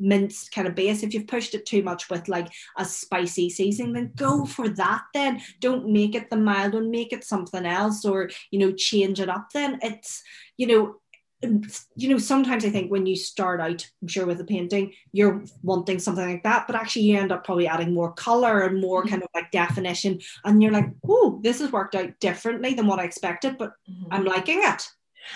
minced 0.00 0.50
kind 0.52 0.66
of 0.66 0.74
base. 0.74 1.04
If 1.04 1.14
you've 1.14 1.28
pushed 1.28 1.54
it 1.54 1.64
too 1.64 1.84
much 1.84 2.10
with 2.10 2.28
like 2.28 2.48
a 2.76 2.84
spicy 2.84 3.50
seasoning, 3.50 3.92
then 3.92 4.12
go 4.16 4.44
for 4.44 4.68
that. 4.68 5.02
Then 5.14 5.40
don't 5.60 5.88
make 5.88 6.16
it 6.16 6.28
the 6.28 6.36
mild 6.36 6.74
one, 6.74 6.90
make 6.90 7.12
it 7.12 7.22
something 7.22 7.64
else, 7.64 8.04
or 8.04 8.30
you 8.50 8.58
know, 8.58 8.72
change 8.72 9.20
it 9.20 9.28
up. 9.28 9.50
Then 9.52 9.78
it's 9.80 10.24
you 10.56 10.66
know 10.66 10.96
you 11.96 12.08
know, 12.08 12.18
sometimes 12.18 12.64
I 12.64 12.70
think 12.70 12.90
when 12.90 13.06
you 13.06 13.16
start 13.16 13.60
out, 13.60 13.86
I'm 14.02 14.08
sure 14.08 14.26
with 14.26 14.40
a 14.40 14.44
painting, 14.44 14.92
you're 15.12 15.44
wanting 15.62 15.98
something 15.98 16.26
like 16.26 16.42
that, 16.42 16.66
but 16.66 16.76
actually 16.76 17.02
you 17.02 17.18
end 17.18 17.32
up 17.32 17.44
probably 17.44 17.66
adding 17.66 17.94
more 17.94 18.12
color 18.12 18.62
and 18.62 18.80
more 18.80 19.00
mm-hmm. 19.00 19.10
kind 19.10 19.22
of 19.22 19.28
like 19.34 19.50
definition. 19.50 20.20
And 20.44 20.62
you're 20.62 20.72
like, 20.72 20.90
oh, 21.08 21.40
this 21.42 21.60
has 21.60 21.72
worked 21.72 21.94
out 21.94 22.18
differently 22.20 22.74
than 22.74 22.86
what 22.86 22.98
I 22.98 23.04
expected, 23.04 23.58
but 23.58 23.72
mm-hmm. 23.90 24.12
I'm 24.12 24.24
liking 24.24 24.60
it. 24.62 24.88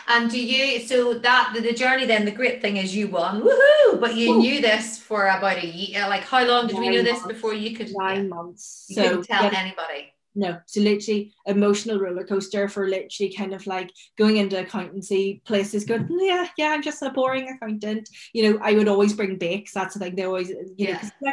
And 0.06 0.30
do 0.30 0.38
you, 0.38 0.80
so 0.80 1.14
that 1.14 1.52
the, 1.54 1.60
the, 1.62 1.72
journey 1.72 2.04
then, 2.04 2.26
the 2.26 2.30
great 2.30 2.60
thing 2.60 2.76
is 2.76 2.94
you 2.94 3.08
won, 3.08 3.40
woohoo! 3.40 3.98
But 3.98 4.16
you 4.16 4.34
Ooh. 4.34 4.38
knew 4.38 4.60
this 4.60 4.98
for 4.98 5.28
about 5.28 5.64
a 5.64 5.66
year. 5.66 6.06
Like, 6.08 6.24
how 6.24 6.46
long 6.46 6.66
did 6.66 6.74
nine 6.74 6.82
we 6.82 6.96
know 6.96 7.02
months. 7.02 7.22
this 7.22 7.32
before 7.32 7.54
you 7.54 7.74
could? 7.74 7.90
Nine 7.96 8.28
months. 8.28 8.84
You 8.88 8.96
so, 8.96 9.02
couldn't 9.02 9.22
tell 9.24 9.44
yeah. 9.44 9.58
anybody 9.58 10.12
no 10.34 10.58
so 10.66 10.80
literally 10.80 11.32
emotional 11.46 11.98
roller 11.98 12.24
coaster 12.24 12.68
for 12.68 12.88
literally 12.88 13.32
kind 13.32 13.54
of 13.54 13.66
like 13.66 13.90
going 14.16 14.36
into 14.36 14.58
accountancy 14.58 15.42
places 15.44 15.84
going 15.84 16.06
yeah 16.20 16.46
yeah 16.56 16.68
i'm 16.68 16.82
just 16.82 17.02
a 17.02 17.10
boring 17.10 17.48
accountant 17.48 18.08
you 18.32 18.42
know 18.42 18.58
i 18.62 18.72
would 18.72 18.88
always 18.88 19.12
bring 19.12 19.36
bakes 19.36 19.72
that's 19.72 19.94
the 19.94 20.00
thing 20.00 20.14
they 20.14 20.24
always 20.24 20.50
you 20.50 20.66
yeah. 20.76 21.08
know 21.20 21.32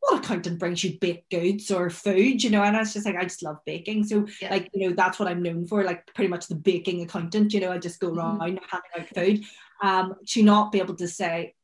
what 0.00 0.24
accountant 0.24 0.58
brings 0.58 0.84
you 0.84 0.98
baked 1.00 1.30
goods 1.30 1.70
or 1.70 1.90
food 1.90 2.42
you 2.42 2.50
know 2.50 2.62
and 2.62 2.76
i 2.76 2.80
was 2.80 2.92
just 2.92 3.06
like 3.06 3.16
i 3.16 3.24
just 3.24 3.42
love 3.42 3.58
baking 3.66 4.04
so 4.04 4.26
yeah. 4.40 4.50
like 4.50 4.70
you 4.72 4.88
know 4.88 4.94
that's 4.94 5.18
what 5.18 5.28
i'm 5.28 5.42
known 5.42 5.66
for 5.66 5.82
like 5.82 6.06
pretty 6.14 6.28
much 6.28 6.46
the 6.46 6.54
baking 6.54 7.02
accountant 7.02 7.52
you 7.52 7.60
know 7.60 7.72
i 7.72 7.78
just 7.78 8.00
go 8.00 8.08
mm-hmm. 8.08 8.18
around 8.18 8.40
mm-hmm. 8.40 8.64
handing 8.70 8.90
out 8.98 9.14
food 9.14 9.44
um 9.82 10.14
to 10.26 10.42
not 10.42 10.70
be 10.70 10.78
able 10.78 10.94
to 10.94 11.08
say 11.08 11.54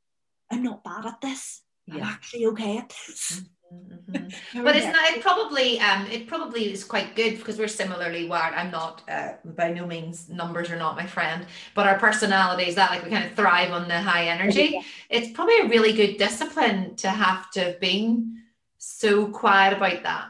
i'm 0.51 0.63
not 0.63 0.83
bad 0.83 1.07
at 1.07 1.21
this 1.21 1.63
yeah. 1.87 1.97
i'm 1.97 2.03
actually 2.03 2.47
okay 2.47 2.79
at 2.79 2.93
this 3.07 3.43
mm-hmm 3.73 3.93
but 4.55 4.77
it's 4.77 4.87
not. 4.87 5.05
It 5.11 5.23
probably 5.23 5.81
um 5.81 6.07
it 6.07 6.27
probably 6.27 6.73
is 6.73 6.85
quite 6.85 7.17
good 7.17 7.39
because 7.39 7.59
we're 7.59 7.69
similarly 7.69 8.27
wired. 8.27 8.55
I'm 8.55 8.71
not 8.71 9.03
uh, 9.09 9.35
by 9.45 9.73
no 9.73 9.87
means 9.87 10.29
numbers 10.29 10.71
are 10.71 10.77
not 10.77 10.97
my 10.97 11.07
friend, 11.07 11.47
but 11.75 11.87
our 11.87 11.99
personalities 11.99 12.75
that 12.75 12.91
like 12.91 13.05
we 13.05 13.11
kind 13.11 13.25
of 13.25 13.33
thrive 13.33 13.73
on 13.73 13.89
the 13.89 14.01
high 14.01 14.27
energy. 14.27 14.71
Yeah. 14.75 14.83
It's 15.11 15.31
probably 15.33 15.59
a 15.59 15.69
really 15.69 15.93
good 15.93 16.17
discipline 16.17 16.97
to 16.97 17.09
have 17.11 17.51
to 17.53 17.61
have 17.65 17.81
been 17.81 18.43
so 18.79 19.27
quiet 19.27 19.77
about 19.77 20.03
that. 20.05 20.29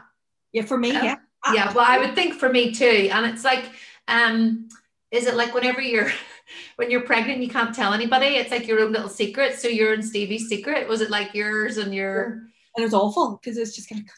Yeah, 0.51 0.63
for 0.63 0.77
me, 0.77 0.95
um, 0.95 1.05
yeah. 1.05 1.15
Yeah, 1.53 1.73
well, 1.73 1.85
I 1.87 1.97
would 1.97 2.15
think 2.15 2.35
for 2.35 2.49
me 2.49 2.71
too. 2.73 3.09
And 3.11 3.25
it's 3.25 3.43
like, 3.43 3.65
um, 4.07 4.67
is 5.11 5.25
it 5.25 5.35
like 5.35 5.53
whenever 5.53 5.81
you're 5.81 6.11
when 6.75 6.91
you're 6.91 7.01
pregnant, 7.01 7.41
you 7.41 7.49
can't 7.49 7.75
tell 7.75 7.93
anybody? 7.93 8.35
It's 8.35 8.51
like 8.51 8.67
your 8.67 8.81
own 8.81 8.91
little 8.91 9.09
secret. 9.09 9.59
So 9.59 9.67
you're 9.67 9.93
in 9.93 10.03
Stevie's 10.03 10.47
secret. 10.47 10.87
Was 10.87 11.01
it 11.01 11.09
like 11.09 11.33
yours 11.33 11.77
and 11.77 11.93
your? 11.93 12.43
And 12.75 12.83
it 12.83 12.85
was 12.85 12.93
awful 12.93 13.39
because 13.41 13.57
it's 13.57 13.75
just 13.75 13.89
kind 13.89 14.01
of 14.01 14.09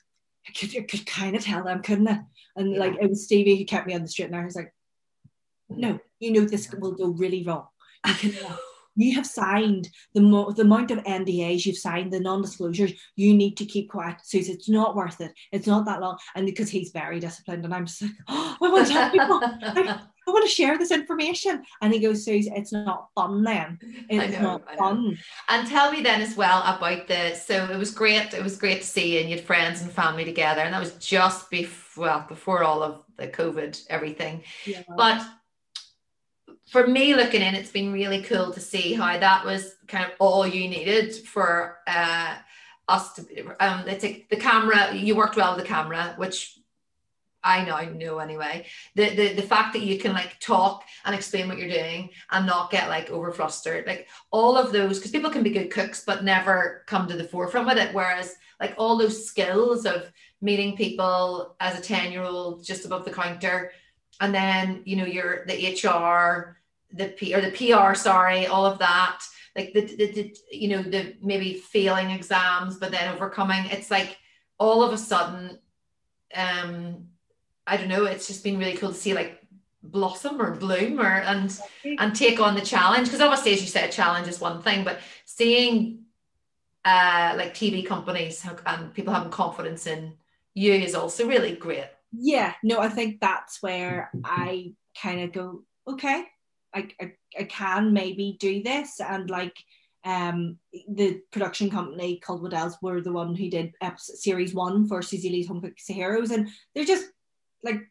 I 0.47 0.51
could, 0.51 0.77
I 0.77 0.81
could 0.81 1.05
kind 1.05 1.35
of 1.35 1.43
tell 1.43 1.63
them, 1.63 1.81
couldn't 1.81 2.07
I? 2.07 2.21
And 2.55 2.73
yeah. 2.73 2.79
like 2.79 2.95
it 3.01 3.09
was 3.09 3.25
Stevie 3.25 3.57
who 3.57 3.65
kept 3.65 3.87
me 3.87 3.95
on 3.95 4.01
the 4.01 4.07
straight 4.07 4.25
and 4.25 4.35
I 4.35 4.45
was 4.45 4.55
like, 4.55 4.73
no, 5.69 5.99
you 6.19 6.31
know 6.31 6.45
this 6.45 6.71
will 6.71 6.91
go 6.91 7.07
really 7.07 7.43
wrong. 7.43 7.67
You 8.07 8.13
can 8.13 8.33
you 8.95 9.15
have 9.15 9.25
signed 9.25 9.89
the, 10.13 10.21
mo- 10.21 10.51
the 10.51 10.61
amount 10.61 10.91
of 10.91 10.99
NDAs 10.99 11.65
you've 11.65 11.77
signed, 11.77 12.11
the 12.11 12.19
non-disclosures, 12.19 12.93
you 13.15 13.33
need 13.33 13.57
to 13.57 13.65
keep 13.65 13.89
quiet. 13.89 14.17
So 14.23 14.37
it's 14.37 14.69
not 14.69 14.95
worth 14.95 15.19
it. 15.21 15.33
It's 15.51 15.67
not 15.67 15.85
that 15.85 16.01
long. 16.01 16.17
And 16.35 16.45
because 16.45 16.69
he's 16.69 16.91
very 16.91 17.19
disciplined, 17.19 17.65
and 17.65 17.73
I'm 17.73 17.85
just 17.85 18.01
like, 18.01 18.11
oh, 18.27 18.57
I 18.61 18.69
want 18.69 18.87
to 18.87 18.93
tell 18.93 19.11
people. 19.11 19.39
I, 19.43 20.01
I 20.27 20.31
want 20.31 20.45
to 20.45 20.51
share 20.51 20.77
this 20.77 20.91
information. 20.91 21.63
And 21.81 21.93
he 21.93 21.99
goes, 21.99 22.23
Suze, 22.23 22.47
it's 22.47 22.71
not 22.71 23.09
fun 23.15 23.43
then. 23.43 23.79
It's 24.09 24.37
know, 24.37 24.41
not 24.41 24.77
fun. 24.77 25.17
And 25.49 25.67
tell 25.67 25.91
me 25.91 26.01
then 26.01 26.21
as 26.21 26.35
well 26.35 26.61
about 26.63 27.07
the 27.07 27.35
so 27.35 27.65
it 27.65 27.77
was 27.77 27.91
great. 27.91 28.33
It 28.33 28.43
was 28.43 28.57
great 28.57 28.81
to 28.81 28.87
see 28.87 29.13
you 29.13 29.19
and 29.21 29.29
you 29.29 29.35
had 29.37 29.45
friends 29.45 29.81
and 29.81 29.91
family 29.91 30.25
together. 30.25 30.61
And 30.61 30.73
that 30.73 30.79
was 30.79 30.93
just 30.93 31.49
before 31.49 31.85
well, 31.97 32.25
before 32.27 32.63
all 32.63 32.83
of 32.83 33.03
the 33.17 33.27
COVID 33.27 33.85
everything. 33.89 34.43
Yeah. 34.65 34.83
But 34.95 35.25
for 36.69 36.87
me 36.87 37.15
looking 37.15 37.41
in, 37.41 37.55
it's 37.55 37.71
been 37.71 37.93
really 37.93 38.21
cool 38.21 38.51
to 38.51 38.59
see 38.59 38.93
how 38.93 39.17
that 39.17 39.45
was 39.45 39.75
kind 39.87 40.05
of 40.05 40.11
all 40.19 40.45
you 40.45 40.67
needed 40.67 41.15
for 41.15 41.77
uh, 41.87 42.35
us 42.87 43.13
to 43.13 43.23
um 43.59 43.83
the 43.85 44.37
camera 44.39 44.93
you 44.93 45.15
worked 45.15 45.35
well 45.35 45.55
with 45.55 45.63
the 45.63 45.67
camera 45.67 46.13
which 46.17 46.59
I 47.45 47.63
know 47.63 47.75
I 47.75 47.85
know 47.85 48.19
anyway 48.19 48.65
the, 48.95 49.09
the 49.15 49.33
the 49.33 49.41
fact 49.41 49.73
that 49.73 49.83
you 49.83 49.97
can 49.99 50.13
like 50.13 50.39
talk 50.39 50.83
and 51.05 51.15
explain 51.15 51.47
what 51.47 51.57
you're 51.57 51.69
doing 51.69 52.09
and 52.31 52.45
not 52.45 52.71
get 52.71 52.89
like 52.89 53.09
over 53.09 53.31
flustered 53.31 53.85
like 53.87 54.07
all 54.31 54.57
of 54.57 54.71
those 54.71 54.97
because 54.99 55.11
people 55.11 55.29
can 55.29 55.43
be 55.43 55.51
good 55.51 55.71
cooks 55.71 56.03
but 56.05 56.23
never 56.23 56.83
come 56.87 57.07
to 57.07 57.15
the 57.15 57.23
forefront 57.23 57.67
with 57.67 57.77
it 57.77 57.93
whereas 57.93 58.35
like 58.59 58.73
all 58.77 58.97
those 58.97 59.25
skills 59.25 59.85
of 59.85 60.11
meeting 60.41 60.75
people 60.75 61.55
as 61.59 61.77
a 61.77 61.81
10 61.81 62.11
year 62.11 62.23
old 62.23 62.65
just 62.65 62.85
above 62.85 63.05
the 63.05 63.11
counter 63.11 63.71
and 64.21 64.33
then 64.33 64.81
you 64.85 64.95
know 64.95 65.05
you're 65.05 65.45
the 65.45 65.77
HR, 65.83 66.57
the 66.93 67.09
P 67.09 67.35
or 67.35 67.41
the 67.41 67.51
PR, 67.51 67.93
sorry, 67.95 68.47
all 68.47 68.65
of 68.65 68.79
that, 68.79 69.19
like 69.55 69.73
the, 69.73 69.81
the, 69.81 70.11
the 70.11 70.35
you 70.51 70.69
know 70.69 70.81
the 70.81 71.15
maybe 71.21 71.55
failing 71.55 72.11
exams, 72.11 72.77
but 72.77 72.91
then 72.91 73.13
overcoming. 73.13 73.65
It's 73.65 73.91
like 73.91 74.17
all 74.57 74.83
of 74.83 74.93
a 74.93 74.97
sudden, 74.97 75.59
um, 76.33 77.07
I 77.67 77.77
don't 77.77 77.87
know. 77.87 78.05
It's 78.05 78.27
just 78.27 78.43
been 78.43 78.59
really 78.59 78.77
cool 78.77 78.89
to 78.89 78.95
see 78.95 79.13
like 79.13 79.45
blossom 79.91 80.41
or 80.41 80.55
bloom 80.55 80.99
or 80.99 81.05
and 81.05 81.59
and 81.83 82.15
take 82.15 82.39
on 82.39 82.55
the 82.55 82.61
challenge 82.61 83.07
because 83.07 83.21
obviously 83.21 83.53
as 83.53 83.61
you 83.61 83.67
said 83.67 83.89
a 83.89 83.91
challenge 83.91 84.27
is 84.27 84.39
one 84.39 84.61
thing 84.61 84.83
but 84.83 84.99
seeing 85.25 85.99
uh 86.85 87.33
like 87.37 87.53
tv 87.53 87.85
companies 87.85 88.45
and 88.65 88.93
people 88.93 89.13
having 89.13 89.29
confidence 89.29 89.87
in 89.87 90.13
you 90.53 90.73
is 90.73 90.95
also 90.95 91.27
really 91.27 91.55
great 91.55 91.85
yeah 92.11 92.53
no 92.63 92.79
i 92.79 92.89
think 92.89 93.19
that's 93.19 93.61
where 93.61 94.09
i 94.23 94.73
kind 94.99 95.21
of 95.21 95.31
go 95.31 95.63
okay 95.87 96.25
I, 96.73 96.89
I, 96.99 97.13
I 97.39 97.43
can 97.43 97.93
maybe 97.93 98.37
do 98.39 98.63
this 98.63 98.99
and 98.99 99.29
like 99.29 99.55
um 100.03 100.57
the 100.89 101.21
production 101.31 101.69
company 101.69 102.19
called 102.19 102.41
Waddell's 102.43 102.77
were 102.81 103.01
the 103.01 103.11
one 103.11 103.33
who 103.33 103.49
did 103.49 103.73
episode, 103.81 104.17
series 104.17 104.53
one 104.53 104.87
for 104.87 105.01
Susie 105.01 105.29
Lee's 105.29 105.47
Home 105.47 105.61
Cook 105.61 105.73
Heroes 105.87 106.31
and 106.31 106.49
they're 106.73 106.85
just 106.85 107.07
like 107.65 107.81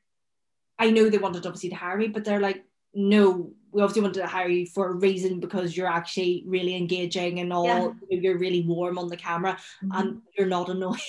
I 0.79 0.91
know 0.91 1.11
they 1.11 1.19
wanted 1.19 1.47
obviously 1.47 1.71
to 1.71 1.77
hire 1.77 1.97
me 1.97 2.09
but 2.09 2.25
they're 2.25 2.41
like 2.41 2.65
no 2.95 3.53
we 3.73 3.83
obviously 3.83 4.03
wanted 4.03 4.21
to 4.21 4.27
hire 4.27 4.49
you 4.49 4.67
for 4.67 4.89
a 4.89 4.95
reason 4.95 5.41
because 5.41 5.77
you're 5.77 5.89
actually 5.89 6.45
really 6.47 6.77
engaging 6.77 7.41
and 7.41 7.53
all 7.53 7.67
yeah. 7.67 7.91
you're 8.09 8.39
really 8.39 8.63
warm 8.63 8.99
on 8.99 9.09
the 9.09 9.17
camera 9.17 9.59
mm-hmm. 9.85 9.91
and 10.01 10.23
you're 10.39 10.47
not 10.47 10.69
annoying 10.69 11.01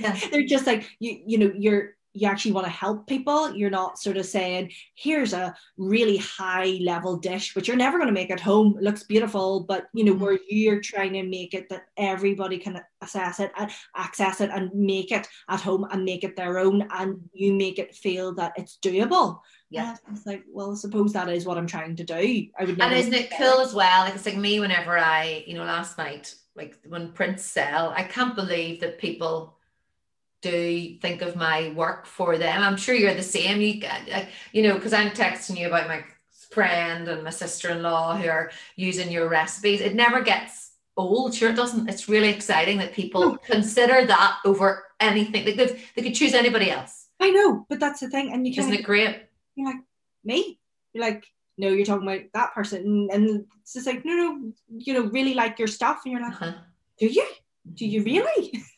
yeah. 0.00 0.16
they're 0.30 0.46
just 0.46 0.66
like 0.66 0.88
you 1.00 1.20
you 1.26 1.38
know 1.38 1.52
you're 1.56 1.95
you 2.16 2.26
actually 2.26 2.52
want 2.52 2.66
to 2.66 2.72
help 2.72 3.06
people. 3.06 3.54
You're 3.54 3.70
not 3.70 3.98
sort 3.98 4.16
of 4.16 4.24
saying, 4.24 4.72
here's 4.94 5.32
a 5.32 5.54
really 5.76 6.16
high 6.16 6.78
level 6.80 7.16
dish, 7.16 7.54
which 7.54 7.68
you're 7.68 7.76
never 7.76 7.98
going 7.98 8.08
to 8.08 8.14
make 8.14 8.30
at 8.30 8.40
home. 8.40 8.76
It 8.78 8.82
looks 8.82 9.02
beautiful, 9.02 9.60
but 9.60 9.88
you 9.92 10.04
know, 10.04 10.14
mm-hmm. 10.14 10.22
where 10.22 10.38
you're 10.48 10.80
trying 10.80 11.12
to 11.12 11.22
make 11.22 11.52
it 11.52 11.68
that 11.68 11.86
everybody 11.96 12.58
can 12.58 12.80
assess 13.02 13.38
it 13.38 13.52
and 13.58 13.70
access 13.94 14.40
it 14.40 14.50
and 14.50 14.70
make 14.74 15.12
it 15.12 15.28
at 15.48 15.60
home 15.60 15.86
and 15.90 16.04
make 16.04 16.24
it 16.24 16.36
their 16.36 16.58
own 16.58 16.88
and 16.90 17.20
you 17.32 17.52
make 17.52 17.78
it 17.78 17.94
feel 17.94 18.34
that 18.34 18.52
it's 18.56 18.78
doable. 18.82 19.40
Yeah. 19.68 19.96
It's 20.10 20.24
like, 20.24 20.44
well, 20.48 20.72
I 20.72 20.76
suppose 20.76 21.12
that 21.12 21.28
is 21.28 21.44
what 21.44 21.58
I'm 21.58 21.66
trying 21.66 21.96
to 21.96 22.04
do. 22.04 22.46
I 22.58 22.64
would 22.64 22.80
And 22.80 22.94
isn't 22.94 23.14
it 23.14 23.32
cool 23.36 23.60
as 23.60 23.74
well? 23.74 24.04
Like 24.04 24.14
it's 24.14 24.26
like 24.26 24.36
me 24.36 24.60
whenever 24.60 24.96
I, 24.96 25.44
you 25.46 25.54
know, 25.54 25.64
last 25.64 25.98
night, 25.98 26.34
like 26.54 26.78
when 26.88 27.12
prints 27.12 27.44
sell, 27.44 27.90
I 27.90 28.04
can't 28.04 28.34
believe 28.34 28.80
that 28.80 28.98
people 28.98 29.55
do 30.42 30.96
think 31.00 31.22
of 31.22 31.36
my 31.36 31.70
work 31.70 32.06
for 32.06 32.38
them. 32.38 32.62
I'm 32.62 32.76
sure 32.76 32.94
you're 32.94 33.14
the 33.14 33.22
same. 33.22 33.60
You, 33.60 33.82
you 34.52 34.62
know, 34.62 34.74
because 34.74 34.92
I'm 34.92 35.10
texting 35.10 35.58
you 35.58 35.66
about 35.66 35.88
my 35.88 36.04
friend 36.50 37.08
and 37.08 37.24
my 37.24 37.30
sister-in-law 37.30 38.16
who 38.18 38.28
are 38.28 38.50
using 38.76 39.10
your 39.10 39.28
recipes. 39.28 39.80
It 39.80 39.94
never 39.94 40.20
gets 40.22 40.72
old. 40.96 41.34
Sure, 41.34 41.50
it 41.50 41.56
doesn't. 41.56 41.88
It's 41.88 42.08
really 42.08 42.28
exciting 42.28 42.78
that 42.78 42.92
people 42.92 43.30
hmm. 43.30 43.36
consider 43.44 44.06
that 44.06 44.38
over 44.44 44.84
anything. 45.00 45.44
They 45.44 45.54
could 45.54 45.78
they 45.94 46.02
could 46.02 46.14
choose 46.14 46.34
anybody 46.34 46.70
else. 46.70 47.08
I 47.20 47.30
know, 47.30 47.66
but 47.68 47.80
that's 47.80 48.00
the 48.00 48.10
thing. 48.10 48.32
And 48.32 48.46
you 48.46 48.54
isn't 48.56 48.72
it 48.72 48.84
great? 48.84 49.22
You're 49.54 49.66
like 49.66 49.82
me. 50.24 50.58
You're 50.92 51.04
like 51.04 51.24
no, 51.58 51.68
you're 51.68 51.86
talking 51.86 52.06
about 52.06 52.20
that 52.34 52.54
person, 52.54 53.08
and 53.10 53.46
it's 53.62 53.72
just 53.72 53.86
like 53.86 54.04
no, 54.04 54.12
no, 54.14 54.52
you 54.68 54.92
know, 54.92 55.04
really 55.10 55.34
like 55.34 55.58
your 55.58 55.68
stuff, 55.68 56.02
and 56.04 56.12
you're 56.12 56.22
like, 56.22 56.42
uh-huh. 56.42 56.52
do 56.98 57.06
you? 57.06 57.26
Do 57.74 57.86
you 57.86 58.02
really? 58.04 58.52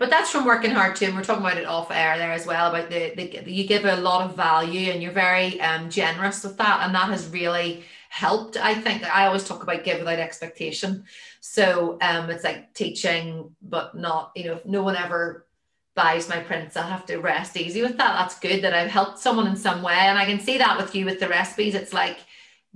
but 0.00 0.08
that's 0.08 0.30
from 0.30 0.46
working 0.46 0.70
hard 0.70 0.96
too 0.96 1.04
and 1.04 1.14
we're 1.14 1.22
talking 1.22 1.44
about 1.44 1.58
it 1.58 1.66
off 1.66 1.90
air 1.90 2.16
there 2.16 2.32
as 2.32 2.46
well 2.46 2.70
about 2.70 2.88
the, 2.88 3.12
the 3.14 3.52
you 3.52 3.64
give 3.64 3.84
a 3.84 3.96
lot 3.96 4.24
of 4.24 4.34
value 4.34 4.90
and 4.90 5.00
you're 5.00 5.12
very 5.12 5.60
um, 5.60 5.88
generous 5.90 6.42
with 6.42 6.56
that 6.56 6.80
and 6.84 6.94
that 6.94 7.10
has 7.10 7.28
really 7.28 7.84
helped 8.08 8.56
i 8.56 8.74
think. 8.74 9.04
I 9.04 9.26
always 9.26 9.44
talk 9.44 9.62
about 9.62 9.84
give 9.84 9.98
without 9.98 10.18
expectation. 10.18 11.04
So 11.40 11.98
um, 12.02 12.28
it's 12.30 12.42
like 12.42 12.74
teaching 12.74 13.54
but 13.62 13.94
not 13.94 14.32
you 14.34 14.46
know 14.46 14.54
if 14.54 14.66
no 14.66 14.82
one 14.82 14.96
ever 14.96 15.46
buys 15.94 16.28
my 16.28 16.38
prints 16.38 16.76
i'll 16.76 16.84
have 16.88 17.06
to 17.06 17.18
rest 17.18 17.56
easy 17.56 17.82
with 17.82 17.98
that. 17.98 18.14
That's 18.14 18.38
good 18.40 18.62
that 18.64 18.74
i've 18.74 18.90
helped 18.90 19.18
someone 19.18 19.46
in 19.46 19.56
some 19.56 19.82
way 19.82 19.94
and 19.94 20.18
i 20.18 20.24
can 20.24 20.40
see 20.40 20.58
that 20.58 20.78
with 20.78 20.94
you 20.94 21.04
with 21.04 21.20
the 21.20 21.28
recipes. 21.28 21.74
It's 21.74 21.92
like 21.92 22.18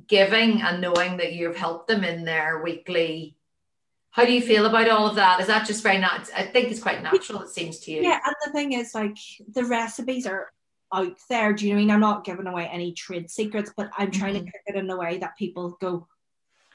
giving 0.09 0.61
and 0.61 0.81
knowing 0.81 1.17
that 1.17 1.33
you've 1.33 1.57
helped 1.57 1.89
them 1.89 2.05
in 2.05 2.25
their 2.25 2.63
weekly 2.63 3.37
how 4.15 4.25
do 4.25 4.33
you 4.33 4.41
feel 4.41 4.67
about 4.67 4.89
all 4.89 5.09
of 5.09 5.17
that? 5.17 5.41
Is 5.41 5.49
that 5.49 5.67
just 5.67 5.83
very 5.83 5.99
not? 5.99 6.31
I 6.37 6.45
think 6.45 6.71
it's 6.71 6.81
quite 6.81 7.03
natural. 7.03 7.43
It 7.43 7.49
seems 7.49 7.81
to 7.81 7.91
you. 7.91 8.01
Yeah, 8.01 8.21
and 8.25 8.35
the 8.47 8.53
thing 8.53 8.73
is, 8.73 8.95
like 8.95 9.19
the 9.53 9.65
recipes 9.65 10.25
are 10.25 10.53
out 10.95 11.17
there. 11.29 11.53
Do 11.53 11.67
you 11.67 11.73
know 11.73 11.79
what 11.79 11.81
I 11.81 11.85
mean? 11.85 11.91
I'm 11.91 12.01
not 12.01 12.25
giving 12.25 12.47
away 12.47 12.69
any 12.71 12.93
trade 12.93 13.29
secrets, 13.29 13.73
but 13.77 13.91
I'm 13.99 14.13
trying 14.13 14.35
mm-hmm. 14.35 14.45
to 14.45 14.53
cook 14.53 14.61
it 14.67 14.77
in 14.77 14.89
a 14.89 14.97
way 14.97 15.19
that 15.19 15.37
people 15.37 15.77
go, 15.81 16.07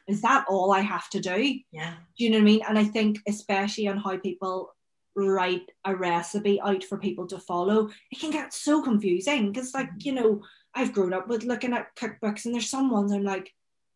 "Is 0.06 0.21
that 0.23 0.47
all 0.49 0.73
I 0.73 0.82
have 0.82 1.10
to 1.12 1.21
do?" 1.21 1.60
Yeah. 1.71 1.93
Do 2.17 2.25
you 2.25 2.30
know 2.30 2.39
what 2.39 2.41
I 2.41 2.45
mean? 2.45 2.62
And 2.67 2.78
I 2.78 2.84
think 2.84 3.19
especially 3.25 3.88
on 3.88 3.99
how 3.99 4.17
people 4.17 4.75
write 5.15 5.71
a 5.86 5.95
recipe 5.95 6.60
out 6.60 6.84
for 6.84 6.97
people 6.97 7.25
to 7.28 7.39
follow, 7.39 7.89
it 8.12 8.19
can 8.19 8.32
get 8.32 8.54
so 8.54 8.84
confusing 8.84 9.49
because, 9.49 9.73
like, 9.73 9.88
mm-hmm. 9.88 9.99
you 10.02 10.12
know, 10.12 10.41
I've 10.75 10.91
grown 10.91 11.13
up 11.13 11.30
with 11.30 11.45
looking 11.45 11.71
at 11.71 11.95
cookbooks, 11.95 12.43
and 12.43 12.54
there's 12.54 12.69
some 12.69 12.91
ones 12.91 13.13
I'm 13.13 13.23
like, 13.23 13.54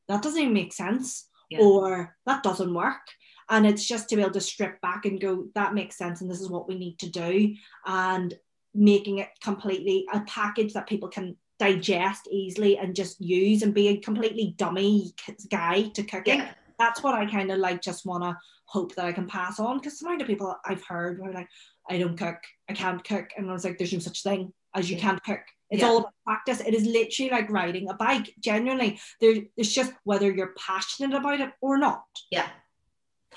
that 0.08 0.22
doesn't 0.22 0.42
even 0.42 0.54
make 0.54 0.72
sense. 0.72 1.28
Yeah. 1.50 1.60
Or 1.60 2.16
that 2.26 2.42
doesn't 2.42 2.74
work 2.74 3.02
and 3.50 3.66
it's 3.66 3.86
just 3.86 4.10
to 4.10 4.16
be 4.16 4.22
able 4.22 4.32
to 4.32 4.42
strip 4.42 4.80
back 4.82 5.06
and 5.06 5.22
go 5.22 5.46
that 5.56 5.74
makes 5.74 5.98
sense 5.98 6.22
and 6.22 6.30
this 6.30 6.42
is 6.42 6.50
what 6.50 6.68
we 6.68 6.78
need 6.78 6.98
to 7.00 7.10
do 7.10 7.54
and 7.86 8.34
making 8.74 9.20
it 9.20 9.30
completely 9.42 10.06
a 10.14 10.22
package 10.22 10.74
that 10.74 10.88
people 10.88 11.10
can 11.10 11.36
digest 11.60 12.28
easily 12.32 12.78
and 12.78 12.96
just 12.96 13.22
use 13.22 13.62
and 13.62 13.74
be 13.74 13.90
a 13.90 13.98
completely 13.98 14.56
dummy 14.58 15.14
guide 15.50 15.94
to 15.94 16.04
cooking 16.04 16.40
yeah. 16.40 16.52
that's 16.80 17.04
what 17.04 17.14
i 17.14 17.26
kind 17.26 17.52
of 17.52 17.60
like 17.60 17.82
just 17.82 18.06
want 18.06 18.24
to 18.24 18.36
hope 18.66 18.96
that 18.96 19.06
i 19.06 19.12
can 19.12 19.28
pass 19.28 19.60
on 19.60 19.78
because 19.78 20.00
some 20.00 20.12
of 20.12 20.20
the 20.20 20.26
people 20.26 20.56
i've 20.66 20.84
heard 20.86 21.20
were 21.20 21.32
like 21.32 21.48
i 21.90 21.98
don't 21.98 22.18
cook 22.18 22.38
i 22.70 22.74
can't 22.74 23.04
cook 23.04 23.30
and 23.38 23.50
i 23.50 23.54
was 23.54 23.64
like 23.64 23.78
there's 23.78 23.94
no 23.94 24.00
such 24.00 24.24
thing 24.24 24.52
as 24.76 24.90
you 24.90 24.98
can't 24.98 25.24
cook 25.24 25.42
it's 25.74 25.82
yeah. 25.82 25.88
all 25.88 25.98
about 25.98 26.14
practice. 26.24 26.62
It 26.62 26.76
is 26.76 26.86
literally 26.86 27.32
like 27.32 27.50
riding 27.50 27.90
a 27.90 27.96
bike. 27.96 28.32
Genuinely, 28.40 29.00
there, 29.20 29.38
it's 29.58 29.74
just 29.74 29.92
whether 30.04 30.32
you're 30.32 30.54
passionate 30.56 31.18
about 31.18 31.40
it 31.40 31.50
or 31.62 31.80
not. 31.80 32.04
Yeah, 32.30 32.48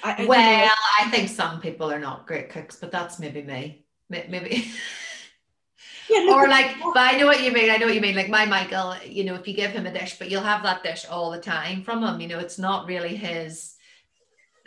I, 0.02 0.22
I, 0.22 0.26
well, 0.26 0.70
I 1.00 1.10
think 1.10 1.28
some 1.28 1.60
people 1.60 1.90
are 1.90 1.98
not 1.98 2.26
great 2.26 2.50
cooks, 2.50 2.76
but 2.76 2.90
that's 2.90 3.18
maybe 3.18 3.42
me. 3.42 3.84
Maybe. 4.08 4.70
Yeah, 6.08 6.34
or 6.34 6.48
like, 6.48 6.76
but 6.94 6.98
I 6.98 7.18
know 7.18 7.26
what 7.26 7.42
you 7.42 7.50
mean. 7.50 7.70
I 7.70 7.78
know 7.78 7.86
what 7.86 7.94
you 7.94 8.00
mean. 8.00 8.14
Like 8.14 8.28
my 8.28 8.46
Michael, 8.46 8.94
you 9.04 9.24
know, 9.24 9.34
if 9.34 9.48
you 9.48 9.54
give 9.54 9.72
him 9.72 9.86
a 9.86 9.92
dish, 9.92 10.18
but 10.18 10.30
you'll 10.30 10.42
have 10.42 10.62
that 10.62 10.82
dish 10.82 11.04
all 11.10 11.30
the 11.30 11.40
time 11.40 11.82
from 11.82 12.02
him. 12.04 12.20
You 12.20 12.28
know, 12.28 12.38
it's 12.38 12.58
not 12.58 12.86
really 12.86 13.16
his. 13.16 13.74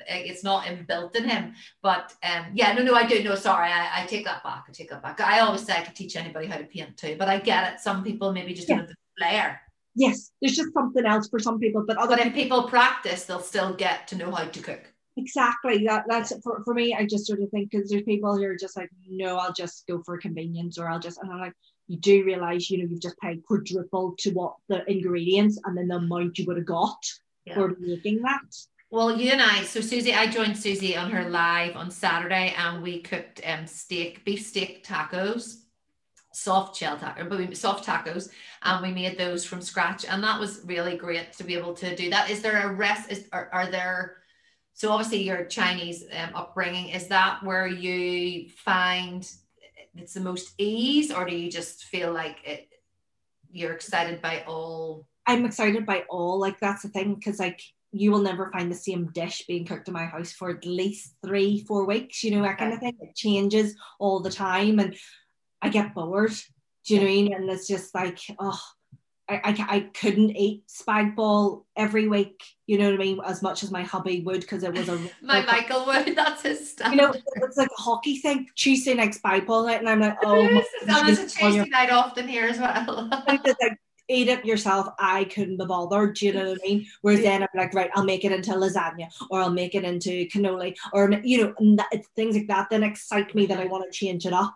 It's 0.08 0.44
not 0.44 0.66
inbuilt 0.66 1.16
in 1.16 1.30
him. 1.30 1.54
But 1.82 2.14
um, 2.24 2.48
yeah, 2.54 2.74
no, 2.74 2.84
no, 2.84 2.94
I 2.94 3.08
do. 3.08 3.24
No, 3.24 3.36
sorry, 3.36 3.70
I, 3.70 4.04
I 4.04 4.06
take 4.06 4.26
that 4.26 4.44
back. 4.44 4.66
I 4.68 4.72
take 4.72 4.90
that 4.90 5.02
back. 5.02 5.22
I 5.22 5.40
always 5.40 5.66
say 5.66 5.78
I 5.78 5.82
could 5.82 5.96
teach 5.96 6.16
anybody 6.16 6.48
how 6.48 6.58
to 6.58 6.66
paint 6.66 6.98
too, 6.98 7.16
but 7.18 7.30
I 7.30 7.40
get 7.40 7.74
it. 7.74 7.80
Some 7.80 8.04
people 8.04 8.34
maybe 8.34 8.54
just 8.54 8.68
yeah. 8.68 8.76
don't 8.76 8.88
have 8.88 8.90
the 8.90 8.96
flair. 9.18 9.62
Yes, 9.96 10.32
there's 10.42 10.56
just 10.56 10.74
something 10.74 11.06
else 11.06 11.30
for 11.30 11.40
some 11.40 11.60
people, 11.60 11.84
but 11.88 11.98
other 11.98 12.18
but 12.18 12.26
if 12.26 12.34
people 12.34 12.64
practice, 12.64 13.26
they'll 13.26 13.40
still 13.40 13.74
get 13.74 14.08
to 14.10 14.18
know 14.18 14.32
how 14.32 14.46
to 14.46 14.62
cook 14.62 14.94
exactly 15.20 15.86
that 15.86 16.06
that's 16.08 16.34
for, 16.42 16.64
for 16.64 16.74
me 16.74 16.94
i 16.94 17.06
just 17.06 17.26
sort 17.26 17.42
of 17.42 17.50
think 17.50 17.70
because 17.70 17.90
there's 17.90 18.04
people 18.04 18.36
who 18.36 18.44
are 18.44 18.56
just 18.56 18.78
like 18.78 18.90
no 19.08 19.38
i'll 19.38 19.54
just 19.54 19.86
go 19.88 20.02
for 20.04 20.18
convenience 20.18 20.78
or 20.78 20.88
i'll 20.88 21.00
just 21.00 21.20
and 21.22 21.32
i'm 21.32 21.40
like 21.40 21.54
you 21.88 21.98
do 21.98 22.24
realize 22.24 22.70
you 22.70 22.78
know 22.78 22.88
you've 22.90 23.02
just 23.02 23.20
paid 23.20 23.44
quadruple 23.46 24.16
to 24.18 24.32
what 24.32 24.56
the 24.68 24.90
ingredients 24.90 25.60
and 25.66 25.78
then 25.78 25.88
the 25.88 25.96
amount 25.96 26.38
you 26.38 26.46
would 26.46 26.58
have 26.58 26.66
got 26.66 26.98
yeah. 27.46 27.56
for 27.56 27.76
making 27.80 28.22
that 28.22 28.42
well 28.90 29.16
you 29.16 29.32
and 29.32 29.42
i 29.42 29.64
so 29.64 29.82
susie 29.82 30.14
i 30.14 30.28
joined 30.28 30.58
susie 30.58 30.96
on 30.96 31.12
her 31.12 31.30
live 31.30 31.76
on 31.76 31.92
saturday 31.92 32.54
and 32.58 32.82
we 32.82 33.02
cooked 33.02 33.42
um 33.46 33.66
steak 33.66 34.24
beef 34.26 34.46
steak 34.46 34.86
tacos 34.86 35.58
soft 36.32 36.78
shell 36.78 36.98
taco, 36.98 37.28
but 37.28 37.38
we 37.38 37.54
soft 37.56 37.86
tacos, 37.86 38.30
and 38.64 38.82
we 38.82 38.94
made 38.94 39.18
those 39.18 39.46
from 39.46 39.62
scratch, 39.62 40.06
and 40.06 40.24
that 40.24 40.40
was 40.40 40.62
really 40.66 40.96
great 40.96 41.34
to 41.34 41.44
be 41.44 41.56
able 41.56 41.74
to 41.74 41.96
do 41.96 42.10
that. 42.10 42.30
Is 42.30 42.42
there 42.42 42.70
a 42.70 42.74
rest? 42.74 43.12
Is 43.12 43.28
are, 43.34 43.50
are 43.52 43.70
there 43.70 44.18
so 44.80 44.92
obviously 44.92 45.24
your 45.24 45.44
Chinese 45.44 46.06
um, 46.14 46.30
upbringing, 46.34 46.88
is 46.88 47.08
that 47.10 47.44
where 47.44 47.68
you 47.68 48.48
find 48.50 49.30
it's 49.94 50.14
the 50.14 50.22
most 50.22 50.54
ease 50.58 51.12
or 51.12 51.26
do 51.26 51.36
you 51.36 51.52
just 51.52 51.84
feel 51.84 52.14
like 52.14 52.38
it, 52.46 52.70
you're 53.52 53.74
excited 53.74 54.22
by 54.22 54.46
all? 54.48 55.06
I'm 55.28 55.44
excited 55.44 55.86
by 55.86 56.06
all, 56.10 56.40
like 56.40 56.62
that's 56.62 56.84
the 56.84 56.88
thing. 56.88 57.20
Cause 57.20 57.40
like 57.40 57.62
you 57.92 58.10
will 58.10 58.22
never 58.22 58.50
find 58.54 58.72
the 58.72 58.76
same 58.76 59.08
dish 59.08 59.44
being 59.50 59.66
cooked 59.66 59.90
in 59.90 59.94
my 59.94 60.06
house 60.06 60.32
for 60.32 60.50
at 60.50 60.66
least 60.66 61.14
three, 61.26 61.66
four 61.68 61.86
weeks, 61.86 62.24
you 62.24 62.32
know, 62.32 62.44
that 62.44 62.58
kind 62.58 62.72
of 62.72 62.80
thing. 62.80 62.96
It 63.02 63.18
changes 63.18 63.76
all 64.00 64.22
the 64.22 64.32
time 64.32 64.80
and 64.80 64.96
I 65.62 65.68
get 65.68 65.94
bored. 65.94 66.32
Do 66.86 66.94
you 66.94 67.02
know 67.02 67.06
what 67.06 67.12
I 67.12 67.16
mean? 67.16 67.34
And 67.34 67.50
it's 67.50 67.68
just 67.68 67.94
like, 67.94 68.20
oh, 68.40 68.62
I, 69.30 69.42
I, 69.44 69.76
I 69.76 69.80
couldn't 69.82 70.36
eat 70.36 70.68
spag 70.68 71.16
bol 71.16 71.66
every 71.76 72.08
week, 72.08 72.44
you 72.66 72.78
know 72.78 72.86
what 72.86 72.96
I 72.96 72.98
mean, 72.98 73.20
as 73.26 73.42
much 73.42 73.64
as 73.64 73.72
my 73.72 73.84
hubby 73.84 74.22
would 74.22 74.42
because 74.42 74.64
it 74.64 74.74
was 74.74 74.90
a 74.90 74.98
my 75.22 75.46
Michael 75.46 75.86
would, 75.86 76.16
that's 76.16 76.42
his 76.42 76.72
stuff. 76.72 76.92
You 76.92 76.98
know, 76.98 77.14
it's 77.36 77.58
like 77.58 77.70
a 77.78 77.82
hockey 77.82 78.18
thing. 78.18 78.48
Tuesday 78.56 78.96
night 78.96 79.12
spag 79.12 79.46
bol 79.46 79.66
night, 79.66 79.80
and 79.80 79.90
I'm 79.90 80.00
like, 80.00 80.18
oh, 80.24 80.42
and 80.42 80.64
it's 81.10 81.36
a 81.36 81.40
Tuesday 81.40 81.70
night 81.70 81.92
often 81.92 82.28
here 82.28 82.46
as 82.46 82.58
well. 82.58 83.08
like, 83.28 83.78
eat 84.10 84.28
it 84.28 84.44
yourself. 84.44 84.88
I 84.98 85.26
couldn't 85.26 85.58
be 85.58 85.66
bothered. 85.66 86.16
Do 86.16 86.26
you 86.26 86.34
know 86.34 86.50
what 86.50 86.60
I 86.64 86.68
mean? 86.68 86.88
Whereas 87.02 87.22
then 87.22 87.44
I'm 87.44 87.50
like, 87.56 87.74
right, 87.76 87.92
I'll 87.94 88.04
make 88.04 88.26
it 88.26 88.32
into 88.32 88.52
lasagna 88.52 89.08
or 89.30 89.42
I'll 89.42 89.52
make 89.52 89.76
it 89.76 89.84
into 89.84 90.28
cannoli 90.28 90.76
or 90.94 91.12
you 91.24 91.54
know, 91.60 91.76
that, 91.76 92.04
things 92.16 92.36
like 92.36 92.48
that. 92.48 92.72
Then 92.72 92.84
excite 92.84 93.36
me 93.36 93.46
that 93.46 93.60
I 93.60 93.64
mm-hmm. 93.64 93.72
want 93.72 93.92
to 93.92 93.98
change 93.98 94.26
it 94.26 94.34
up. 94.34 94.56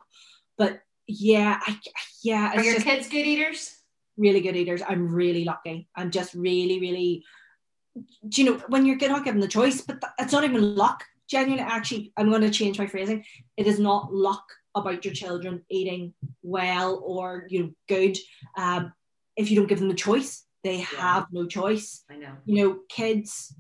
But 0.58 0.82
yeah, 1.06 1.60
I 1.62 1.80
yeah. 2.24 2.54
Are 2.56 2.64
your 2.64 2.76
just, 2.76 2.86
kids 2.86 3.08
good 3.08 3.28
eaters? 3.28 3.78
Really 4.18 4.42
good 4.42 4.56
eaters. 4.56 4.82
I'm 4.88 5.14
really 5.14 5.44
lucky. 5.46 5.88
I'm 5.96 6.12
just 6.12 6.34
really, 6.34 6.80
really, 6.80 7.24
do 8.28 8.44
you 8.44 8.52
know, 8.52 8.58
when 8.68 8.86
you're 8.86 8.98
not 8.98 9.26
given 9.26 9.42
the 9.42 9.48
choice, 9.48 9.82
but 9.82 10.02
th- 10.02 10.14
it's 10.20 10.34
not 10.34 10.44
even 10.44 10.76
luck. 10.76 11.04
Genuinely, 11.30 11.64
actually, 11.64 12.12
I'm 12.18 12.30
going 12.30 12.42
to 12.42 12.50
change 12.50 12.78
my 12.78 12.88
phrasing. 12.88 13.24
It 13.58 13.66
is 13.66 13.80
not 13.80 14.14
luck 14.14 14.44
about 14.76 15.06
your 15.06 15.14
children 15.14 15.64
eating 15.70 16.14
well 16.42 17.02
or 17.06 17.48
you 17.50 17.64
know 17.64 17.72
good. 17.88 18.18
Um, 18.58 18.94
if 19.36 19.50
you 19.50 19.58
don't 19.58 19.68
give 19.68 19.80
them 19.80 19.88
the 19.88 19.96
choice, 19.96 20.46
they 20.64 20.78
yeah. 20.78 20.84
have 20.84 21.28
no 21.32 21.48
choice. 21.48 22.04
I 22.10 22.18
know. 22.18 22.34
You 22.46 22.64
know, 22.64 22.80
kids 22.90 23.56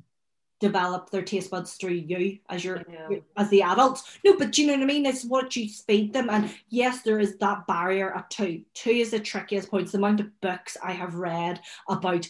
develop 0.64 1.10
their 1.10 1.22
taste 1.22 1.52
buds 1.52 1.74
through 1.74 1.92
you 1.92 2.40
as 2.48 2.64
your, 2.64 2.82
as 3.36 3.50
the 3.50 3.62
adults. 3.62 4.18
No, 4.24 4.38
but 4.38 4.54
do 4.54 4.62
you 4.62 4.68
know 4.68 4.76
what 4.76 4.84
I 4.84 4.86
mean? 4.86 5.06
It's 5.06 5.26
what 5.26 5.54
you 5.58 5.68
feed 5.68 6.14
them. 6.14 6.30
And 6.30 6.50
yes, 6.70 7.02
there 7.02 7.20
is 7.20 7.36
that 7.38 7.68
barrier 7.68 8.16
at 8.16 8.30
two. 8.30 8.64
Two 8.74 8.92
is 8.92 9.12
the 9.12 9.20
trickiest 9.20 9.70
point. 9.70 9.92
the 9.92 9.98
amount 9.98 10.22
of 10.22 10.40
books 10.40 10.78
I 10.82 10.94
have 10.94 11.16
read 11.16 11.60
about 11.90 12.30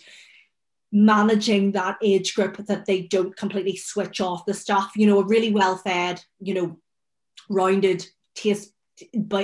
managing 0.91 1.73
that 1.73 1.97
age 2.01 2.33
group 2.33 2.57
that 2.57 2.87
they 2.87 3.03
don't 3.03 3.37
completely 3.37 3.75
switch 3.75 4.19
off 4.19 4.47
the 4.47 4.55
stuff. 4.55 4.93
You 4.95 5.05
know, 5.05 5.19
a 5.19 5.25
really 5.25 5.51
well 5.51 5.77
fed, 5.77 6.19
you 6.39 6.55
know, 6.55 6.79
rounded 7.49 8.03
taste 8.33 8.73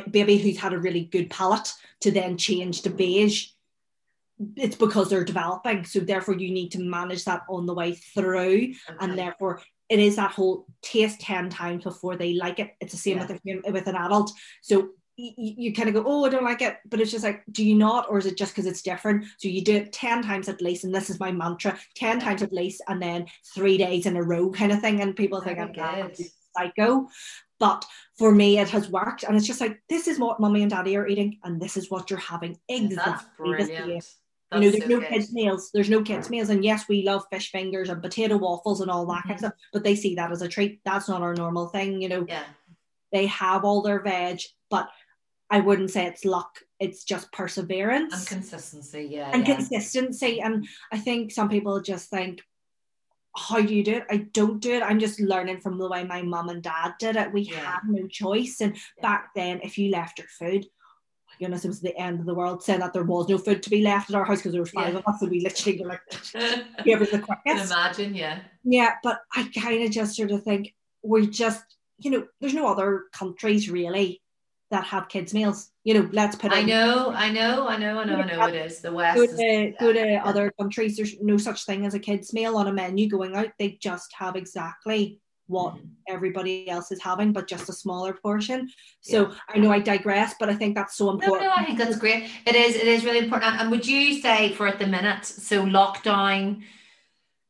baby 0.09 0.37
who's 0.37 0.57
had 0.57 0.73
a 0.73 0.79
really 0.79 1.05
good 1.05 1.29
palate 1.29 1.71
to 2.01 2.11
then 2.11 2.37
change 2.37 2.81
to 2.81 2.89
beige 2.89 3.49
it's 4.55 4.75
because 4.75 5.09
they're 5.09 5.23
developing. 5.23 5.85
So 5.85 5.99
therefore 5.99 6.35
you 6.35 6.51
need 6.51 6.71
to 6.71 6.79
manage 6.79 7.25
that 7.25 7.43
on 7.49 7.65
the 7.65 7.73
way 7.73 7.93
through. 7.93 8.73
Okay. 8.89 8.97
And 8.99 9.17
therefore 9.17 9.61
it 9.89 9.99
is 9.99 10.15
that 10.15 10.31
whole 10.31 10.67
taste 10.81 11.19
10 11.21 11.49
times 11.49 11.83
before 11.83 12.15
they 12.15 12.33
like 12.33 12.59
it. 12.59 12.75
It's 12.79 12.93
the 12.93 12.97
same 12.97 13.17
yeah. 13.17 13.27
with, 13.27 13.65
a, 13.65 13.71
with 13.71 13.87
an 13.87 13.95
adult. 13.95 14.31
So 14.61 14.89
you, 15.17 15.33
you 15.37 15.73
kind 15.73 15.89
of 15.89 15.95
go, 15.95 16.03
oh, 16.05 16.25
I 16.25 16.29
don't 16.29 16.43
like 16.43 16.61
it. 16.61 16.77
But 16.85 17.01
it's 17.01 17.11
just 17.11 17.23
like, 17.23 17.43
do 17.51 17.65
you 17.65 17.75
not? 17.75 18.05
Or 18.09 18.17
is 18.19 18.25
it 18.25 18.37
just 18.37 18.53
because 18.53 18.67
it's 18.67 18.81
different? 18.81 19.25
So 19.39 19.47
you 19.47 19.63
do 19.63 19.75
it 19.75 19.91
10 19.91 20.23
times 20.23 20.47
at 20.47 20.61
least. 20.61 20.83
And 20.83 20.93
this 20.93 21.09
is 21.09 21.19
my 21.19 21.31
mantra 21.31 21.77
10 21.95 22.19
times 22.19 22.41
at 22.41 22.53
least. 22.53 22.81
And 22.87 23.01
then 23.01 23.25
three 23.53 23.77
days 23.77 24.05
in 24.05 24.15
a 24.15 24.23
row 24.23 24.51
kind 24.51 24.71
of 24.71 24.79
thing. 24.79 25.01
And 25.01 25.15
people 25.15 25.41
think 25.41 25.59
I'm 25.59 25.73
psycho. 26.55 27.07
But 27.59 27.83
for 28.17 28.31
me, 28.31 28.59
it 28.59 28.69
has 28.69 28.89
worked. 28.89 29.23
And 29.23 29.35
it's 29.35 29.47
just 29.47 29.59
like, 29.59 29.81
this 29.89 30.07
is 30.07 30.19
what 30.19 30.39
mommy 30.39 30.61
and 30.61 30.71
daddy 30.71 30.95
are 30.95 31.07
eating. 31.07 31.39
And 31.43 31.59
this 31.59 31.75
is 31.75 31.89
what 31.89 32.09
you're 32.09 32.19
having. 32.19 32.57
Exactly. 32.69 33.95
That's 33.95 34.17
you 34.53 34.59
know, 34.59 34.69
there's 34.71 34.83
so 34.83 34.89
no 34.89 34.99
good. 34.99 35.09
kids' 35.09 35.33
meals. 35.33 35.69
There's 35.73 35.89
no 35.89 36.01
kids' 36.01 36.29
meals. 36.29 36.49
And 36.49 36.63
yes, 36.63 36.87
we 36.87 37.03
love 37.03 37.23
fish 37.31 37.51
fingers 37.51 37.89
and 37.89 38.01
potato 38.01 38.37
waffles 38.37 38.81
and 38.81 38.89
all 38.89 39.05
that 39.05 39.19
mm-hmm. 39.19 39.27
kind 39.29 39.31
of 39.31 39.37
mm-hmm. 39.37 39.45
stuff, 39.47 39.69
but 39.73 39.83
they 39.83 39.95
see 39.95 40.15
that 40.15 40.31
as 40.31 40.41
a 40.41 40.47
treat. 40.47 40.81
That's 40.85 41.07
not 41.07 41.21
our 41.21 41.35
normal 41.35 41.67
thing, 41.67 42.01
you 42.01 42.09
know. 42.09 42.25
Yeah. 42.27 42.43
They 43.11 43.27
have 43.27 43.63
all 43.63 43.81
their 43.81 44.01
veg, 44.01 44.41
but 44.69 44.89
I 45.49 45.59
wouldn't 45.59 45.91
say 45.91 46.05
it's 46.05 46.25
luck. 46.25 46.59
It's 46.79 47.03
just 47.03 47.31
perseverance 47.31 48.13
and 48.13 48.27
consistency. 48.27 49.07
Yeah. 49.11 49.31
And 49.33 49.47
yeah. 49.47 49.55
consistency. 49.55 50.41
And 50.41 50.67
I 50.91 50.97
think 50.97 51.31
some 51.31 51.49
people 51.49 51.81
just 51.81 52.09
think, 52.09 52.41
how 53.35 53.61
do 53.61 53.73
you 53.73 53.83
do 53.83 53.95
it? 53.95 54.05
I 54.09 54.17
don't 54.17 54.59
do 54.59 54.73
it. 54.73 54.83
I'm 54.83 54.99
just 54.99 55.19
learning 55.19 55.61
from 55.61 55.77
the 55.77 55.87
way 55.87 56.03
my 56.03 56.21
mum 56.21 56.49
and 56.49 56.63
dad 56.63 56.93
did 56.99 57.15
it. 57.15 57.31
We 57.31 57.41
yeah. 57.41 57.59
had 57.59 57.79
no 57.87 58.07
choice. 58.07 58.61
And 58.61 58.75
yeah. 58.75 59.01
back 59.01 59.29
then, 59.35 59.61
if 59.63 59.77
you 59.77 59.91
left 59.91 60.19
your 60.19 60.27
food, 60.27 60.65
goodness, 61.39 61.65
it 61.65 61.69
was 61.69 61.81
the 61.81 61.97
end 61.97 62.19
of 62.19 62.25
the 62.25 62.33
world, 62.33 62.61
saying 62.63 62.81
that 62.81 62.93
there 62.93 63.03
was 63.03 63.27
no 63.29 63.37
food 63.37 63.63
to 63.63 63.69
be 63.69 63.81
left 63.81 64.09
at 64.09 64.15
our 64.15 64.25
house 64.25 64.39
because 64.39 64.51
there 64.51 64.61
was 64.61 64.71
five 64.71 64.93
yeah. 64.93 64.99
of 64.99 65.07
us, 65.07 65.21
and 65.21 65.31
we 65.31 65.41
literally 65.41 65.81
were 65.81 65.87
like, 65.87 66.01
whoever's 66.83 67.11
the 67.11 67.19
quickest. 67.19 67.71
imagine, 67.71 68.13
yeah. 68.13 68.39
Yeah, 68.63 68.95
but 69.03 69.21
I 69.35 69.49
kind 69.55 69.83
of 69.83 69.91
just 69.91 70.15
sort 70.15 70.31
of 70.31 70.43
think 70.43 70.73
we 71.01 71.27
just, 71.27 71.63
you 71.97 72.11
know, 72.11 72.27
there's 72.39 72.53
no 72.53 72.67
other 72.67 73.05
countries 73.13 73.69
really 73.69 74.21
that 74.71 74.83
have 74.83 75.09
kids 75.09 75.33
meals. 75.33 75.71
You 75.83 75.95
know, 75.95 76.09
let's 76.11 76.35
put. 76.35 76.51
I 76.51 76.61
know, 76.61 77.11
I 77.15 77.31
know, 77.31 77.67
I 77.67 77.77
know, 77.77 77.99
I 77.99 78.03
know, 78.03 78.15
I 78.17 78.25
know. 78.25 78.45
It 78.47 78.55
is 78.55 78.81
the 78.81 78.91
West. 78.91 79.17
Go 79.17 79.25
to, 79.25 79.73
go 79.79 79.93
to 79.93 80.15
other 80.17 80.51
countries. 80.59 80.95
There's 80.95 81.19
no 81.21 81.37
such 81.37 81.65
thing 81.65 81.85
as 81.85 81.93
a 81.93 81.99
kids 81.99 82.33
meal 82.33 82.57
on 82.57 82.67
a 82.67 82.73
menu 82.73 83.09
going 83.09 83.35
out. 83.35 83.49
They 83.57 83.79
just 83.81 84.13
have 84.13 84.35
exactly 84.35 85.19
what 85.49 85.75
mm-hmm. 85.75 85.87
everybody 86.07 86.69
else 86.69 86.91
is 86.91 87.01
having, 87.01 87.33
but 87.33 87.47
just 87.47 87.67
a 87.69 87.73
smaller 87.73 88.13
portion. 88.13 88.69
So 89.01 89.29
yeah. 89.29 89.35
I 89.49 89.57
know 89.57 89.71
I 89.71 89.79
digress, 89.79 90.35
but 90.39 90.47
I 90.47 90.55
think 90.55 90.75
that's 90.75 90.95
so 90.95 91.09
important. 91.09 91.41
No, 91.41 91.47
no, 91.47 91.53
I 91.55 91.65
think 91.65 91.79
that's 91.79 91.97
great. 91.97 92.29
It 92.45 92.55
is, 92.55 92.75
it 92.75 92.87
is 92.87 93.03
really 93.03 93.19
important. 93.19 93.59
And 93.59 93.71
would 93.71 93.85
you 93.85 94.21
say 94.21 94.53
for 94.53 94.67
at 94.67 94.79
the 94.79 94.87
minute, 94.87 95.25
so 95.25 95.65
lockdown, 95.65 96.61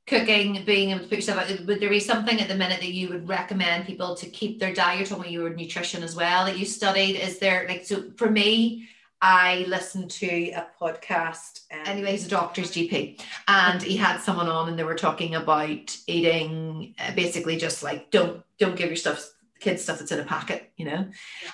cooking, 0.08 0.64
being 0.66 0.92
able 0.92 1.02
to 1.02 1.08
put 1.08 1.18
yourself 1.18 1.40
out, 1.40 1.66
would 1.68 1.80
there 1.80 1.90
be 1.90 2.00
something 2.00 2.40
at 2.40 2.48
the 2.48 2.56
minute 2.56 2.80
that 2.80 2.94
you 2.94 3.10
would 3.10 3.28
recommend 3.28 3.86
people 3.86 4.16
to 4.16 4.28
keep 4.28 4.60
their 4.60 4.74
diet? 4.74 4.98
You're 5.00 5.08
talking 5.08 5.24
about 5.24 5.32
your 5.32 5.50
nutrition 5.50 6.02
as 6.02 6.16
well 6.16 6.46
that 6.46 6.58
you 6.58 6.66
studied. 6.66 7.18
Is 7.18 7.38
there 7.40 7.66
like 7.68 7.86
so 7.86 8.12
for 8.16 8.30
me? 8.30 8.88
I 9.22 9.66
listened 9.68 10.12
to 10.12 10.52
a 10.52 10.68
podcast. 10.82 11.62
Um, 11.72 11.82
anyway, 11.86 12.12
he's 12.12 12.26
a 12.26 12.30
doctor's 12.30 12.72
GP, 12.72 13.22
and 13.48 13.82
he 13.82 13.98
had 13.98 14.20
someone 14.20 14.48
on, 14.48 14.70
and 14.70 14.80
they 14.80 14.84
were 14.84 14.96
talking 14.96 15.36
about 15.36 15.98
eating. 16.08 16.96
Uh, 17.00 17.14
basically, 17.14 17.58
just 17.58 17.84
like 17.84 18.12
don't 18.12 18.44
don't 18.60 18.76
give 18.76 18.88
your 18.88 18.96
stuff 18.96 19.30
kids 19.60 19.84
stuff 19.84 20.00
that's 20.00 20.12
in 20.12 20.20
a 20.20 20.24
packet, 20.24 20.72
you 20.78 20.86
know. 20.86 21.06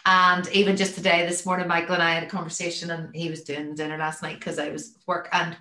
And 0.05 0.47
even 0.49 0.78
just 0.78 0.95
today, 0.95 1.26
this 1.26 1.45
morning, 1.45 1.68
Michael 1.68 1.95
and 1.95 2.03
I 2.03 2.13
had 2.13 2.24
a 2.24 2.28
conversation, 2.28 2.91
and 2.91 3.16
he 3.16 3.30
was 3.30 3.43
doing 3.43 3.70
the 3.70 3.76
dinner 3.76 3.97
last 3.97 4.22
night 4.22 4.39
because 4.39 4.59
I 4.59 4.70
was 4.70 4.97
work, 5.07 5.30
and 5.32 5.57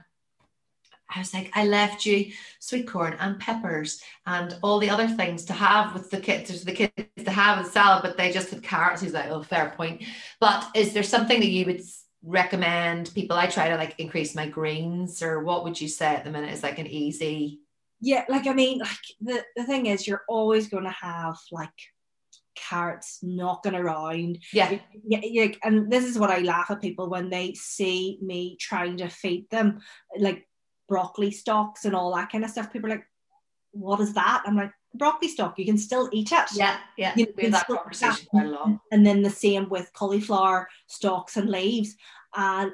I 1.09 1.18
was 1.20 1.34
like, 1.34 1.50
I 1.55 1.66
left 1.66 2.07
you 2.07 2.32
sweet 2.61 2.88
corn 2.88 3.16
and 3.20 3.38
peppers 3.38 4.02
and 4.26 4.57
all 4.62 4.78
the 4.78 4.90
other 4.90 5.09
things 5.09 5.44
to 5.46 5.52
have 5.52 5.94
with 5.94 6.11
the 6.11 6.20
kids, 6.20 6.64
the 6.64 6.72
kids 6.72 6.92
to 7.24 7.30
have 7.30 7.59
with 7.59 7.72
salad, 7.72 8.02
but 8.02 8.16
they 8.16 8.32
just 8.32 8.50
had 8.50 8.62
carrots. 8.62 9.02
He's 9.02 9.12
like, 9.12 9.30
oh, 9.30 9.42
fair 9.42 9.74
point. 9.76 10.02
But 10.40 10.68
is 10.74 10.92
there 10.92 11.02
something 11.02 11.40
that 11.40 11.50
you 11.50 11.66
would 11.66 11.82
recommend 12.22 13.12
people? 13.14 13.36
I 13.36 13.46
try 13.46 13.68
to 13.68 13.76
like 13.76 13.94
increase 13.98 14.34
my 14.34 14.48
greens, 14.48 15.22
or 15.22 15.44
what 15.44 15.64
would 15.64 15.80
you 15.80 15.88
say 15.88 16.07
at 16.07 16.24
the 16.24 16.30
minute 16.30 16.52
is 16.52 16.62
like 16.62 16.78
an 16.78 16.86
easy 16.86 17.61
yeah, 18.05 18.24
like 18.28 18.46
I 18.46 18.52
mean, 18.52 18.80
like 18.80 18.98
the, 19.22 19.42
the 19.57 19.64
thing 19.64 19.86
is 19.86 20.07
you're 20.07 20.24
always 20.28 20.68
gonna 20.68 20.94
have 21.00 21.38
like 21.50 21.70
carrots 22.55 23.20
knocking 23.22 23.74
around. 23.74 24.38
Yeah. 24.52 24.78
Yeah, 25.07 25.20
yeah, 25.22 25.48
and 25.62 25.90
this 25.90 26.05
is 26.05 26.18
what 26.18 26.30
I 26.30 26.40
laugh 26.40 26.70
at 26.70 26.82
people 26.82 27.09
when 27.09 27.30
they 27.30 27.55
see 27.55 28.18
me 28.20 28.57
trying 28.61 28.98
to 28.98 29.09
feed 29.09 29.48
them 29.50 29.80
like 30.18 30.46
broccoli 30.89 31.30
stalks 31.30 31.85
and 31.85 31.95
all 31.95 32.14
that 32.14 32.30
kind 32.30 32.45
of 32.45 32.51
stuff. 32.51 32.72
People 32.72 32.91
are 32.91 32.97
like, 32.97 33.07
what 33.72 34.01
is 34.01 34.14
that? 34.14 34.43
I'm 34.47 34.57
like, 34.57 34.72
broccoli 34.95 35.28
stalk, 35.28 35.59
you 35.59 35.64
can 35.64 35.78
still 35.78 36.09
eat 36.12 36.30
it. 36.32 36.47
Yeah, 36.55 36.78
yeah. 36.97 37.12
You 37.16 37.26
we 37.37 37.45
have 37.45 37.53
that 37.53 37.66
conversation 37.66 38.26
quite 38.30 38.47
a 38.47 38.51
lot. 38.51 38.78
And 38.93 39.05
then 39.05 39.22
the 39.22 39.30
same 39.30 39.68
with 39.68 39.93
cauliflower 39.95 40.68
stalks 40.87 41.37
and 41.37 41.51
leaves. 41.51 41.97
And 42.37 42.72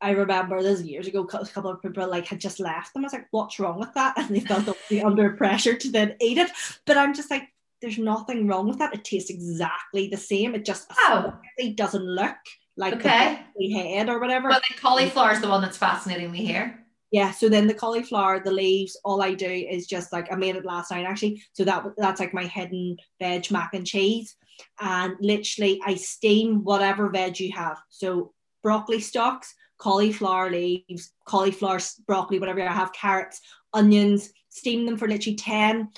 I 0.00 0.10
remember 0.10 0.62
this 0.62 0.82
years 0.82 1.06
ago, 1.06 1.22
a 1.22 1.46
couple 1.46 1.70
of 1.70 1.80
people 1.80 2.08
like 2.08 2.26
had 2.26 2.40
just 2.40 2.60
left 2.60 2.92
them. 2.92 3.04
I 3.04 3.06
was 3.06 3.12
like, 3.12 3.28
what's 3.30 3.58
wrong 3.58 3.78
with 3.78 3.94
that? 3.94 4.14
And 4.18 4.28
they 4.30 4.40
felt 4.40 4.68
under 5.04 5.30
pressure 5.30 5.76
to 5.76 5.90
then 5.90 6.16
eat 6.20 6.38
it. 6.38 6.50
But 6.86 6.98
I'm 6.98 7.14
just 7.14 7.30
like, 7.30 7.44
there's 7.80 7.98
nothing 7.98 8.46
wrong 8.46 8.66
with 8.66 8.78
that. 8.78 8.94
It 8.94 9.04
tastes 9.04 9.30
exactly 9.30 10.08
the 10.08 10.16
same. 10.16 10.54
It 10.54 10.64
just 10.64 10.90
Oh. 10.98 11.34
doesn't 11.76 12.04
look 12.04 12.36
like 12.76 12.94
Okay. 12.94 13.40
the 13.56 13.70
head 13.72 14.08
or 14.08 14.18
whatever. 14.18 14.48
But 14.48 14.62
the 14.68 14.74
cauliflower 14.74 15.32
is 15.32 15.40
the 15.40 15.48
one 15.48 15.62
that's 15.62 15.76
fascinating 15.76 16.30
me 16.32 16.44
here. 16.44 16.83
Yeah, 17.14 17.30
so 17.30 17.48
then 17.48 17.68
the 17.68 17.74
cauliflower, 17.74 18.40
the 18.42 18.50
leaves, 18.50 18.98
all 19.04 19.22
I 19.22 19.34
do 19.34 19.48
is 19.48 19.86
just 19.86 20.12
like 20.12 20.32
I 20.32 20.34
made 20.34 20.56
it 20.56 20.64
last 20.64 20.90
night 20.90 21.06
actually. 21.06 21.40
So 21.52 21.62
that 21.62 21.84
that's 21.96 22.18
like 22.18 22.34
my 22.34 22.42
hidden 22.42 22.96
veg 23.20 23.52
mac 23.52 23.72
and 23.72 23.86
cheese, 23.86 24.34
and 24.80 25.14
literally 25.20 25.80
I 25.86 25.94
steam 25.94 26.64
whatever 26.64 27.08
veg 27.10 27.38
you 27.38 27.52
have. 27.52 27.78
So 27.88 28.32
broccoli 28.64 28.98
stalks, 28.98 29.54
cauliflower 29.78 30.50
leaves, 30.50 31.12
cauliflower, 31.24 31.78
broccoli, 32.08 32.40
whatever 32.40 32.62
I 32.62 32.72
have, 32.72 32.92
carrots, 32.92 33.40
onions, 33.72 34.32
steam 34.48 34.84
them 34.84 34.96
for 34.96 35.06
literally 35.06 35.36
10, 35.36 35.90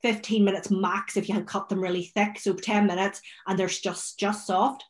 15 0.00 0.44
minutes 0.46 0.70
max 0.70 1.18
if 1.18 1.28
you 1.28 1.34
had 1.34 1.46
cut 1.46 1.68
them 1.68 1.82
really 1.82 2.04
thick. 2.04 2.38
So 2.38 2.54
10 2.54 2.86
minutes, 2.86 3.20
and 3.46 3.58
they're 3.58 3.68
just 3.68 4.18
just 4.18 4.46
soft. 4.46 4.82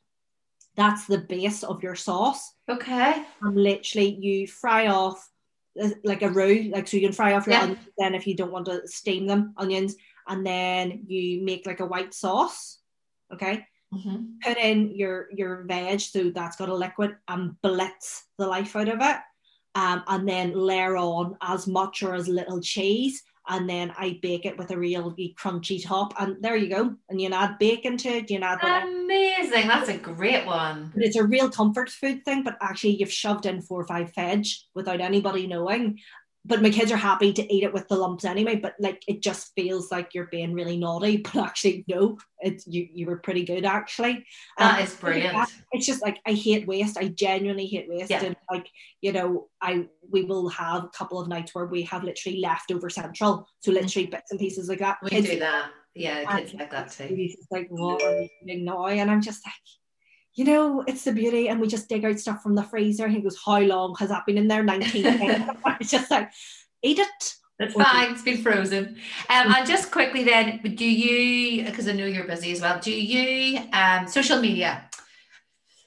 That's 0.76 1.06
the 1.08 1.18
base 1.18 1.64
of 1.64 1.82
your 1.82 1.96
sauce 1.96 2.54
Okay. 2.68 3.24
and 3.42 3.56
literally 3.56 4.14
you 4.20 4.46
fry 4.46 4.86
off 4.86 5.28
like 6.04 6.22
a 6.22 6.30
roux, 6.30 6.70
like 6.72 6.86
so 6.86 6.96
you 6.96 7.02
can 7.06 7.12
fry 7.12 7.34
off 7.34 7.46
your 7.46 7.54
Yeah. 7.54 7.62
onions 7.62 7.88
then 7.98 8.14
if 8.14 8.26
you 8.26 8.36
don't 8.36 8.52
want 8.52 8.66
to 8.66 8.86
steam 8.86 9.26
them, 9.26 9.54
onions, 9.56 9.96
and 10.28 10.46
then 10.46 11.04
you 11.06 11.42
make 11.42 11.66
like 11.66 11.80
a 11.80 11.86
white 11.86 12.14
sauce. 12.14 12.78
Okay. 13.32 13.66
Mhm. 13.92 14.40
Put 14.42 14.56
in 14.58 14.94
your 14.94 15.28
your 15.32 15.64
veg, 15.64 16.00
so 16.00 16.30
that's 16.30 16.56
got 16.56 16.68
a 16.68 16.74
liquid 16.74 17.16
and 17.28 17.60
blitz 17.62 18.24
the 18.38 18.46
life 18.46 18.74
out 18.76 18.88
of 18.88 19.00
it. 19.00 19.16
Um, 19.76 20.04
and 20.06 20.28
then 20.28 20.52
layer 20.54 20.96
on 20.96 21.36
as 21.40 21.66
much 21.66 22.02
or 22.02 22.14
as 22.14 22.28
little 22.28 22.60
cheese. 22.60 23.22
And 23.48 23.68
then 23.68 23.92
I 23.98 24.18
bake 24.22 24.46
it 24.46 24.56
with 24.56 24.70
a 24.70 24.78
really 24.78 25.34
crunchy 25.38 25.84
top. 25.84 26.14
And 26.18 26.36
there 26.42 26.56
you 26.56 26.68
go. 26.68 26.94
And 27.08 27.20
you 27.20 27.28
can 27.28 27.38
add 27.38 27.58
bacon 27.58 27.96
to 27.98 28.08
it, 28.08 28.30
you 28.30 28.38
can 28.38 28.42
add 28.42 28.58
whatever. 28.62 28.88
Amazing. 28.88 29.68
That's 29.68 29.90
a 29.90 29.98
great 29.98 30.46
one. 30.46 30.92
But 30.94 31.04
it's 31.04 31.16
a 31.16 31.24
real 31.24 31.50
comfort 31.50 31.90
food 31.90 32.24
thing, 32.24 32.42
but 32.42 32.56
actually 32.60 32.96
you've 32.96 33.12
shoved 33.12 33.46
in 33.46 33.60
four 33.60 33.80
or 33.80 33.86
five 33.86 34.14
veg 34.14 34.46
without 34.74 35.00
anybody 35.00 35.46
knowing. 35.46 36.00
But 36.46 36.60
my 36.60 36.68
kids 36.70 36.92
are 36.92 36.96
happy 36.96 37.32
to 37.32 37.54
eat 37.54 37.64
it 37.64 37.72
with 37.72 37.88
the 37.88 37.96
lumps 37.96 38.24
anyway, 38.24 38.56
but 38.56 38.74
like 38.78 39.02
it 39.08 39.22
just 39.22 39.52
feels 39.54 39.90
like 39.90 40.12
you're 40.12 40.26
being 40.26 40.52
really 40.52 40.76
naughty, 40.76 41.16
but 41.24 41.36
actually 41.36 41.84
no, 41.88 42.18
it's 42.40 42.66
you 42.66 42.86
you 42.92 43.06
were 43.06 43.18
pretty 43.18 43.44
good 43.44 43.64
actually. 43.64 44.26
That 44.58 44.78
Um, 44.78 44.84
is 44.84 44.94
brilliant. 44.94 45.48
It's 45.72 45.86
just 45.86 46.02
like 46.02 46.18
I 46.26 46.32
hate 46.32 46.66
waste. 46.66 46.98
I 46.98 47.08
genuinely 47.08 47.66
hate 47.66 47.88
waste. 47.88 48.10
Yeah. 48.10 48.24
And 48.24 48.36
like, 48.50 48.68
you 49.00 49.12
know, 49.12 49.48
I 49.62 49.88
we 50.10 50.24
will 50.24 50.48
have 50.50 50.84
a 50.84 50.88
couple 50.88 51.18
of 51.18 51.28
nights 51.28 51.54
where 51.54 51.66
we 51.66 51.82
have 51.82 52.04
literally 52.04 52.40
leftover 52.40 52.90
central. 52.90 53.48
So 53.60 53.72
literally 53.72 54.06
bits 54.06 54.30
and 54.30 54.38
pieces 54.38 54.68
like 54.68 54.80
that. 54.80 54.98
We 55.02 55.10
Kids 55.10 55.30
do 55.30 55.38
that. 55.38 55.70
Yeah, 55.94 56.24
and 56.28 56.40
kids 56.40 56.54
like 56.54 56.70
that 56.72 56.90
too. 56.90 57.16
Just 57.16 57.50
like, 57.52 57.68
what 57.70 58.02
are 58.02 58.20
you 58.20 58.28
doing 58.46 58.64
now? 58.64 58.86
And 58.86 59.10
I'm 59.10 59.22
just 59.22 59.46
like, 59.46 59.54
you 60.34 60.44
know, 60.44 60.82
it's 60.86 61.04
the 61.04 61.12
beauty. 61.12 61.48
And 61.48 61.60
we 61.60 61.68
just 61.68 61.88
dig 61.88 62.04
out 62.04 62.18
stuff 62.18 62.42
from 62.42 62.54
the 62.54 62.62
freezer. 62.62 63.08
He 63.08 63.20
goes, 63.20 63.38
how 63.44 63.60
long 63.60 63.94
has 63.98 64.08
that 64.08 64.26
been 64.26 64.38
in 64.38 64.48
there? 64.48 64.62
19 64.62 65.02
days. 65.18 65.48
It's 65.80 65.90
just 65.90 66.10
like, 66.10 66.30
eat 66.82 66.98
it. 66.98 67.34
It's 67.60 67.74
fine. 67.74 68.12
It's 68.12 68.22
been 68.22 68.42
frozen. 68.42 68.96
Um, 69.30 69.54
and 69.54 69.66
just 69.66 69.92
quickly 69.92 70.24
then, 70.24 70.60
do 70.74 70.84
you? 70.84 71.64
Because 71.64 71.88
I 71.88 71.92
know 71.92 72.06
you're 72.06 72.24
busy 72.26 72.50
as 72.52 72.60
well. 72.60 72.80
Do 72.80 72.90
you? 72.92 73.60
Um, 73.72 74.08
social 74.08 74.40
media. 74.40 74.88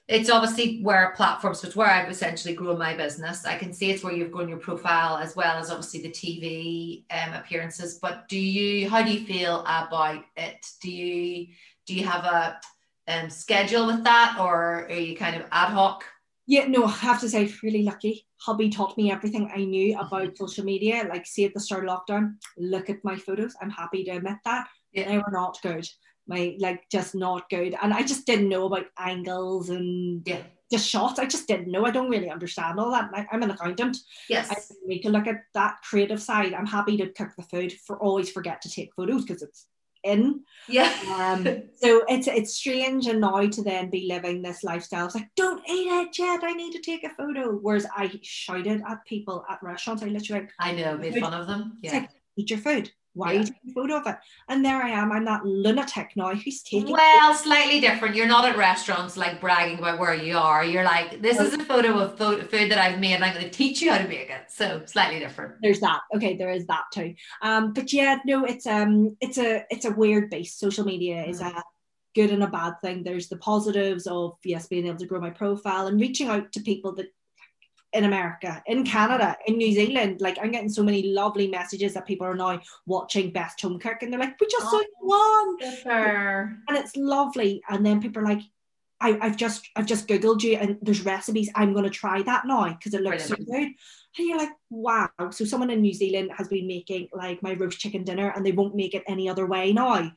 It's 0.07 0.29
obviously 0.29 0.79
where 0.81 1.11
platforms, 1.17 1.59
so 1.59 1.67
it's 1.67 1.75
where 1.75 1.89
I've 1.89 2.09
essentially 2.09 2.53
grown 2.53 2.77
my 2.77 2.95
business. 2.95 3.45
I 3.45 3.57
can 3.57 3.73
see 3.73 3.91
it's 3.91 4.01
where 4.01 4.13
you've 4.13 4.31
grown 4.31 4.47
your 4.47 4.59
profile 4.59 5.17
as 5.17 5.35
well 5.35 5.57
as 5.57 5.69
obviously 5.69 6.01
the 6.01 6.09
TV 6.09 7.03
um, 7.11 7.33
appearances. 7.33 7.99
But 8.01 8.29
do 8.29 8.39
you? 8.39 8.89
How 8.89 9.03
do 9.03 9.11
you 9.11 9.25
feel 9.25 9.59
about 9.61 10.23
it? 10.37 10.65
Do 10.81 10.89
you? 10.89 11.47
Do 11.85 11.95
you 11.95 12.05
have 12.05 12.23
a 12.23 12.61
um, 13.07 13.29
schedule 13.29 13.87
with 13.87 14.03
that, 14.03 14.37
or 14.39 14.85
are 14.85 14.91
you 14.91 15.15
kind 15.15 15.35
of 15.35 15.47
ad 15.51 15.69
hoc? 15.69 16.03
Yeah, 16.45 16.65
no, 16.67 16.85
I 16.85 16.91
have 16.91 17.19
to 17.21 17.29
say, 17.29 17.51
really 17.61 17.83
lucky. 17.83 18.25
Hubby 18.39 18.69
taught 18.69 18.97
me 18.97 19.11
everything 19.11 19.51
I 19.53 19.65
knew 19.65 19.97
about 19.99 20.37
social 20.37 20.63
media. 20.63 21.05
Like, 21.09 21.25
see 21.25 21.43
at 21.45 21.53
the 21.53 21.59
start 21.59 21.87
of 21.87 21.89
lockdown, 21.89 22.35
look 22.57 22.89
at 22.89 23.03
my 23.03 23.17
photos. 23.17 23.55
I'm 23.61 23.69
happy 23.69 24.03
to 24.05 24.11
admit 24.11 24.37
that. 24.45 24.67
Yeah. 24.93 25.09
They 25.09 25.17
were 25.17 25.31
not 25.31 25.59
good. 25.61 25.85
My, 26.27 26.55
like, 26.59 26.83
just 26.89 27.15
not 27.15 27.49
good. 27.49 27.75
And 27.81 27.93
I 27.93 28.01
just 28.03 28.25
didn't 28.25 28.49
know 28.49 28.65
about 28.65 28.85
angles 28.97 29.69
and 29.69 30.25
Yeah. 30.25 30.43
just 30.71 30.87
shots. 30.87 31.19
I 31.19 31.25
just 31.25 31.47
didn't 31.47 31.71
know. 31.71 31.85
I 31.85 31.91
don't 31.91 32.09
really 32.09 32.29
understand 32.29 32.79
all 32.79 32.91
that. 32.91 33.09
I'm 33.31 33.43
an 33.43 33.51
accountant. 33.51 33.97
Yes. 34.29 34.49
I 34.51 34.55
need 34.85 35.01
to 35.01 35.09
look 35.09 35.27
at 35.27 35.43
that 35.53 35.77
creative 35.89 36.21
side. 36.21 36.53
I'm 36.53 36.65
happy 36.65 36.95
to 36.97 37.09
cook 37.11 37.31
the 37.37 37.43
food. 37.43 37.73
For 37.85 38.01
always 38.01 38.29
forget 38.29 38.61
to 38.61 38.69
take 38.69 38.93
photos 38.95 39.25
because 39.25 39.41
it's 39.41 39.67
in. 40.07 40.41
yeah. 40.67 40.91
Um, 41.17 41.43
so 41.75 42.03
it's 42.07 42.27
it's 42.27 42.53
strange 42.55 43.07
and 43.07 43.21
now 43.21 43.45
to 43.47 43.61
then 43.63 43.89
be 43.89 44.07
living 44.07 44.41
this 44.41 44.63
lifestyle. 44.63 45.05
It's 45.05 45.15
like, 45.15 45.29
don't 45.35 45.61
eat 45.69 45.87
it 45.87 46.17
yet. 46.19 46.41
I 46.43 46.53
need 46.53 46.73
to 46.73 46.81
take 46.81 47.03
a 47.03 47.09
photo. 47.09 47.51
Whereas 47.53 47.85
I 47.95 48.19
shouted 48.23 48.81
at 48.87 49.05
people 49.05 49.45
at 49.49 49.61
restaurants. 49.61 50.03
I 50.03 50.07
literally 50.07 50.47
I 50.59 50.71
know. 50.73 50.97
Made 50.97 51.19
fun 51.19 51.33
of 51.33 51.47
them. 51.47 51.77
it's 51.83 51.93
Yeah. 51.93 51.99
like, 51.99 52.09
eat 52.37 52.49
your 52.49 52.59
food. 52.59 52.91
Why 53.17 53.31
Yeah. 53.33 53.37
are 53.37 53.41
you 53.41 53.45
taking 53.47 53.69
a 53.69 53.73
photo 53.73 53.95
of 53.97 54.07
it? 54.07 54.15
And 54.49 54.63
there 54.63 54.81
I 54.81 54.89
am. 54.89 55.11
I'm 55.11 55.25
that 55.25 55.45
lunatic 55.45 56.11
now 56.15 56.33
who's 56.35 56.61
taking. 56.63 56.91
Well, 56.91 57.33
slightly 57.33 57.79
different. 57.79 58.15
You're 58.15 58.27
not 58.27 58.45
at 58.45 58.55
restaurants 58.57 59.17
like 59.17 59.41
bragging 59.41 59.79
about 59.79 59.99
where 59.99 60.13
you 60.15 60.37
are. 60.37 60.63
You're 60.63 60.83
like, 60.83 61.21
this 61.21 61.39
is 61.39 61.53
a 61.53 61.63
photo 61.63 61.97
of 61.99 62.17
food 62.17 62.49
that 62.51 62.77
I've 62.77 62.99
made, 62.99 63.13
and 63.15 63.25
I'm 63.25 63.33
going 63.33 63.45
to 63.45 63.51
teach 63.51 63.81
you 63.81 63.91
how 63.91 63.97
to 63.97 64.07
make 64.07 64.29
it. 64.29 64.45
So 64.49 64.83
slightly 64.85 65.19
different. 65.19 65.55
there's 65.61 65.79
that 65.79 66.01
okay 66.15 66.35
there 66.37 66.51
is 66.51 66.65
that 66.67 66.83
too 66.93 67.13
um 67.41 67.73
but 67.73 67.91
yeah 67.93 68.17
no 68.25 68.43
it's 68.45 68.65
um 68.67 69.15
it's 69.21 69.37
a 69.37 69.63
it's 69.69 69.85
a 69.85 69.91
weird 69.91 70.29
base 70.29 70.53
social 70.55 70.85
media 70.85 71.23
is 71.25 71.41
Mm. 71.41 71.57
a 71.57 71.63
good 72.15 72.31
and 72.31 72.43
a 72.43 72.47
bad 72.47 72.73
thing 72.81 73.03
there's 73.03 73.27
the 73.29 73.37
positives 73.37 74.07
of 74.07 74.35
yes 74.43 74.67
being 74.67 74.87
able 74.87 74.97
to 74.97 75.05
grow 75.05 75.19
my 75.19 75.29
profile 75.29 75.87
and 75.87 75.99
reaching 75.99 76.27
out 76.27 76.51
to 76.51 76.59
people 76.61 76.93
that 76.95 77.07
in 77.93 78.03
America, 78.03 78.61
in 78.67 78.83
Canada, 78.83 79.37
in 79.47 79.57
New 79.57 79.71
Zealand, 79.71 80.19
like 80.21 80.37
I'm 80.41 80.51
getting 80.51 80.69
so 80.69 80.83
many 80.83 81.13
lovely 81.13 81.47
messages 81.47 81.93
that 81.93 82.05
people 82.05 82.27
are 82.27 82.35
now 82.35 82.59
watching 82.85 83.31
Best 83.31 83.61
Home 83.61 83.79
Cook 83.79 84.01
and 84.01 84.11
they're 84.11 84.19
like, 84.19 84.39
we 84.39 84.47
just 84.47 84.69
saw 84.69 84.77
Oh. 84.77 84.81
you 84.81 85.57
one 85.61 85.73
Super. 85.75 86.57
and 86.67 86.77
it's 86.77 86.95
lovely. 86.97 87.61
And 87.69 87.85
then 87.85 88.01
people 88.01 88.21
are 88.21 88.25
like, 88.25 88.41
I, 88.99 89.17
I've 89.21 89.37
just 89.37 89.67
I've 89.75 89.85
just 89.85 90.07
googled 90.07 90.41
you 90.41 90.55
and 90.57 90.77
there's 90.81 91.05
recipes. 91.05 91.49
I'm 91.55 91.71
going 91.71 91.83
to 91.85 91.89
try 91.91 92.23
that 92.23 92.45
now 92.47 92.67
because 92.73 92.93
it 92.95 93.01
looks 93.03 93.25
so 93.27 93.35
good. 93.35 93.47
And 94.17 94.27
you're 94.27 94.37
like, 94.39 94.49
wow. 94.71 95.09
So 95.29 95.45
someone 95.45 95.69
in 95.69 95.81
New 95.81 95.93
Zealand 95.93 96.31
has 96.35 96.47
been 96.47 96.65
making 96.67 97.07
like 97.13 97.43
my 97.43 97.53
roast 97.53 97.79
chicken 97.79 98.03
dinner 98.03 98.33
and 98.35 98.43
they 98.43 98.51
won't 98.53 98.75
make 98.75 98.95
it 98.95 99.03
any 99.07 99.29
other 99.29 99.45
way 99.45 99.71
now. 99.71 100.11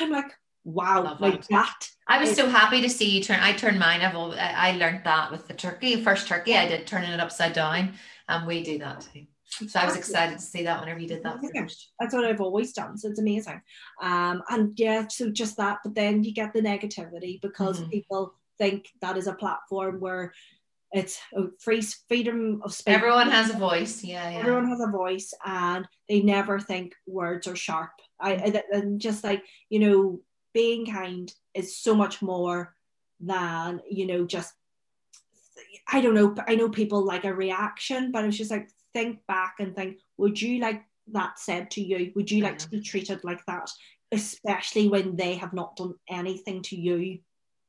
I'm 0.00 0.10
like, 0.10 0.32
wow, 0.64 1.02
Love 1.04 1.20
like 1.20 1.40
that. 1.48 1.50
that. 1.50 1.88
I 2.08 2.20
was 2.20 2.34
so 2.34 2.48
happy 2.48 2.80
to 2.82 2.88
see 2.90 3.10
you 3.10 3.22
turn. 3.22 3.40
I 3.40 3.52
turned 3.52 3.78
mine. 3.78 4.00
I've 4.00 4.14
al- 4.14 4.34
I 4.38 4.72
learned 4.72 5.02
that 5.04 5.30
with 5.30 5.48
the 5.48 5.54
turkey. 5.54 6.02
First 6.02 6.26
turkey, 6.28 6.56
I 6.56 6.68
did 6.68 6.86
turning 6.86 7.10
it 7.10 7.20
upside 7.20 7.52
down, 7.52 7.94
and 8.28 8.46
we 8.46 8.62
do 8.62 8.78
that 8.78 9.06
too. 9.12 9.26
So 9.68 9.80
I 9.80 9.84
was 9.84 9.96
excited 9.96 10.38
to 10.38 10.44
see 10.44 10.62
that 10.64 10.80
whenever 10.80 10.98
you 10.98 11.08
did 11.08 11.22
that 11.24 11.36
Yeah. 11.54 11.66
That's 12.00 12.14
what 12.14 12.24
I've 12.24 12.40
always 12.40 12.72
done. 12.72 12.96
So 12.96 13.08
it's 13.10 13.18
amazing. 13.20 13.60
Um, 14.00 14.42
and 14.48 14.72
yeah, 14.78 15.06
so 15.08 15.30
just 15.30 15.58
that, 15.58 15.78
but 15.84 15.94
then 15.94 16.24
you 16.24 16.32
get 16.32 16.54
the 16.54 16.62
negativity 16.62 17.38
because 17.42 17.80
Mhm. 17.80 17.90
people 17.90 18.34
think 18.56 18.88
that 19.02 19.18
is 19.18 19.26
a 19.26 19.34
platform 19.34 20.00
where 20.00 20.32
it's 20.90 21.18
a 21.36 21.44
free 21.60 21.82
freedom 22.08 22.62
of 22.64 22.72
speech. 22.72 22.94
Everyone 22.94 23.30
has 23.30 23.50
a 23.50 23.58
voice. 23.58 24.02
Yeah, 24.02 24.28
yeah. 24.30 24.38
everyone 24.38 24.68
has 24.68 24.80
a 24.80 24.90
voice 24.90 25.34
and 25.44 25.86
they 26.08 26.20
never 26.22 26.58
think 26.58 26.94
words 27.06 27.46
are 27.46 27.56
sharp 27.56 27.90
i 28.20 28.32
I- 28.34 28.62
and 28.72 29.00
just 29.00 29.24
like 29.24 29.42
you 29.70 29.78
know 29.80 30.20
being 30.54 30.86
kind 30.86 31.32
is 31.54 31.76
so 31.76 31.94
much 31.94 32.22
more 32.22 32.74
than 33.20 33.80
you 33.88 34.06
know 34.06 34.24
just 34.26 34.52
i 35.88 36.00
don't 36.00 36.14
know 36.14 36.34
i 36.48 36.54
know 36.54 36.68
people 36.68 37.04
like 37.04 37.24
a 37.24 37.32
reaction 37.32 38.10
but 38.10 38.24
it's 38.24 38.36
just 38.36 38.50
like 38.50 38.68
think 38.92 39.18
back 39.26 39.54
and 39.60 39.74
think 39.76 39.98
would 40.16 40.40
you 40.40 40.60
like 40.60 40.82
that 41.08 41.38
said 41.38 41.70
to 41.72 41.82
you? 41.82 42.12
Would 42.14 42.30
you 42.30 42.42
like 42.42 42.58
to 42.58 42.68
mm. 42.68 42.72
be 42.72 42.80
treated 42.80 43.24
like 43.24 43.44
that 43.46 43.70
especially 44.12 44.88
when 44.88 45.16
they 45.16 45.34
have 45.34 45.52
not 45.52 45.74
done 45.74 45.94
anything 46.08 46.62
to 46.62 46.76
you 46.76 47.18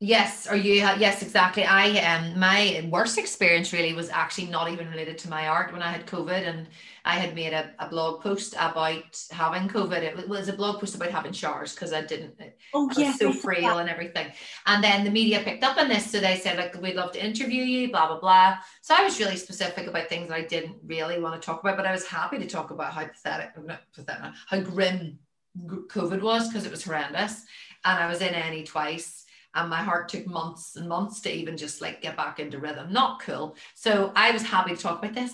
Yes, 0.06 0.50
or 0.52 0.58
you 0.58 0.74
yes, 0.74 1.22
exactly. 1.22 1.64
I 1.64 1.86
um 2.00 2.38
my 2.38 2.86
worst 2.92 3.18
experience 3.18 3.72
really 3.72 3.94
was 3.94 4.10
actually 4.10 4.48
not 4.48 4.70
even 4.70 4.90
related 4.90 5.18
to 5.20 5.30
my 5.30 5.48
art 5.48 5.72
when 5.72 5.82
I 5.82 5.94
had 5.94 6.06
COVID 6.06 6.46
and 6.46 6.68
I 7.06 7.16
had 7.16 7.34
made 7.34 7.54
a, 7.54 7.72
a 7.80 7.88
blog 7.88 8.22
post 8.22 8.54
about 8.60 9.18
having 9.32 9.70
COVID. 9.70 10.02
It 10.04 10.28
was 10.28 10.50
a 10.50 10.54
blog 10.54 10.82
post 10.82 10.96
about 10.96 11.12
having 11.12 11.32
showers 11.32 11.74
because 11.74 11.94
I 11.94 12.02
didn't 12.02 12.36
oh 12.74 12.92
I 12.98 13.02
was 13.02 13.18
so 13.18 13.32
frail 13.32 13.78
and 13.78 13.90
everything. 13.90 14.34
And 14.66 14.84
then 14.84 15.06
the 15.06 15.10
media 15.10 15.40
picked 15.40 15.64
up 15.64 15.78
on 15.78 15.88
this. 15.88 16.12
So 16.12 16.20
they 16.20 16.36
said, 16.36 16.58
like, 16.58 16.82
we'd 16.82 16.96
love 16.96 17.14
to 17.14 17.26
interview 17.26 17.64
you, 17.64 17.90
blah, 17.90 18.08
blah, 18.08 18.20
blah. 18.20 18.58
So 18.82 18.96
I 18.98 19.06
was 19.06 19.22
really 19.22 19.38
specific 19.38 19.88
about 19.88 20.10
things 20.10 20.28
that 20.28 20.36
I 20.36 20.42
didn't 20.42 20.80
really 20.86 21.22
want 21.22 21.42
to 21.42 21.46
talk 21.46 21.62
about, 21.62 21.78
but 21.78 21.86
I 21.86 21.94
was 21.94 22.06
happy 22.06 22.40
to 22.40 22.48
talk 22.48 22.72
about 22.72 22.92
how 22.92 23.06
pathetic, 23.06 23.52
not 23.64 23.80
pathetic, 23.96 24.34
how 24.48 24.60
grim 24.60 25.20
COVID 25.66 26.22
was 26.22 26.50
because 26.50 26.66
it 26.66 26.72
was 26.72 26.84
horrendous. 26.84 27.46
And 27.86 28.04
I 28.04 28.08
was 28.08 28.22
in 28.22 28.34
A&E 28.34 28.66
twice 28.66 29.23
and 29.56 29.70
my 29.70 29.82
heart 29.82 30.10
took 30.10 30.26
months 30.26 30.76
and 30.76 30.90
months 30.90 31.22
to 31.22 31.32
even 31.32 31.58
just 31.58 31.82
like 31.82 32.02
get 32.02 32.18
back 32.18 32.40
into 32.40 32.60
rhythm. 32.60 32.92
Not 32.92 33.22
cool. 33.22 33.56
So 33.76 34.12
I 34.16 34.32
was 34.32 34.42
happy 34.42 34.76
to 34.76 34.82
talk 34.82 35.00
about 35.00 35.14
this. 35.14 35.34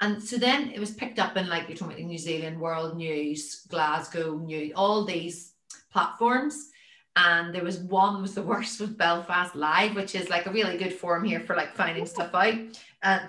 And 0.00 0.22
so 0.22 0.36
then 0.36 0.70
it 0.70 0.80
was 0.80 0.90
picked 0.90 1.18
up 1.18 1.36
in 1.36 1.48
like 1.48 1.68
you're 1.68 1.76
talking 1.76 1.94
about 1.94 2.06
New 2.06 2.18
Zealand, 2.18 2.60
World 2.60 2.96
News, 2.96 3.66
Glasgow 3.68 4.36
News, 4.36 4.72
all 4.76 5.04
these 5.04 5.52
platforms. 5.92 6.70
And 7.16 7.54
there 7.54 7.62
was 7.62 7.78
one 7.78 8.20
was 8.20 8.34
the 8.34 8.42
worst 8.42 8.80
was 8.80 8.90
Belfast 8.90 9.54
Live, 9.54 9.94
which 9.94 10.16
is 10.16 10.28
like 10.28 10.46
a 10.46 10.52
really 10.52 10.76
good 10.76 10.92
forum 10.92 11.22
here 11.24 11.40
for 11.40 11.54
like 11.54 11.76
finding 11.76 12.06
stuff 12.06 12.34
out. 12.34 12.54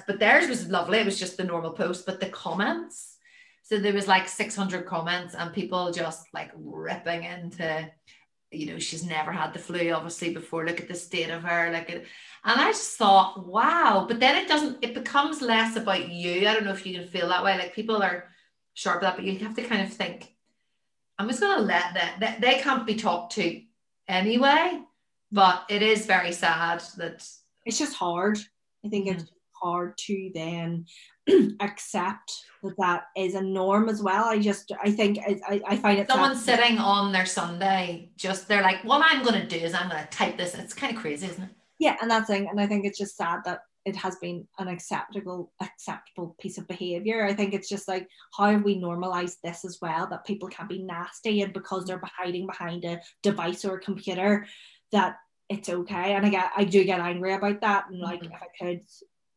But 0.08 0.20
theirs 0.20 0.50
was 0.50 0.68
lovely. 0.68 0.98
It 0.98 1.06
was 1.06 1.20
just 1.20 1.38
the 1.38 1.44
normal 1.44 1.72
post, 1.72 2.06
but 2.06 2.20
the 2.20 2.30
comments. 2.30 3.18
So 3.62 3.80
there 3.80 3.94
was 3.94 4.08
like 4.08 4.28
600 4.28 4.86
comments 4.86 5.36
and 5.36 5.54
people 5.54 5.92
just 5.92 6.28
like 6.34 6.52
ripping 6.56 7.24
into 7.24 7.90
you 8.58 8.68
know, 8.68 8.80
she's 8.80 9.06
never 9.06 9.32
had 9.32 9.54
the 9.54 9.60
flu 9.60 9.92
obviously 9.92 10.34
before. 10.34 10.66
Look 10.66 10.80
at 10.80 10.88
the 10.88 10.96
state 10.96 11.30
of 11.30 11.44
her. 11.44 11.72
Like 11.72 11.90
it, 11.90 12.06
and 12.44 12.62
I 12.62 12.72
just 12.72 12.98
thought, 12.98 13.48
wow. 13.48 14.06
But 14.08 14.20
then 14.20 14.36
it 14.36 14.48
doesn't, 14.48 14.78
it 14.84 14.94
becomes 14.94 15.42
less 15.42 15.76
about 15.76 16.10
you. 16.10 16.48
I 16.48 16.54
don't 16.54 16.64
know 16.64 16.72
if 16.72 16.86
you 16.86 16.98
can 16.98 17.08
feel 17.08 17.30
that 17.30 17.44
way. 17.44 17.58
Like 17.58 17.74
people 17.74 18.02
are 18.02 18.30
sharp 18.74 19.02
that, 19.02 19.16
but 19.16 19.26
you 19.26 19.38
have 19.40 19.56
to 19.56 19.64
kind 19.64 19.82
of 19.82 19.94
think, 19.94 20.34
I'm 21.18 21.28
just 21.28 21.40
gonna 21.40 21.64
let 21.64 21.94
that, 21.94 22.18
that 22.20 22.42
they 22.42 22.60
can't 22.60 22.86
be 22.86 22.96
talked 22.96 23.34
to 23.34 23.62
anyway. 24.08 24.82
But 25.32 25.66
it 25.70 25.82
is 25.82 26.06
very 26.06 26.32
sad 26.32 26.84
that 26.98 27.28
it's 27.66 27.78
just 27.80 27.96
hard. 27.96 28.38
I 28.86 28.90
think 28.90 29.08
mm-hmm. 29.08 29.20
it's 29.20 29.32
hard 29.54 29.98
to 29.98 30.32
then 30.34 30.86
accept 31.60 32.44
that 32.64 32.76
that 32.78 33.04
is 33.16 33.36
a 33.36 33.42
norm 33.42 33.90
as 33.90 34.02
well. 34.02 34.26
I 34.26 34.40
just, 34.40 34.72
I 34.84 34.92
think, 34.92 35.20
I, 35.26 35.62
I 35.68 35.78
find 35.78 36.00
it. 36.00 36.08
Someone 36.08 36.36
sitting 36.36 36.78
on 36.78 37.12
their 37.12 37.26
Sunday, 37.26 38.10
just 38.18 38.48
they're 38.48 38.62
like, 38.62 38.84
what 38.84 39.06
I'm 39.06 39.24
going 39.24 39.40
to 39.40 39.48
do 39.48 39.64
is 39.64 39.74
I'm 39.74 39.90
going 39.90 40.04
to 40.04 40.10
type 40.10 40.38
this. 40.38 40.56
It's 40.56 40.74
kind 40.74 40.96
of 40.96 41.02
crazy, 41.02 41.28
isn't 41.28 41.44
it? 41.44 41.50
Yeah, 41.80 41.98
and 42.02 42.10
that's 42.10 42.28
thing, 42.28 42.48
and 42.50 42.60
I 42.60 42.68
think 42.68 42.86
it's 42.86 42.98
just 42.98 43.18
sad 43.18 43.42
that 43.46 43.62
it 43.86 43.96
has 43.96 44.16
been 44.16 44.48
an 44.58 44.68
acceptable 44.68 45.52
acceptable 45.62 46.36
piece 46.40 46.58
of 46.58 46.68
behavior. 46.68 47.26
I 47.26 47.34
think 47.34 47.54
it's 47.54 47.70
just 47.70 47.88
like 47.88 48.08
how 48.36 48.50
have 48.52 48.64
we 48.64 48.80
normalized 48.80 49.38
this 49.44 49.64
as 49.64 49.78
well 49.82 50.08
that 50.08 50.26
people 50.26 50.50
can 50.50 50.68
be 50.68 50.82
nasty 50.82 51.42
and 51.42 51.54
because 51.54 51.86
they're 51.86 52.02
hiding 52.04 52.48
behind 52.48 52.84
a 52.84 53.00
device 53.22 53.64
or 53.64 53.76
a 53.76 53.82
computer 53.82 54.48
that 54.92 55.18
it's 55.50 55.70
okay. 55.70 56.16
And 56.16 56.26
I 56.26 56.30
get 56.30 56.52
I 56.58 56.64
do 56.64 56.84
get 56.84 57.00
angry 57.00 57.34
about 57.34 57.62
that. 57.62 57.86
And 57.90 58.00
like 58.00 58.22
mm-hmm. 58.22 58.34
if 58.34 58.42
I 58.42 58.66
could 58.66 58.82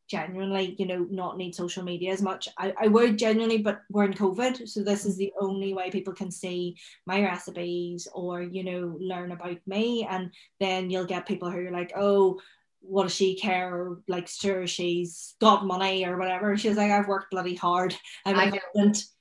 genuinely, 0.09 0.75
you 0.79 0.87
know, 0.87 1.07
not 1.11 1.37
need 1.37 1.55
social 1.55 1.85
media 1.85 2.13
as 2.13 2.23
much. 2.23 2.49
I, 2.57 2.75
I 2.81 2.89
would 2.89 3.19
genuinely, 3.19 3.59
but 3.59 3.83
we're 3.91 4.05
in 4.05 4.15
COVID. 4.15 4.69
So 4.69 4.83
this 4.83 5.05
is 5.05 5.17
the 5.17 5.33
only 5.41 5.75
way 5.75 5.91
people 5.91 6.15
can 6.15 6.31
see 6.31 6.77
my 7.07 7.23
recipes 7.23 8.09
or, 8.13 8.43
you 8.43 8.65
know, 8.65 8.97
learn 8.99 9.33
about 9.33 9.59
me. 9.67 10.07
And 10.09 10.31
then 10.61 10.91
you'll 10.91 11.05
get 11.05 11.27
people 11.27 11.51
who 11.51 11.67
are 11.67 11.71
like, 11.71 11.93
oh, 11.95 12.41
what 12.81 13.05
does 13.05 13.15
she 13.15 13.37
care? 13.37 13.75
Or 13.75 14.01
like, 14.09 14.29
sure, 14.29 14.67
she's 14.67 15.37
got 15.41 15.67
money 15.67 16.07
or 16.07 16.17
whatever. 16.17 16.57
She's 16.57 16.77
like, 16.77 16.91
I've 16.91 17.09
worked 17.09 17.31
bloody 17.31 17.55
hard. 17.55 17.95
I'm 18.25 18.37
I 18.37 18.51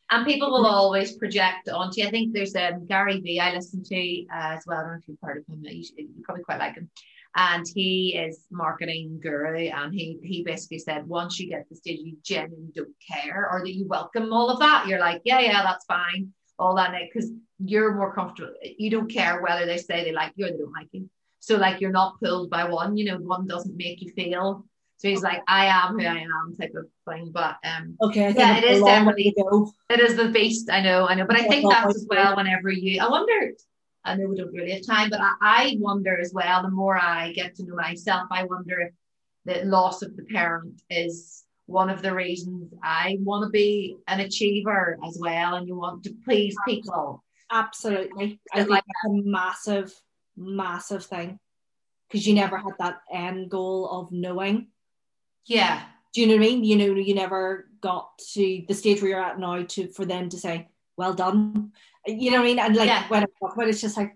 And 0.09 0.25
people 0.25 0.49
will 0.51 0.65
always 0.65 1.17
project 1.17 1.67
onto 1.67 1.99
you. 1.99 2.07
I 2.07 2.11
think 2.11 2.33
there's 2.33 2.55
um, 2.55 2.87
Gary 2.87 3.19
Vee 3.19 3.41
I 3.41 3.53
listen 3.53 3.83
to 3.83 4.25
uh, 4.33 4.55
as 4.55 4.63
well. 4.65 4.77
I 4.77 4.81
don't 4.83 4.91
know 4.93 4.97
if 4.99 5.07
you've 5.09 5.17
heard 5.21 5.39
of 5.39 5.53
him. 5.53 5.65
You, 5.65 5.83
should, 5.83 5.97
you 5.97 6.23
probably 6.23 6.45
quite 6.45 6.59
like 6.59 6.75
him 6.75 6.89
and 7.35 7.65
he 7.73 8.15
is 8.17 8.45
marketing 8.51 9.19
guru 9.21 9.67
and 9.67 9.93
he 9.93 10.19
he 10.23 10.43
basically 10.43 10.79
said 10.79 11.07
once 11.07 11.39
you 11.39 11.49
get 11.49 11.63
to 11.63 11.69
the 11.69 11.75
stage 11.75 11.99
you 12.01 12.17
genuinely 12.23 12.71
don't 12.73 12.95
care 13.11 13.49
or 13.51 13.61
that 13.61 13.73
you 13.73 13.87
welcome 13.87 14.31
all 14.33 14.49
of 14.49 14.59
that. 14.59 14.87
You're 14.87 14.99
like 14.99 15.21
yeah 15.25 15.39
yeah 15.39 15.63
that's 15.63 15.85
fine. 15.85 16.33
All 16.59 16.75
that 16.75 16.93
because 17.13 17.29
you're 17.63 17.93
more 17.93 18.13
comfortable 18.13 18.53
you 18.61 18.89
don't 18.89 19.11
care 19.11 19.41
whether 19.41 19.65
they 19.65 19.77
say 19.77 20.03
they 20.03 20.11
like 20.11 20.33
you 20.35 20.45
or 20.45 20.51
they 20.51 20.57
don't 20.57 20.71
like 20.71 20.89
you. 20.91 21.09
So 21.39 21.57
like 21.57 21.81
you're 21.81 21.91
not 21.91 22.19
pulled 22.19 22.49
by 22.49 22.65
one 22.65 22.97
you 22.97 23.05
know 23.05 23.17
one 23.17 23.47
doesn't 23.47 23.77
make 23.77 24.01
you 24.01 24.11
feel. 24.11 24.65
So 24.97 25.09
he's 25.09 25.21
like 25.21 25.43
i 25.47 25.67
am 25.67 25.99
who 25.99 26.05
i 26.05 26.17
am 26.17 26.55
type 26.59 26.73
of 26.75 26.87
thing 27.07 27.29
but 27.31 27.57
um 27.63 27.95
okay 28.01 28.33
yeah 28.35 28.57
it 28.57 28.63
is 28.63 28.81
definitely 28.81 29.31
it 29.91 29.99
is 29.99 30.15
the 30.15 30.29
beast 30.29 30.71
i 30.71 30.81
know 30.81 31.07
i 31.07 31.13
know 31.13 31.25
but 31.25 31.39
i 31.39 31.47
think 31.47 31.69
that's 31.69 31.95
as 31.95 32.07
well 32.09 32.35
whenever 32.35 32.71
you 32.71 32.99
i 32.99 33.07
wonder 33.07 33.53
I 34.07 34.15
know 34.15 34.27
we 34.27 34.37
don't 34.37 34.53
really 34.53 34.71
have 34.71 34.85
time, 34.85 35.09
but 35.09 35.19
I, 35.19 35.33
I 35.41 35.77
wonder 35.79 36.19
as 36.19 36.33
well, 36.33 36.61
the 36.63 36.69
more 36.69 36.97
I 36.97 37.33
get 37.33 37.55
to 37.55 37.65
know 37.65 37.75
myself, 37.75 38.27
I 38.31 38.45
wonder 38.45 38.79
if 38.79 38.93
the 39.45 39.65
loss 39.65 40.01
of 40.01 40.15
the 40.15 40.23
parent 40.23 40.81
is 40.89 41.43
one 41.65 41.89
of 41.89 42.01
the 42.01 42.13
reasons 42.13 42.73
I 42.81 43.17
want 43.21 43.43
to 43.45 43.49
be 43.49 43.97
an 44.07 44.21
achiever 44.21 44.97
as 45.05 45.17
well 45.19 45.55
and 45.55 45.67
you 45.67 45.75
want 45.75 46.03
to 46.05 46.15
please 46.23 46.55
people. 46.65 47.23
Absolutely. 47.51 48.39
I 48.53 48.57
think 48.57 48.69
like 48.69 48.83
that's 48.85 49.13
a 49.13 49.21
massive, 49.23 49.93
massive 50.35 51.05
thing 51.05 51.39
because 52.09 52.25
you 52.25 52.33
never 52.33 52.57
had 52.57 52.73
that 52.79 53.01
end 53.11 53.49
goal 53.49 53.89
of 53.89 54.11
knowing. 54.11 54.67
Yeah. 55.45 55.83
Do 56.13 56.21
you 56.21 56.27
know 56.27 56.35
what 56.35 56.45
I 56.45 56.47
mean? 56.47 56.63
You 56.63 56.77
know, 56.77 56.95
you 56.95 57.13
never 57.13 57.69
got 57.81 58.17
to 58.33 58.63
the 58.67 58.73
stage 58.73 59.01
where 59.01 59.11
you're 59.11 59.21
at 59.23 59.39
now 59.39 59.63
to 59.63 59.87
for 59.89 60.05
them 60.05 60.29
to 60.29 60.37
say, 60.37 60.69
well 60.97 61.13
done. 61.13 61.73
You 62.07 62.31
know 62.31 62.37
what 62.37 62.43
I 62.43 62.47
mean? 62.47 62.59
And 62.59 62.75
like 62.75 62.87
yeah. 62.87 63.07
when 63.07 63.23
I 63.23 63.27
talk 63.39 63.53
about 63.53 63.67
it, 63.67 63.71
it's 63.71 63.81
just 63.81 63.97
like, 63.97 64.15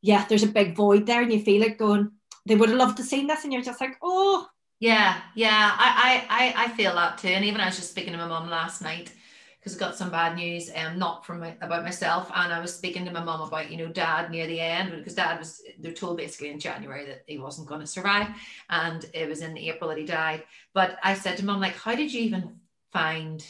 yeah, 0.00 0.24
there's 0.28 0.42
a 0.42 0.48
big 0.48 0.76
void 0.76 1.06
there, 1.06 1.22
and 1.22 1.32
you 1.32 1.40
feel 1.42 1.62
it 1.62 1.78
going. 1.78 2.10
They 2.46 2.56
would 2.56 2.68
have 2.68 2.78
loved 2.78 2.96
to 2.98 3.02
see 3.02 3.26
this, 3.26 3.44
and 3.44 3.52
you're 3.52 3.62
just 3.62 3.80
like, 3.80 3.96
oh. 4.02 4.46
Yeah, 4.80 5.20
yeah, 5.34 5.74
I, 5.76 6.24
I, 6.28 6.64
I 6.64 6.68
feel 6.68 6.94
that 6.94 7.18
too. 7.18 7.28
And 7.28 7.44
even 7.44 7.60
I 7.60 7.66
was 7.66 7.76
just 7.76 7.90
speaking 7.90 8.12
to 8.12 8.18
my 8.18 8.28
mum 8.28 8.48
last 8.48 8.80
night 8.80 9.12
because 9.58 9.76
I 9.76 9.80
got 9.80 9.96
some 9.96 10.10
bad 10.10 10.36
news, 10.36 10.70
um, 10.74 10.98
not 10.98 11.26
from 11.26 11.40
my, 11.40 11.56
about 11.60 11.82
myself, 11.82 12.30
and 12.34 12.52
I 12.52 12.60
was 12.60 12.74
speaking 12.74 13.04
to 13.04 13.10
my 13.10 13.22
mum 13.22 13.40
about 13.40 13.70
you 13.70 13.76
know 13.76 13.88
dad 13.88 14.30
near 14.30 14.46
the 14.46 14.60
end 14.60 14.92
because 14.92 15.14
dad 15.14 15.38
was 15.38 15.60
they're 15.80 15.92
told 15.92 16.16
basically 16.16 16.50
in 16.50 16.60
January 16.60 17.06
that 17.06 17.24
he 17.26 17.38
wasn't 17.38 17.68
going 17.68 17.80
to 17.80 17.86
survive, 17.86 18.28
and 18.70 19.04
it 19.12 19.28
was 19.28 19.42
in 19.42 19.58
April 19.58 19.90
that 19.90 19.98
he 19.98 20.04
died. 20.04 20.44
But 20.74 20.96
I 21.02 21.14
said 21.14 21.36
to 21.38 21.44
mum 21.44 21.60
like, 21.60 21.76
how 21.76 21.94
did 21.94 22.12
you 22.12 22.22
even 22.22 22.60
find 22.92 23.44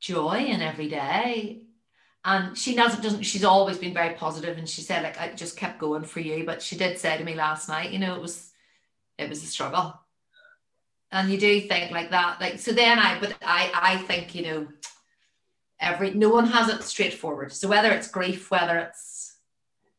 joy 0.00 0.46
in 0.46 0.62
every 0.62 0.88
day? 0.88 1.62
And 2.26 2.58
she 2.58 2.74
doesn't 2.74 3.02
doesn't 3.02 3.22
she's 3.22 3.44
always 3.44 3.78
been 3.78 3.94
very 3.94 4.14
positive 4.14 4.58
and 4.58 4.68
she 4.68 4.82
said 4.82 5.04
like 5.04 5.18
I 5.18 5.32
just 5.32 5.56
kept 5.56 5.78
going 5.78 6.02
for 6.02 6.20
you. 6.20 6.44
But 6.44 6.60
she 6.60 6.76
did 6.76 6.98
say 6.98 7.16
to 7.16 7.24
me 7.24 7.34
last 7.34 7.68
night 7.68 7.92
you 7.92 8.00
know 8.00 8.16
it 8.16 8.20
was 8.20 8.50
it 9.16 9.30
was 9.30 9.42
a 9.42 9.46
struggle. 9.46 9.98
And 11.12 11.30
you 11.30 11.38
do 11.38 11.60
think 11.60 11.92
like 11.92 12.10
that 12.10 12.40
like 12.40 12.58
so 12.58 12.72
then 12.72 12.98
I 12.98 13.18
but 13.20 13.34
I 13.42 13.70
I 13.72 13.96
think 13.98 14.34
you 14.34 14.42
know 14.42 14.68
every 15.80 16.14
no 16.14 16.28
one 16.28 16.48
has 16.48 16.68
it 16.68 16.82
straightforward. 16.82 17.52
So 17.52 17.68
whether 17.68 17.92
it's 17.92 18.08
grief 18.08 18.50
whether 18.50 18.76
it's 18.76 19.35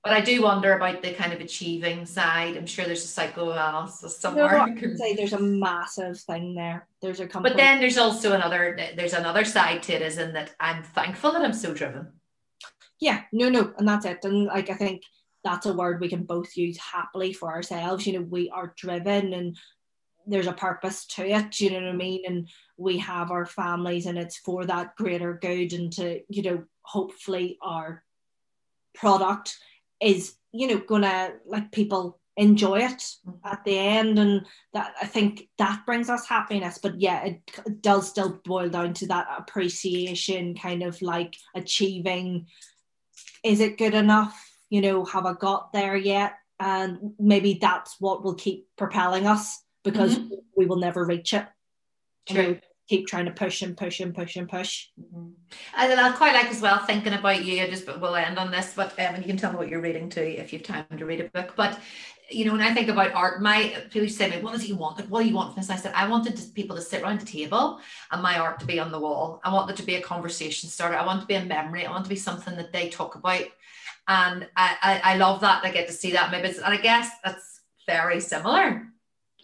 but 0.08 0.16
I 0.16 0.22
do 0.22 0.42
wonder 0.42 0.74
about 0.74 1.02
the 1.02 1.14
kind 1.14 1.34
of 1.34 1.42
achieving 1.42 2.06
side. 2.06 2.56
I'm 2.56 2.66
sure 2.66 2.86
there's 2.86 3.04
a 3.04 3.08
psychoanalysis 3.08 4.18
somewhere. 4.18 4.52
No, 4.52 4.60
I 4.60 4.72
can 4.72 4.98
say 4.98 5.16
there's 5.16 5.34
a 5.34 5.40
massive 5.40 6.18
thing 6.20 6.56
there. 6.56 6.88
There's 7.02 7.20
a 7.20 7.28
complete... 7.28 7.52
but 7.52 7.58
then 7.58 7.80
there's 7.80 7.98
also 7.98 8.34
another 8.34 8.80
there's 8.96 9.14
another 9.14 9.44
side 9.44 9.84
to 9.84 9.94
it, 9.94 10.02
is 10.02 10.18
in 10.18 10.34
that 10.34 10.56
I'm 10.60 10.84
thankful 10.84 11.34
that 11.34 11.42
I'm 11.42 11.54
so 11.54 11.74
driven. 11.74 12.08
Yeah. 13.00 13.24
No 13.32 13.50
no. 13.50 13.74
And 13.78 13.88
that's 13.88 14.06
it. 14.06 14.24
And 14.24 14.46
like 14.46 14.70
i 14.70 14.74
think 14.74 15.04
that's 15.44 15.66
a 15.66 15.74
word 15.74 16.00
we 16.00 16.10
can 16.10 16.24
both 16.24 16.56
use 16.56 16.78
happily 16.78 17.34
for 17.34 17.50
ourselves. 17.52 18.08
You 18.08 18.14
know 18.14 18.22
we 18.22 18.50
are 18.50 18.74
driven 18.78 19.34
and 19.34 19.58
there's 20.26 20.48
a 20.48 20.54
purpose 20.54 21.06
to 21.08 21.26
it. 21.26 21.60
You 21.60 21.72
know 21.72 21.82
what 21.82 21.90
i 21.90 21.96
mean? 21.96 22.24
And 22.26 22.50
we 22.78 22.98
have 23.00 23.32
our 23.32 23.46
families 23.46 24.06
and 24.06 24.18
it's 24.18 24.38
for 24.38 24.66
that 24.66 24.96
greater 24.96 25.34
good 25.34 25.74
and 25.74 25.92
to 25.94 26.22
you 26.30 26.44
know 26.44 26.64
hopefully 26.82 27.58
our 27.62 28.04
product 28.96 29.56
is 30.02 30.36
you 30.52 30.68
know 30.68 30.78
gonna 30.78 31.34
like 31.46 31.72
people 31.72 32.20
enjoy 32.36 32.80
it 32.80 33.00
mm-hmm. 33.26 33.32
at 33.46 33.64
the 33.66 33.78
end 33.78 34.20
and 34.20 34.46
that 34.72 34.94
i 35.02 35.06
think 35.06 35.48
that 35.58 35.84
brings 35.88 36.08
us 36.08 36.28
happiness 36.28 36.78
but 36.78 37.00
yeah 37.02 37.24
it, 37.24 37.42
it 37.66 37.82
does 37.82 38.08
still 38.08 38.40
boil 38.46 38.70
down 38.70 38.94
to 38.94 39.08
that 39.08 39.28
appreciation 39.38 40.56
kind 40.56 40.84
of 40.84 41.02
like 41.02 41.36
achieving 41.56 42.46
is 43.44 43.60
it 43.60 43.78
good 43.78 43.94
enough? 43.94 44.44
You 44.70 44.82
know, 44.82 45.06
have 45.06 45.26
I 45.26 45.34
got 45.34 45.72
there 45.74 45.96
yet? 45.96 46.34
And 46.60 47.14
maybe 47.20 47.58
that's 47.62 47.96
what 48.00 48.24
will 48.24 48.36
keep 48.36 48.68
propelling 48.78 49.28
us 49.28 49.64
because 49.84 50.18
mm-hmm. 50.18 50.36
we 50.56 50.66
will 50.66 50.78
never 50.78 51.06
reach 51.06 51.34
it. 51.34 51.46
True. 52.28 52.60
Keep 52.88 53.08
trying 53.08 53.26
to 53.26 53.32
push 53.32 53.62
and 53.62 53.76
push 53.76 54.00
and 54.00 54.16
push 54.16 54.36
and 54.36 54.50
push. 54.50 54.88
Mm-hmm. 55.00 55.30
And 55.76 56.00
I 56.00 56.12
quite 56.14 56.34
like 56.34 56.48
as 56.48 56.62
well 56.62 56.80
thinking 56.80 57.14
about 57.14 57.44
you. 57.44 57.62
I 57.64 57.70
just 57.70 57.86
we'll 58.00 58.16
end 58.16 58.40
on 58.40 58.52
this, 58.52 58.74
but 58.76 58.92
um, 58.94 59.16
and 59.16 59.24
you 59.24 59.28
can 59.28 59.38
tell 59.38 59.52
me 59.52 59.58
what 59.58 59.70
you're 59.70 59.82
reading 59.82 60.10
too 60.10 60.22
if 60.22 60.54
you've 60.54 60.64
time 60.64 60.86
to 60.98 61.06
read 61.06 61.22
a 61.22 61.30
book. 61.30 61.54
But 61.56 61.80
you 62.30 62.46
know, 62.46 62.52
when 62.52 62.62
I 62.62 62.74
think 62.74 62.90
about 62.90 63.14
art, 63.14 63.42
my 63.42 63.74
people 63.90 64.10
say 64.10 64.30
to 64.30 64.38
me, 64.38 64.44
"What 64.44 64.54
does 64.54 64.64
he 64.64 64.74
want? 64.74 64.98
Like, 64.98 65.08
what 65.08 65.22
do 65.22 65.30
you 65.30 65.36
want 65.36 65.54
from 65.54 65.62
this?" 65.62 65.70
I 65.70 65.76
said, 65.76 65.94
"I 65.96 66.08
wanted 66.08 66.40
people 66.56 66.76
to 66.76 66.82
sit 66.82 67.02
around 67.02 67.22
the 67.22 67.26
table 67.26 67.80
and 68.12 68.22
my 68.22 68.38
art 68.38 68.60
to 68.62 68.66
be 68.66 68.80
on 68.80 68.92
the 68.92 69.00
wall. 69.00 69.42
I 69.44 69.54
want 69.54 69.68
there 69.68 69.76
to 69.76 69.84
be 69.84 69.96
a 69.96 70.02
conversation 70.02 70.70
starter. 70.70 70.98
I 70.98 71.06
want 71.06 71.22
to 71.22 71.28
be 71.28 71.36
a 71.36 71.46
memory. 71.46 71.86
I 71.86 71.92
want 71.92 72.06
to 72.06 72.10
be 72.10 72.16
something 72.16 72.56
that 72.56 72.74
they 72.74 72.90
talk 72.90 73.16
about, 73.16 73.46
and 74.08 74.48
I 74.56 74.78
I, 74.82 75.14
I 75.14 75.18
love 75.18 75.42
that. 75.42 75.64
I 75.64 75.72
get 75.72 75.88
to 75.88 75.94
see 75.94 76.12
that 76.14 76.32
business, 76.32 76.58
and 76.58 76.74
I 76.74 76.78
guess 76.78 77.10
that's 77.24 77.62
very 77.86 78.20
similar. 78.20 78.88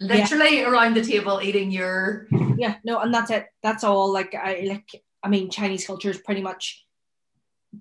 Literally 0.07 0.59
yeah. 0.59 0.69
around 0.69 0.95
the 0.95 1.03
table 1.03 1.41
eating 1.41 1.71
your 1.71 2.27
yeah 2.57 2.75
no, 2.83 2.99
and 2.99 3.13
that's 3.13 3.31
it. 3.31 3.47
That's 3.61 3.83
all. 3.83 4.11
Like 4.11 4.35
I 4.35 4.65
like. 4.67 5.03
I 5.25 5.29
mean, 5.29 5.49
Chinese 5.49 5.87
culture 5.87 6.09
is 6.09 6.17
pretty 6.17 6.41
much 6.41 6.85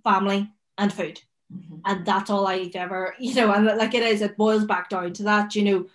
family 0.05 0.49
and 0.79 0.93
food 0.93 1.21
Mm-hmm. 1.53 1.77
And 1.85 2.07
that's 2.07 2.31
all 2.31 2.47
I've 2.47 2.75
ever, 2.75 3.15
you 3.21 3.35
know, 3.35 3.53
and 3.53 3.67
like 3.67 3.95
it 3.95 4.03
is, 4.03 4.23
it 4.23 4.37
boils 4.37 4.65
back 4.65 4.89
down 4.89 5.13
to 5.15 5.23
that, 5.25 5.55
you 5.55 5.65
know, 5.65 5.87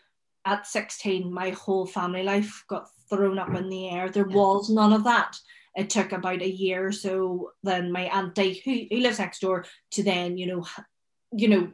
at 0.45 0.65
16, 0.65 1.31
my 1.31 1.49
whole 1.51 1.85
family 1.85 2.23
life 2.23 2.63
got 2.67 2.89
thrown 3.09 3.37
up 3.37 3.53
in 3.53 3.69
the 3.69 3.89
air. 3.89 4.09
There 4.09 4.27
yeah. 4.27 4.35
was 4.35 4.69
none 4.69 4.93
of 4.93 5.03
that. 5.03 5.37
It 5.75 5.89
took 5.89 6.11
about 6.11 6.41
a 6.41 6.49
year 6.49 6.87
or 6.87 6.91
so. 6.91 7.51
Then 7.63 7.91
my 7.91 8.03
auntie, 8.03 8.61
who, 8.63 8.85
who 8.89 9.01
lives 9.01 9.19
next 9.19 9.39
door, 9.39 9.65
to 9.91 10.03
then, 10.03 10.37
you 10.37 10.47
know, 10.47 10.65
you 11.33 11.49
know, 11.49 11.71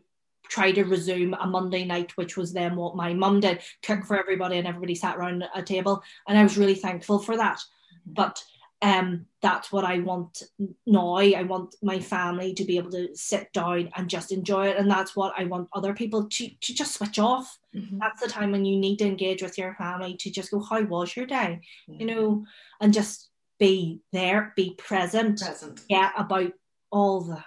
try 0.47 0.71
to 0.71 0.83
resume 0.83 1.33
a 1.33 1.47
Monday 1.47 1.85
night, 1.85 2.15
which 2.17 2.37
was 2.37 2.53
then 2.53 2.75
what 2.75 2.95
my 2.95 3.13
mum 3.13 3.39
did, 3.39 3.61
cook 3.81 4.05
for 4.05 4.17
everybody, 4.17 4.57
and 4.57 4.67
everybody 4.67 4.95
sat 4.95 5.17
around 5.17 5.43
a 5.55 5.61
table. 5.61 6.03
And 6.27 6.37
I 6.37 6.43
was 6.43 6.57
really 6.57 6.75
thankful 6.75 7.19
for 7.19 7.37
that. 7.37 7.61
But 8.05 8.43
um, 8.83 9.27
that's 9.41 9.71
what 9.71 9.85
I 9.85 9.99
want 9.99 10.43
now. 10.85 11.15
I 11.15 11.43
want 11.43 11.75
my 11.81 12.01
family 12.01 12.53
to 12.55 12.65
be 12.65 12.77
able 12.77 12.91
to 12.91 13.15
sit 13.15 13.51
down 13.53 13.89
and 13.95 14.09
just 14.09 14.33
enjoy 14.33 14.67
it. 14.67 14.77
And 14.77 14.91
that's 14.91 15.15
what 15.15 15.33
I 15.37 15.45
want 15.45 15.69
other 15.71 15.93
people 15.93 16.25
to, 16.25 16.49
to 16.49 16.73
just 16.73 16.95
switch 16.95 17.17
off. 17.17 17.57
Mm-hmm. 17.73 17.99
That's 17.99 18.21
the 18.21 18.27
time 18.27 18.51
when 18.51 18.65
you 18.65 18.77
need 18.77 18.99
to 18.99 19.05
engage 19.05 19.41
with 19.41 19.57
your 19.57 19.73
family 19.75 20.17
to 20.17 20.29
just 20.29 20.51
go, 20.51 20.59
How 20.59 20.81
was 20.81 21.15
your 21.15 21.25
day? 21.25 21.61
Mm-hmm. 21.89 22.01
You 22.01 22.07
know, 22.07 22.45
and 22.81 22.93
just 22.93 23.29
be 23.57 24.01
there, 24.11 24.51
be 24.57 24.75
present, 24.77 25.39
present. 25.39 25.81
Yeah, 25.87 26.11
about 26.17 26.51
all 26.91 27.21
the 27.21 27.41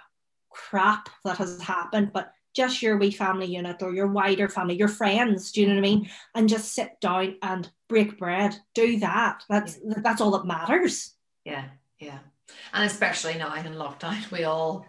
crap 0.49 1.09
that 1.23 1.37
has 1.37 1.61
happened, 1.61 2.11
but 2.13 2.31
just 2.57 2.81
your 2.81 2.97
wee 2.97 3.11
family 3.11 3.45
unit 3.45 3.81
or 3.81 3.93
your 3.93 4.07
wider 4.07 4.49
family, 4.49 4.75
your 4.75 4.89
friends, 4.89 5.53
do 5.53 5.61
you 5.61 5.67
know 5.67 5.75
what 5.75 5.79
I 5.79 5.89
mean? 5.89 6.09
And 6.35 6.49
just 6.49 6.73
sit 6.73 6.99
down 6.99 7.37
and 7.41 7.69
break 7.87 8.17
bread. 8.17 8.53
Do 8.75 8.99
that. 8.99 9.43
That's 9.47 9.79
yeah. 9.81 10.01
that's 10.03 10.19
all 10.19 10.31
that 10.31 10.45
matters 10.45 11.13
yeah, 11.47 11.63
yeah. 11.99 12.19
And 12.73 12.83
especially 12.85 13.35
now 13.35 13.53
in 13.55 13.73
lockdown, 13.73 14.29
we 14.31 14.43
all 14.43 14.85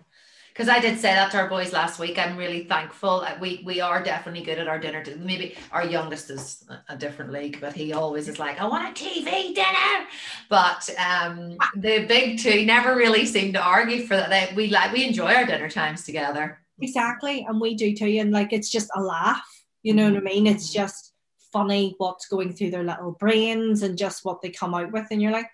because 0.52 0.68
I 0.68 0.80
did 0.80 0.98
say 0.98 1.14
that 1.14 1.30
to 1.30 1.36
our 1.38 1.48
boys 1.48 1.72
last 1.72 2.00
week. 2.00 2.18
I'm 2.18 2.36
really 2.36 2.64
thankful. 2.64 3.20
That 3.20 3.40
we 3.40 3.62
we 3.64 3.80
are 3.80 4.02
definitely 4.02 4.42
good 4.42 4.58
at 4.58 4.66
our 4.66 4.78
dinner. 4.78 5.04
Maybe 5.18 5.54
our 5.70 5.86
youngest 5.86 6.30
is 6.30 6.64
a 6.88 6.96
different 6.96 7.32
league, 7.32 7.60
but 7.60 7.74
he 7.74 7.92
always 7.92 8.28
is 8.28 8.40
like, 8.40 8.60
I 8.60 8.66
want 8.66 8.88
a 8.88 9.04
TV 9.04 9.54
dinner. 9.54 10.06
But 10.48 10.90
um, 10.98 11.56
the 11.76 12.06
big 12.06 12.40
two 12.40 12.66
never 12.66 12.96
really 12.96 13.24
seem 13.24 13.52
to 13.52 13.62
argue 13.62 14.04
for 14.04 14.16
that. 14.16 14.30
They, 14.30 14.52
we 14.56 14.68
like 14.68 14.92
we 14.92 15.06
enjoy 15.06 15.32
our 15.32 15.46
dinner 15.46 15.70
times 15.70 16.04
together. 16.04 16.58
Exactly, 16.80 17.44
and 17.48 17.60
we 17.60 17.74
do 17.74 17.94
too. 17.94 18.06
And 18.06 18.32
like 18.32 18.52
it's 18.52 18.70
just 18.70 18.90
a 18.94 19.00
laugh. 19.00 19.46
You 19.82 19.94
know 19.94 20.08
what 20.10 20.18
I 20.18 20.20
mean? 20.20 20.46
It's 20.46 20.68
mm-hmm. 20.68 20.82
just 20.82 21.12
funny 21.52 21.94
what's 21.98 22.26
going 22.26 22.52
through 22.52 22.70
their 22.70 22.84
little 22.84 23.12
brains 23.12 23.82
and 23.82 23.96
just 23.96 24.24
what 24.24 24.42
they 24.42 24.50
come 24.50 24.74
out 24.74 24.92
with, 24.92 25.06
and 25.10 25.20
you're 25.20 25.32
like, 25.32 25.48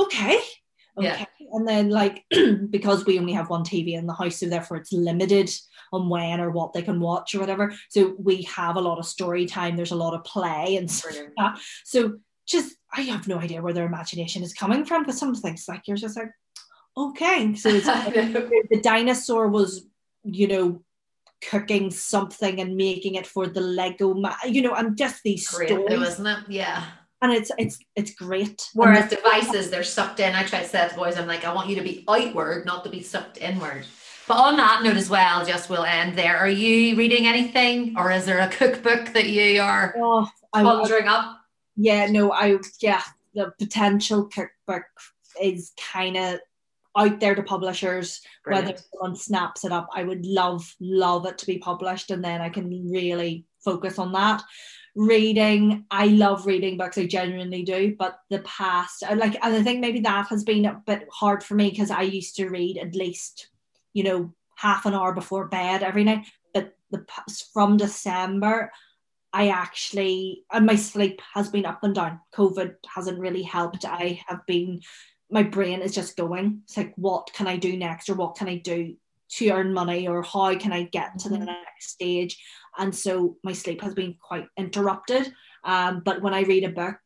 okay 0.00 0.40
okay 0.98 1.26
yeah. 1.38 1.46
and 1.52 1.66
then 1.66 1.88
like 1.88 2.24
because 2.70 3.04
we 3.04 3.18
only 3.18 3.32
have 3.32 3.50
one 3.50 3.62
tv 3.62 3.94
in 3.94 4.06
the 4.06 4.12
house 4.12 4.36
so 4.36 4.46
therefore 4.46 4.76
it's 4.76 4.92
limited 4.92 5.50
on 5.92 6.08
when 6.08 6.40
or 6.40 6.50
what 6.50 6.72
they 6.72 6.82
can 6.82 7.00
watch 7.00 7.34
or 7.34 7.40
whatever 7.40 7.72
so 7.88 8.14
we 8.18 8.42
have 8.42 8.76
a 8.76 8.80
lot 8.80 8.98
of 8.98 9.06
story 9.06 9.46
time 9.46 9.76
there's 9.76 9.92
a 9.92 9.96
lot 9.96 10.14
of 10.14 10.24
play 10.24 10.76
and 10.76 10.90
stuff 10.90 11.16
like 11.38 11.54
so 11.84 12.18
just 12.46 12.76
i 12.92 13.02
have 13.02 13.28
no 13.28 13.38
idea 13.38 13.62
where 13.62 13.72
their 13.72 13.86
imagination 13.86 14.42
is 14.42 14.52
coming 14.52 14.84
from 14.84 15.04
but 15.04 15.14
some 15.14 15.34
things 15.34 15.66
like 15.68 15.86
you're 15.86 15.96
just 15.96 16.16
like 16.16 16.30
okay 16.96 17.54
so 17.54 17.70
the 17.80 18.80
dinosaur 18.82 19.48
was 19.48 19.86
you 20.24 20.48
know 20.48 20.82
cooking 21.48 21.90
something 21.90 22.60
and 22.60 22.76
making 22.76 23.14
it 23.14 23.26
for 23.26 23.46
the 23.46 23.60
lego 23.60 24.12
ma- 24.12 24.36
you 24.46 24.60
know 24.60 24.74
and 24.74 24.96
just 24.96 25.22
these 25.22 25.48
Great, 25.48 25.68
stories 25.68 25.98
wasn't 25.98 26.28
it 26.28 26.44
yeah 26.48 26.84
and 27.22 27.32
it's 27.32 27.50
it's 27.58 27.78
it's 27.96 28.14
great. 28.14 28.68
Whereas 28.74 29.10
devices, 29.10 29.70
they're 29.70 29.82
sucked 29.82 30.20
in. 30.20 30.34
I 30.34 30.42
try 30.44 30.62
to 30.62 30.68
say 30.68 30.88
to 30.88 30.94
boys, 30.94 31.16
I'm 31.16 31.26
like, 31.26 31.44
I 31.44 31.52
want 31.52 31.68
you 31.68 31.76
to 31.76 31.82
be 31.82 32.04
outward, 32.08 32.64
not 32.64 32.84
to 32.84 32.90
be 32.90 33.02
sucked 33.02 33.38
inward. 33.38 33.84
But 34.26 34.38
on 34.38 34.56
that 34.56 34.82
note 34.82 34.96
as 34.96 35.10
well, 35.10 35.44
just 35.44 35.68
we'll 35.68 35.84
end 35.84 36.16
there. 36.16 36.36
Are 36.36 36.48
you 36.48 36.96
reading 36.96 37.26
anything, 37.26 37.94
or 37.98 38.10
is 38.10 38.24
there 38.24 38.38
a 38.38 38.48
cookbook 38.48 39.12
that 39.12 39.28
you 39.28 39.60
are 39.60 39.94
oh, 39.98 40.28
conjuring 40.54 41.08
up? 41.08 41.40
Yeah, 41.76 42.06
no, 42.06 42.32
I 42.32 42.58
yeah, 42.80 43.02
the 43.34 43.52
potential 43.58 44.24
cookbook 44.24 44.84
is 45.42 45.72
kind 45.92 46.16
of 46.16 46.40
out 46.96 47.20
there 47.20 47.34
to 47.34 47.42
publishers. 47.42 48.20
Brilliant. 48.44 48.66
Whether 48.66 48.82
someone 48.92 49.16
snaps 49.16 49.64
it 49.64 49.72
up, 49.72 49.88
I 49.94 50.04
would 50.04 50.26
love 50.26 50.74
love 50.80 51.26
it 51.26 51.38
to 51.38 51.46
be 51.46 51.58
published, 51.58 52.10
and 52.10 52.24
then 52.24 52.40
I 52.40 52.48
can 52.48 52.90
really 52.90 53.46
focus 53.62 53.98
on 53.98 54.12
that 54.12 54.42
reading 54.96 55.84
i 55.90 56.06
love 56.06 56.46
reading 56.46 56.76
books 56.76 56.98
i 56.98 57.06
genuinely 57.06 57.62
do 57.62 57.94
but 57.96 58.18
the 58.28 58.40
past 58.40 59.04
uh, 59.04 59.14
like 59.14 59.36
and 59.42 59.54
i 59.54 59.62
think 59.62 59.80
maybe 59.80 60.00
that 60.00 60.26
has 60.26 60.42
been 60.42 60.64
a 60.64 60.82
bit 60.86 61.06
hard 61.12 61.44
for 61.44 61.54
me 61.54 61.70
because 61.70 61.90
i 61.90 62.02
used 62.02 62.34
to 62.34 62.48
read 62.48 62.76
at 62.76 62.94
least 62.94 63.48
you 63.92 64.02
know 64.02 64.32
half 64.56 64.86
an 64.86 64.94
hour 64.94 65.12
before 65.12 65.46
bed 65.46 65.82
every 65.82 66.02
night 66.02 66.26
but 66.52 66.74
the 66.90 67.06
from 67.52 67.76
december 67.76 68.72
i 69.32 69.48
actually 69.48 70.44
and 70.52 70.66
my 70.66 70.74
sleep 70.74 71.20
has 71.34 71.48
been 71.48 71.66
up 71.66 71.84
and 71.84 71.94
down 71.94 72.18
covid 72.34 72.74
hasn't 72.92 73.18
really 73.18 73.42
helped 73.42 73.84
i 73.84 74.20
have 74.26 74.44
been 74.46 74.80
my 75.30 75.42
brain 75.42 75.80
is 75.80 75.94
just 75.94 76.16
going 76.16 76.60
it's 76.64 76.76
like 76.76 76.92
what 76.96 77.30
can 77.32 77.46
i 77.46 77.56
do 77.56 77.76
next 77.76 78.08
or 78.08 78.14
what 78.14 78.36
can 78.36 78.48
i 78.48 78.56
do 78.56 78.94
to 79.28 79.50
earn 79.50 79.72
money 79.72 80.08
or 80.08 80.22
how 80.22 80.54
can 80.56 80.72
i 80.72 80.82
get 80.84 81.18
to 81.18 81.28
the 81.28 81.36
mm-hmm. 81.36 81.46
next 81.46 81.90
stage 81.90 82.38
and 82.78 82.94
so 82.94 83.36
my 83.42 83.52
sleep 83.52 83.82
has 83.82 83.94
been 83.94 84.14
quite 84.20 84.46
interrupted. 84.56 85.32
Um, 85.64 86.02
but 86.04 86.22
when 86.22 86.34
I 86.34 86.42
read 86.42 86.64
a 86.64 86.70
book, 86.70 86.96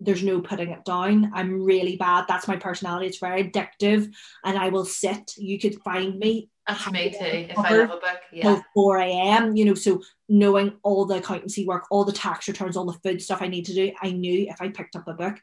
there's 0.00 0.22
no 0.22 0.40
putting 0.40 0.70
it 0.70 0.84
down. 0.84 1.32
I'm 1.34 1.62
really 1.62 1.96
bad. 1.96 2.26
That's 2.28 2.46
my 2.46 2.56
personality. 2.56 3.06
It's 3.06 3.18
very 3.18 3.50
addictive, 3.50 4.12
and 4.44 4.56
I 4.56 4.68
will 4.68 4.84
sit. 4.84 5.32
You 5.36 5.58
could 5.58 5.82
find 5.82 6.18
me. 6.18 6.50
That's 6.68 6.90
me 6.90 7.10
too. 7.10 7.24
If 7.50 7.58
I 7.58 7.76
love 7.76 7.90
a 7.90 7.94
book, 7.94 8.20
yeah. 8.32 8.60
4 8.74 8.98
a.m. 8.98 9.56
You 9.56 9.64
know, 9.64 9.74
so 9.74 10.00
knowing 10.28 10.74
all 10.84 11.04
the 11.04 11.16
accountancy 11.16 11.66
work, 11.66 11.86
all 11.90 12.04
the 12.04 12.12
tax 12.12 12.46
returns, 12.46 12.76
all 12.76 12.84
the 12.84 12.98
food 13.00 13.20
stuff 13.20 13.42
I 13.42 13.48
need 13.48 13.64
to 13.66 13.74
do, 13.74 13.90
I 14.00 14.12
knew 14.12 14.46
if 14.48 14.62
I 14.62 14.68
picked 14.68 14.94
up 14.94 15.08
a 15.08 15.14
book, 15.14 15.40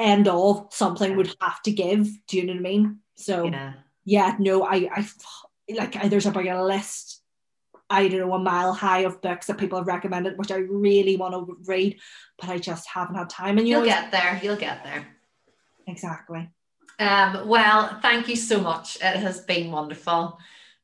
end 0.00 0.28
of 0.28 0.68
something 0.70 1.16
would 1.16 1.34
have 1.40 1.62
to 1.62 1.70
give. 1.70 2.08
Do 2.26 2.36
you 2.36 2.46
know 2.46 2.54
what 2.54 2.60
I 2.60 2.62
mean? 2.62 2.98
So 3.16 3.44
yeah, 3.44 3.72
yeah 4.04 4.36
no, 4.38 4.64
I, 4.64 4.88
I 4.94 5.08
like 5.74 5.96
I, 5.96 6.08
there's 6.08 6.26
about 6.26 6.46
a 6.46 6.64
list 6.64 7.20
I 7.90 8.06
don't 8.06 8.20
know, 8.20 8.34
a 8.34 8.38
mile 8.38 8.72
high 8.72 9.00
of 9.00 9.20
books 9.20 9.48
that 9.48 9.58
people 9.58 9.76
have 9.76 9.88
recommended, 9.88 10.38
which 10.38 10.52
I 10.52 10.58
really 10.58 11.16
want 11.16 11.34
to 11.34 11.56
read, 11.66 11.98
but 12.38 12.48
I 12.48 12.58
just 12.58 12.88
haven't 12.88 13.16
had 13.16 13.28
time. 13.28 13.58
And 13.58 13.66
you 13.66 13.78
will 13.78 13.84
get 13.84 14.12
there. 14.12 14.40
You'll 14.40 14.54
get 14.54 14.84
there. 14.84 15.08
Exactly. 15.88 16.48
Um, 17.00 17.48
well, 17.48 17.98
thank 18.00 18.28
you 18.28 18.36
so 18.36 18.60
much. 18.60 18.96
It 18.96 19.16
has 19.16 19.40
been 19.40 19.72
wonderful. 19.72 20.38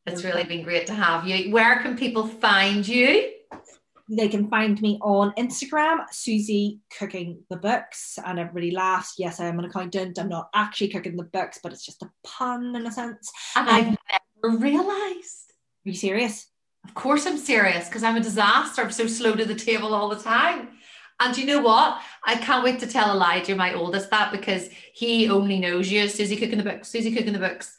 It's 0.05 0.25
really 0.25 0.45
been 0.45 0.65
great 0.65 0.87
to 0.89 0.95
have 0.95 1.27
you. 1.27 1.53
Where 1.53 1.81
can 1.81 1.97
people 1.97 2.27
find 2.27 2.87
you? 2.87 3.33
They 4.09 4.29
can 4.29 4.49
find 4.49 4.81
me 4.81 4.99
on 5.03 5.33
Instagram, 5.33 6.05
Susie 6.13 6.79
Cooking 6.97 7.43
the 7.51 7.57
Books, 7.57 8.19
and 8.25 8.39
everybody 8.39 8.71
laughs. 8.71 9.15
Yes, 9.19 9.41
I 9.41 9.47
am 9.47 9.59
an 9.59 9.65
accountant. 9.65 10.19
I'm 10.19 10.29
not 10.29 10.49
actually 10.55 10.89
cooking 10.89 11.17
the 11.17 11.25
books, 11.25 11.59
but 11.61 11.73
it's 11.73 11.85
just 11.85 12.03
a 12.03 12.11
pun 12.23 12.77
in 12.77 12.87
a 12.87 12.93
sense. 12.93 13.33
And 13.57 13.69
um, 13.69 13.75
I've 13.75 13.97
never 14.45 14.59
realised. 14.59 15.53
Are 15.85 15.91
you 15.91 15.95
serious? 15.95 16.47
Of 16.85 16.95
course, 16.95 17.27
I'm 17.27 17.37
serious 17.37 17.89
because 17.89 18.05
I'm 18.05 18.17
a 18.17 18.21
disaster. 18.21 18.83
I'm 18.83 18.93
so 18.93 19.09
slow 19.09 19.35
to 19.35 19.45
the 19.45 19.57
table 19.57 19.93
all 19.93 20.09
the 20.09 20.23
time. 20.23 20.69
And 21.19 21.37
you 21.37 21.47
know 21.47 21.61
what? 21.61 22.01
I 22.25 22.37
can't 22.37 22.63
wait 22.63 22.79
to 22.81 22.87
tell 22.87 23.11
Elijah, 23.11 23.57
my 23.57 23.75
oldest, 23.75 24.11
that 24.11 24.31
because 24.31 24.69
he 24.93 25.29
only 25.29 25.59
knows 25.59 25.91
you 25.91 26.09
Susie 26.09 26.37
cooking 26.37 26.59
the 26.59 26.65
books. 26.65 26.89
Susie 26.89 27.13
cooking 27.13 27.33
the 27.33 27.39
books. 27.41 27.77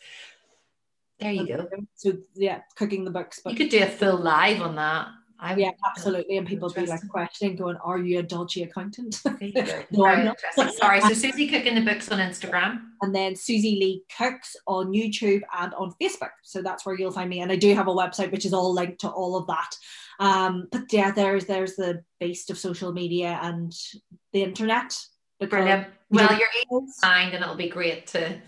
There 1.19 1.31
you 1.31 1.47
go. 1.47 1.69
So 1.95 2.13
yeah, 2.35 2.61
cooking 2.75 3.05
the 3.05 3.11
books. 3.11 3.39
But 3.43 3.53
you 3.53 3.57
could 3.57 3.69
do 3.69 3.83
a 3.83 3.87
full 3.87 4.17
live 4.17 4.61
on 4.61 4.75
that. 4.75 5.07
I 5.39 5.55
yeah, 5.55 5.71
absolutely. 5.85 6.37
And 6.37 6.47
people 6.47 6.69
be 6.69 6.85
like 6.85 7.07
questioning, 7.09 7.55
going, 7.55 7.77
Are 7.77 7.99
you 7.99 8.19
a 8.19 8.23
dodgy 8.23 8.63
accountant? 8.63 9.21
no, 9.91 10.05
I'm 10.05 10.25
not. 10.25 10.39
Sorry. 10.73 11.01
So 11.01 11.13
Susie 11.13 11.47
cooking 11.47 11.75
the 11.75 11.81
books 11.81 12.11
on 12.11 12.19
Instagram. 12.19 12.81
And 13.01 13.13
then 13.13 13.35
Susie 13.35 13.77
Lee 13.79 14.03
Cooks 14.17 14.55
on 14.65 14.87
YouTube 14.87 15.41
and 15.57 15.73
on 15.75 15.93
Facebook. 16.01 16.31
So 16.43 16.61
that's 16.61 16.85
where 16.85 16.97
you'll 16.97 17.11
find 17.11 17.29
me. 17.29 17.41
And 17.41 17.51
I 17.51 17.55
do 17.55 17.75
have 17.75 17.87
a 17.87 17.93
website 17.93 18.31
which 18.31 18.45
is 18.45 18.53
all 18.53 18.73
linked 18.73 19.01
to 19.01 19.09
all 19.09 19.35
of 19.35 19.47
that. 19.47 19.75
Um, 20.19 20.67
but 20.71 20.91
yeah, 20.91 21.11
there's 21.11 21.45
there's 21.45 21.75
the 21.75 22.03
base 22.19 22.49
of 22.49 22.57
social 22.57 22.91
media 22.91 23.39
and 23.41 23.75
the 24.33 24.41
internet. 24.41 24.97
Brilliant. 25.39 25.87
Well, 26.09 26.31
you're 26.31 26.47
able 26.65 26.81
to 26.81 26.91
find 26.99 27.33
and 27.33 27.43
it'll 27.43 27.55
be 27.55 27.69
great 27.69 28.07
to 28.07 28.39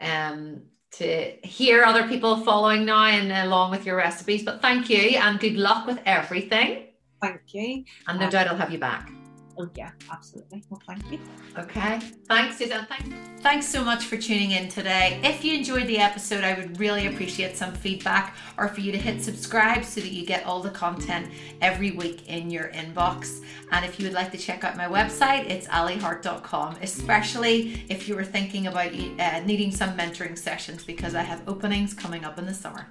um 0.00 0.60
to 0.98 1.36
hear 1.46 1.84
other 1.84 2.06
people 2.08 2.36
following 2.44 2.84
now 2.84 3.04
and 3.04 3.30
along 3.32 3.70
with 3.70 3.84
your 3.86 3.96
recipes. 3.96 4.42
But 4.44 4.62
thank 4.62 4.88
you 4.88 5.18
and 5.18 5.38
good 5.38 5.56
luck 5.56 5.86
with 5.86 6.00
everything. 6.06 6.84
Thank 7.20 7.40
you. 7.54 7.84
And 8.08 8.18
no 8.18 8.26
Um, 8.26 8.30
doubt 8.30 8.48
I'll 8.48 8.56
have 8.56 8.70
you 8.70 8.78
back. 8.78 9.10
Oh 9.58 9.68
yeah, 9.74 9.90
absolutely. 10.12 10.62
Well, 10.68 10.82
thank 10.86 11.10
you. 11.10 11.18
Okay. 11.56 11.98
Thanks, 12.28 12.58
Suzanne. 12.58 12.86
Thanks. 12.86 13.08
Thanks 13.40 13.66
so 13.66 13.82
much 13.82 14.04
for 14.04 14.16
tuning 14.16 14.50
in 14.50 14.68
today. 14.68 15.20
If 15.22 15.44
you 15.44 15.56
enjoyed 15.56 15.86
the 15.86 15.98
episode, 15.98 16.44
I 16.44 16.54
would 16.54 16.78
really 16.78 17.06
appreciate 17.06 17.56
some 17.56 17.72
feedback 17.72 18.36
or 18.58 18.68
for 18.68 18.80
you 18.80 18.92
to 18.92 18.98
hit 18.98 19.22
subscribe 19.22 19.84
so 19.84 20.00
that 20.00 20.12
you 20.12 20.26
get 20.26 20.44
all 20.44 20.60
the 20.60 20.70
content 20.70 21.30
every 21.62 21.92
week 21.92 22.28
in 22.28 22.50
your 22.50 22.68
inbox. 22.72 23.42
And 23.70 23.84
if 23.84 23.98
you 23.98 24.06
would 24.06 24.14
like 24.14 24.30
to 24.32 24.38
check 24.38 24.64
out 24.64 24.76
my 24.76 24.86
website, 24.86 25.48
it's 25.48 25.66
allyhart.com, 25.68 26.76
especially 26.82 27.84
if 27.88 28.08
you 28.08 28.14
were 28.14 28.24
thinking 28.24 28.66
about 28.66 28.92
uh, 28.92 29.40
needing 29.40 29.70
some 29.70 29.96
mentoring 29.96 30.36
sessions 30.36 30.84
because 30.84 31.14
I 31.14 31.22
have 31.22 31.42
openings 31.48 31.94
coming 31.94 32.24
up 32.24 32.38
in 32.38 32.46
the 32.46 32.54
summer. 32.54 32.88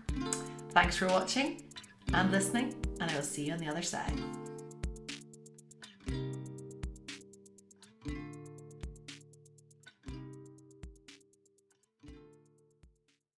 Thanks 0.69 0.97
for 0.97 1.07
watching 1.07 1.61
and 2.13 2.31
listening, 2.31 2.73
and 2.99 3.09
I 3.09 3.15
will 3.15 3.23
see 3.23 3.45
you 3.45 3.53
on 3.53 3.59
the 3.59 3.67
other 3.67 3.81
side. 3.81 4.13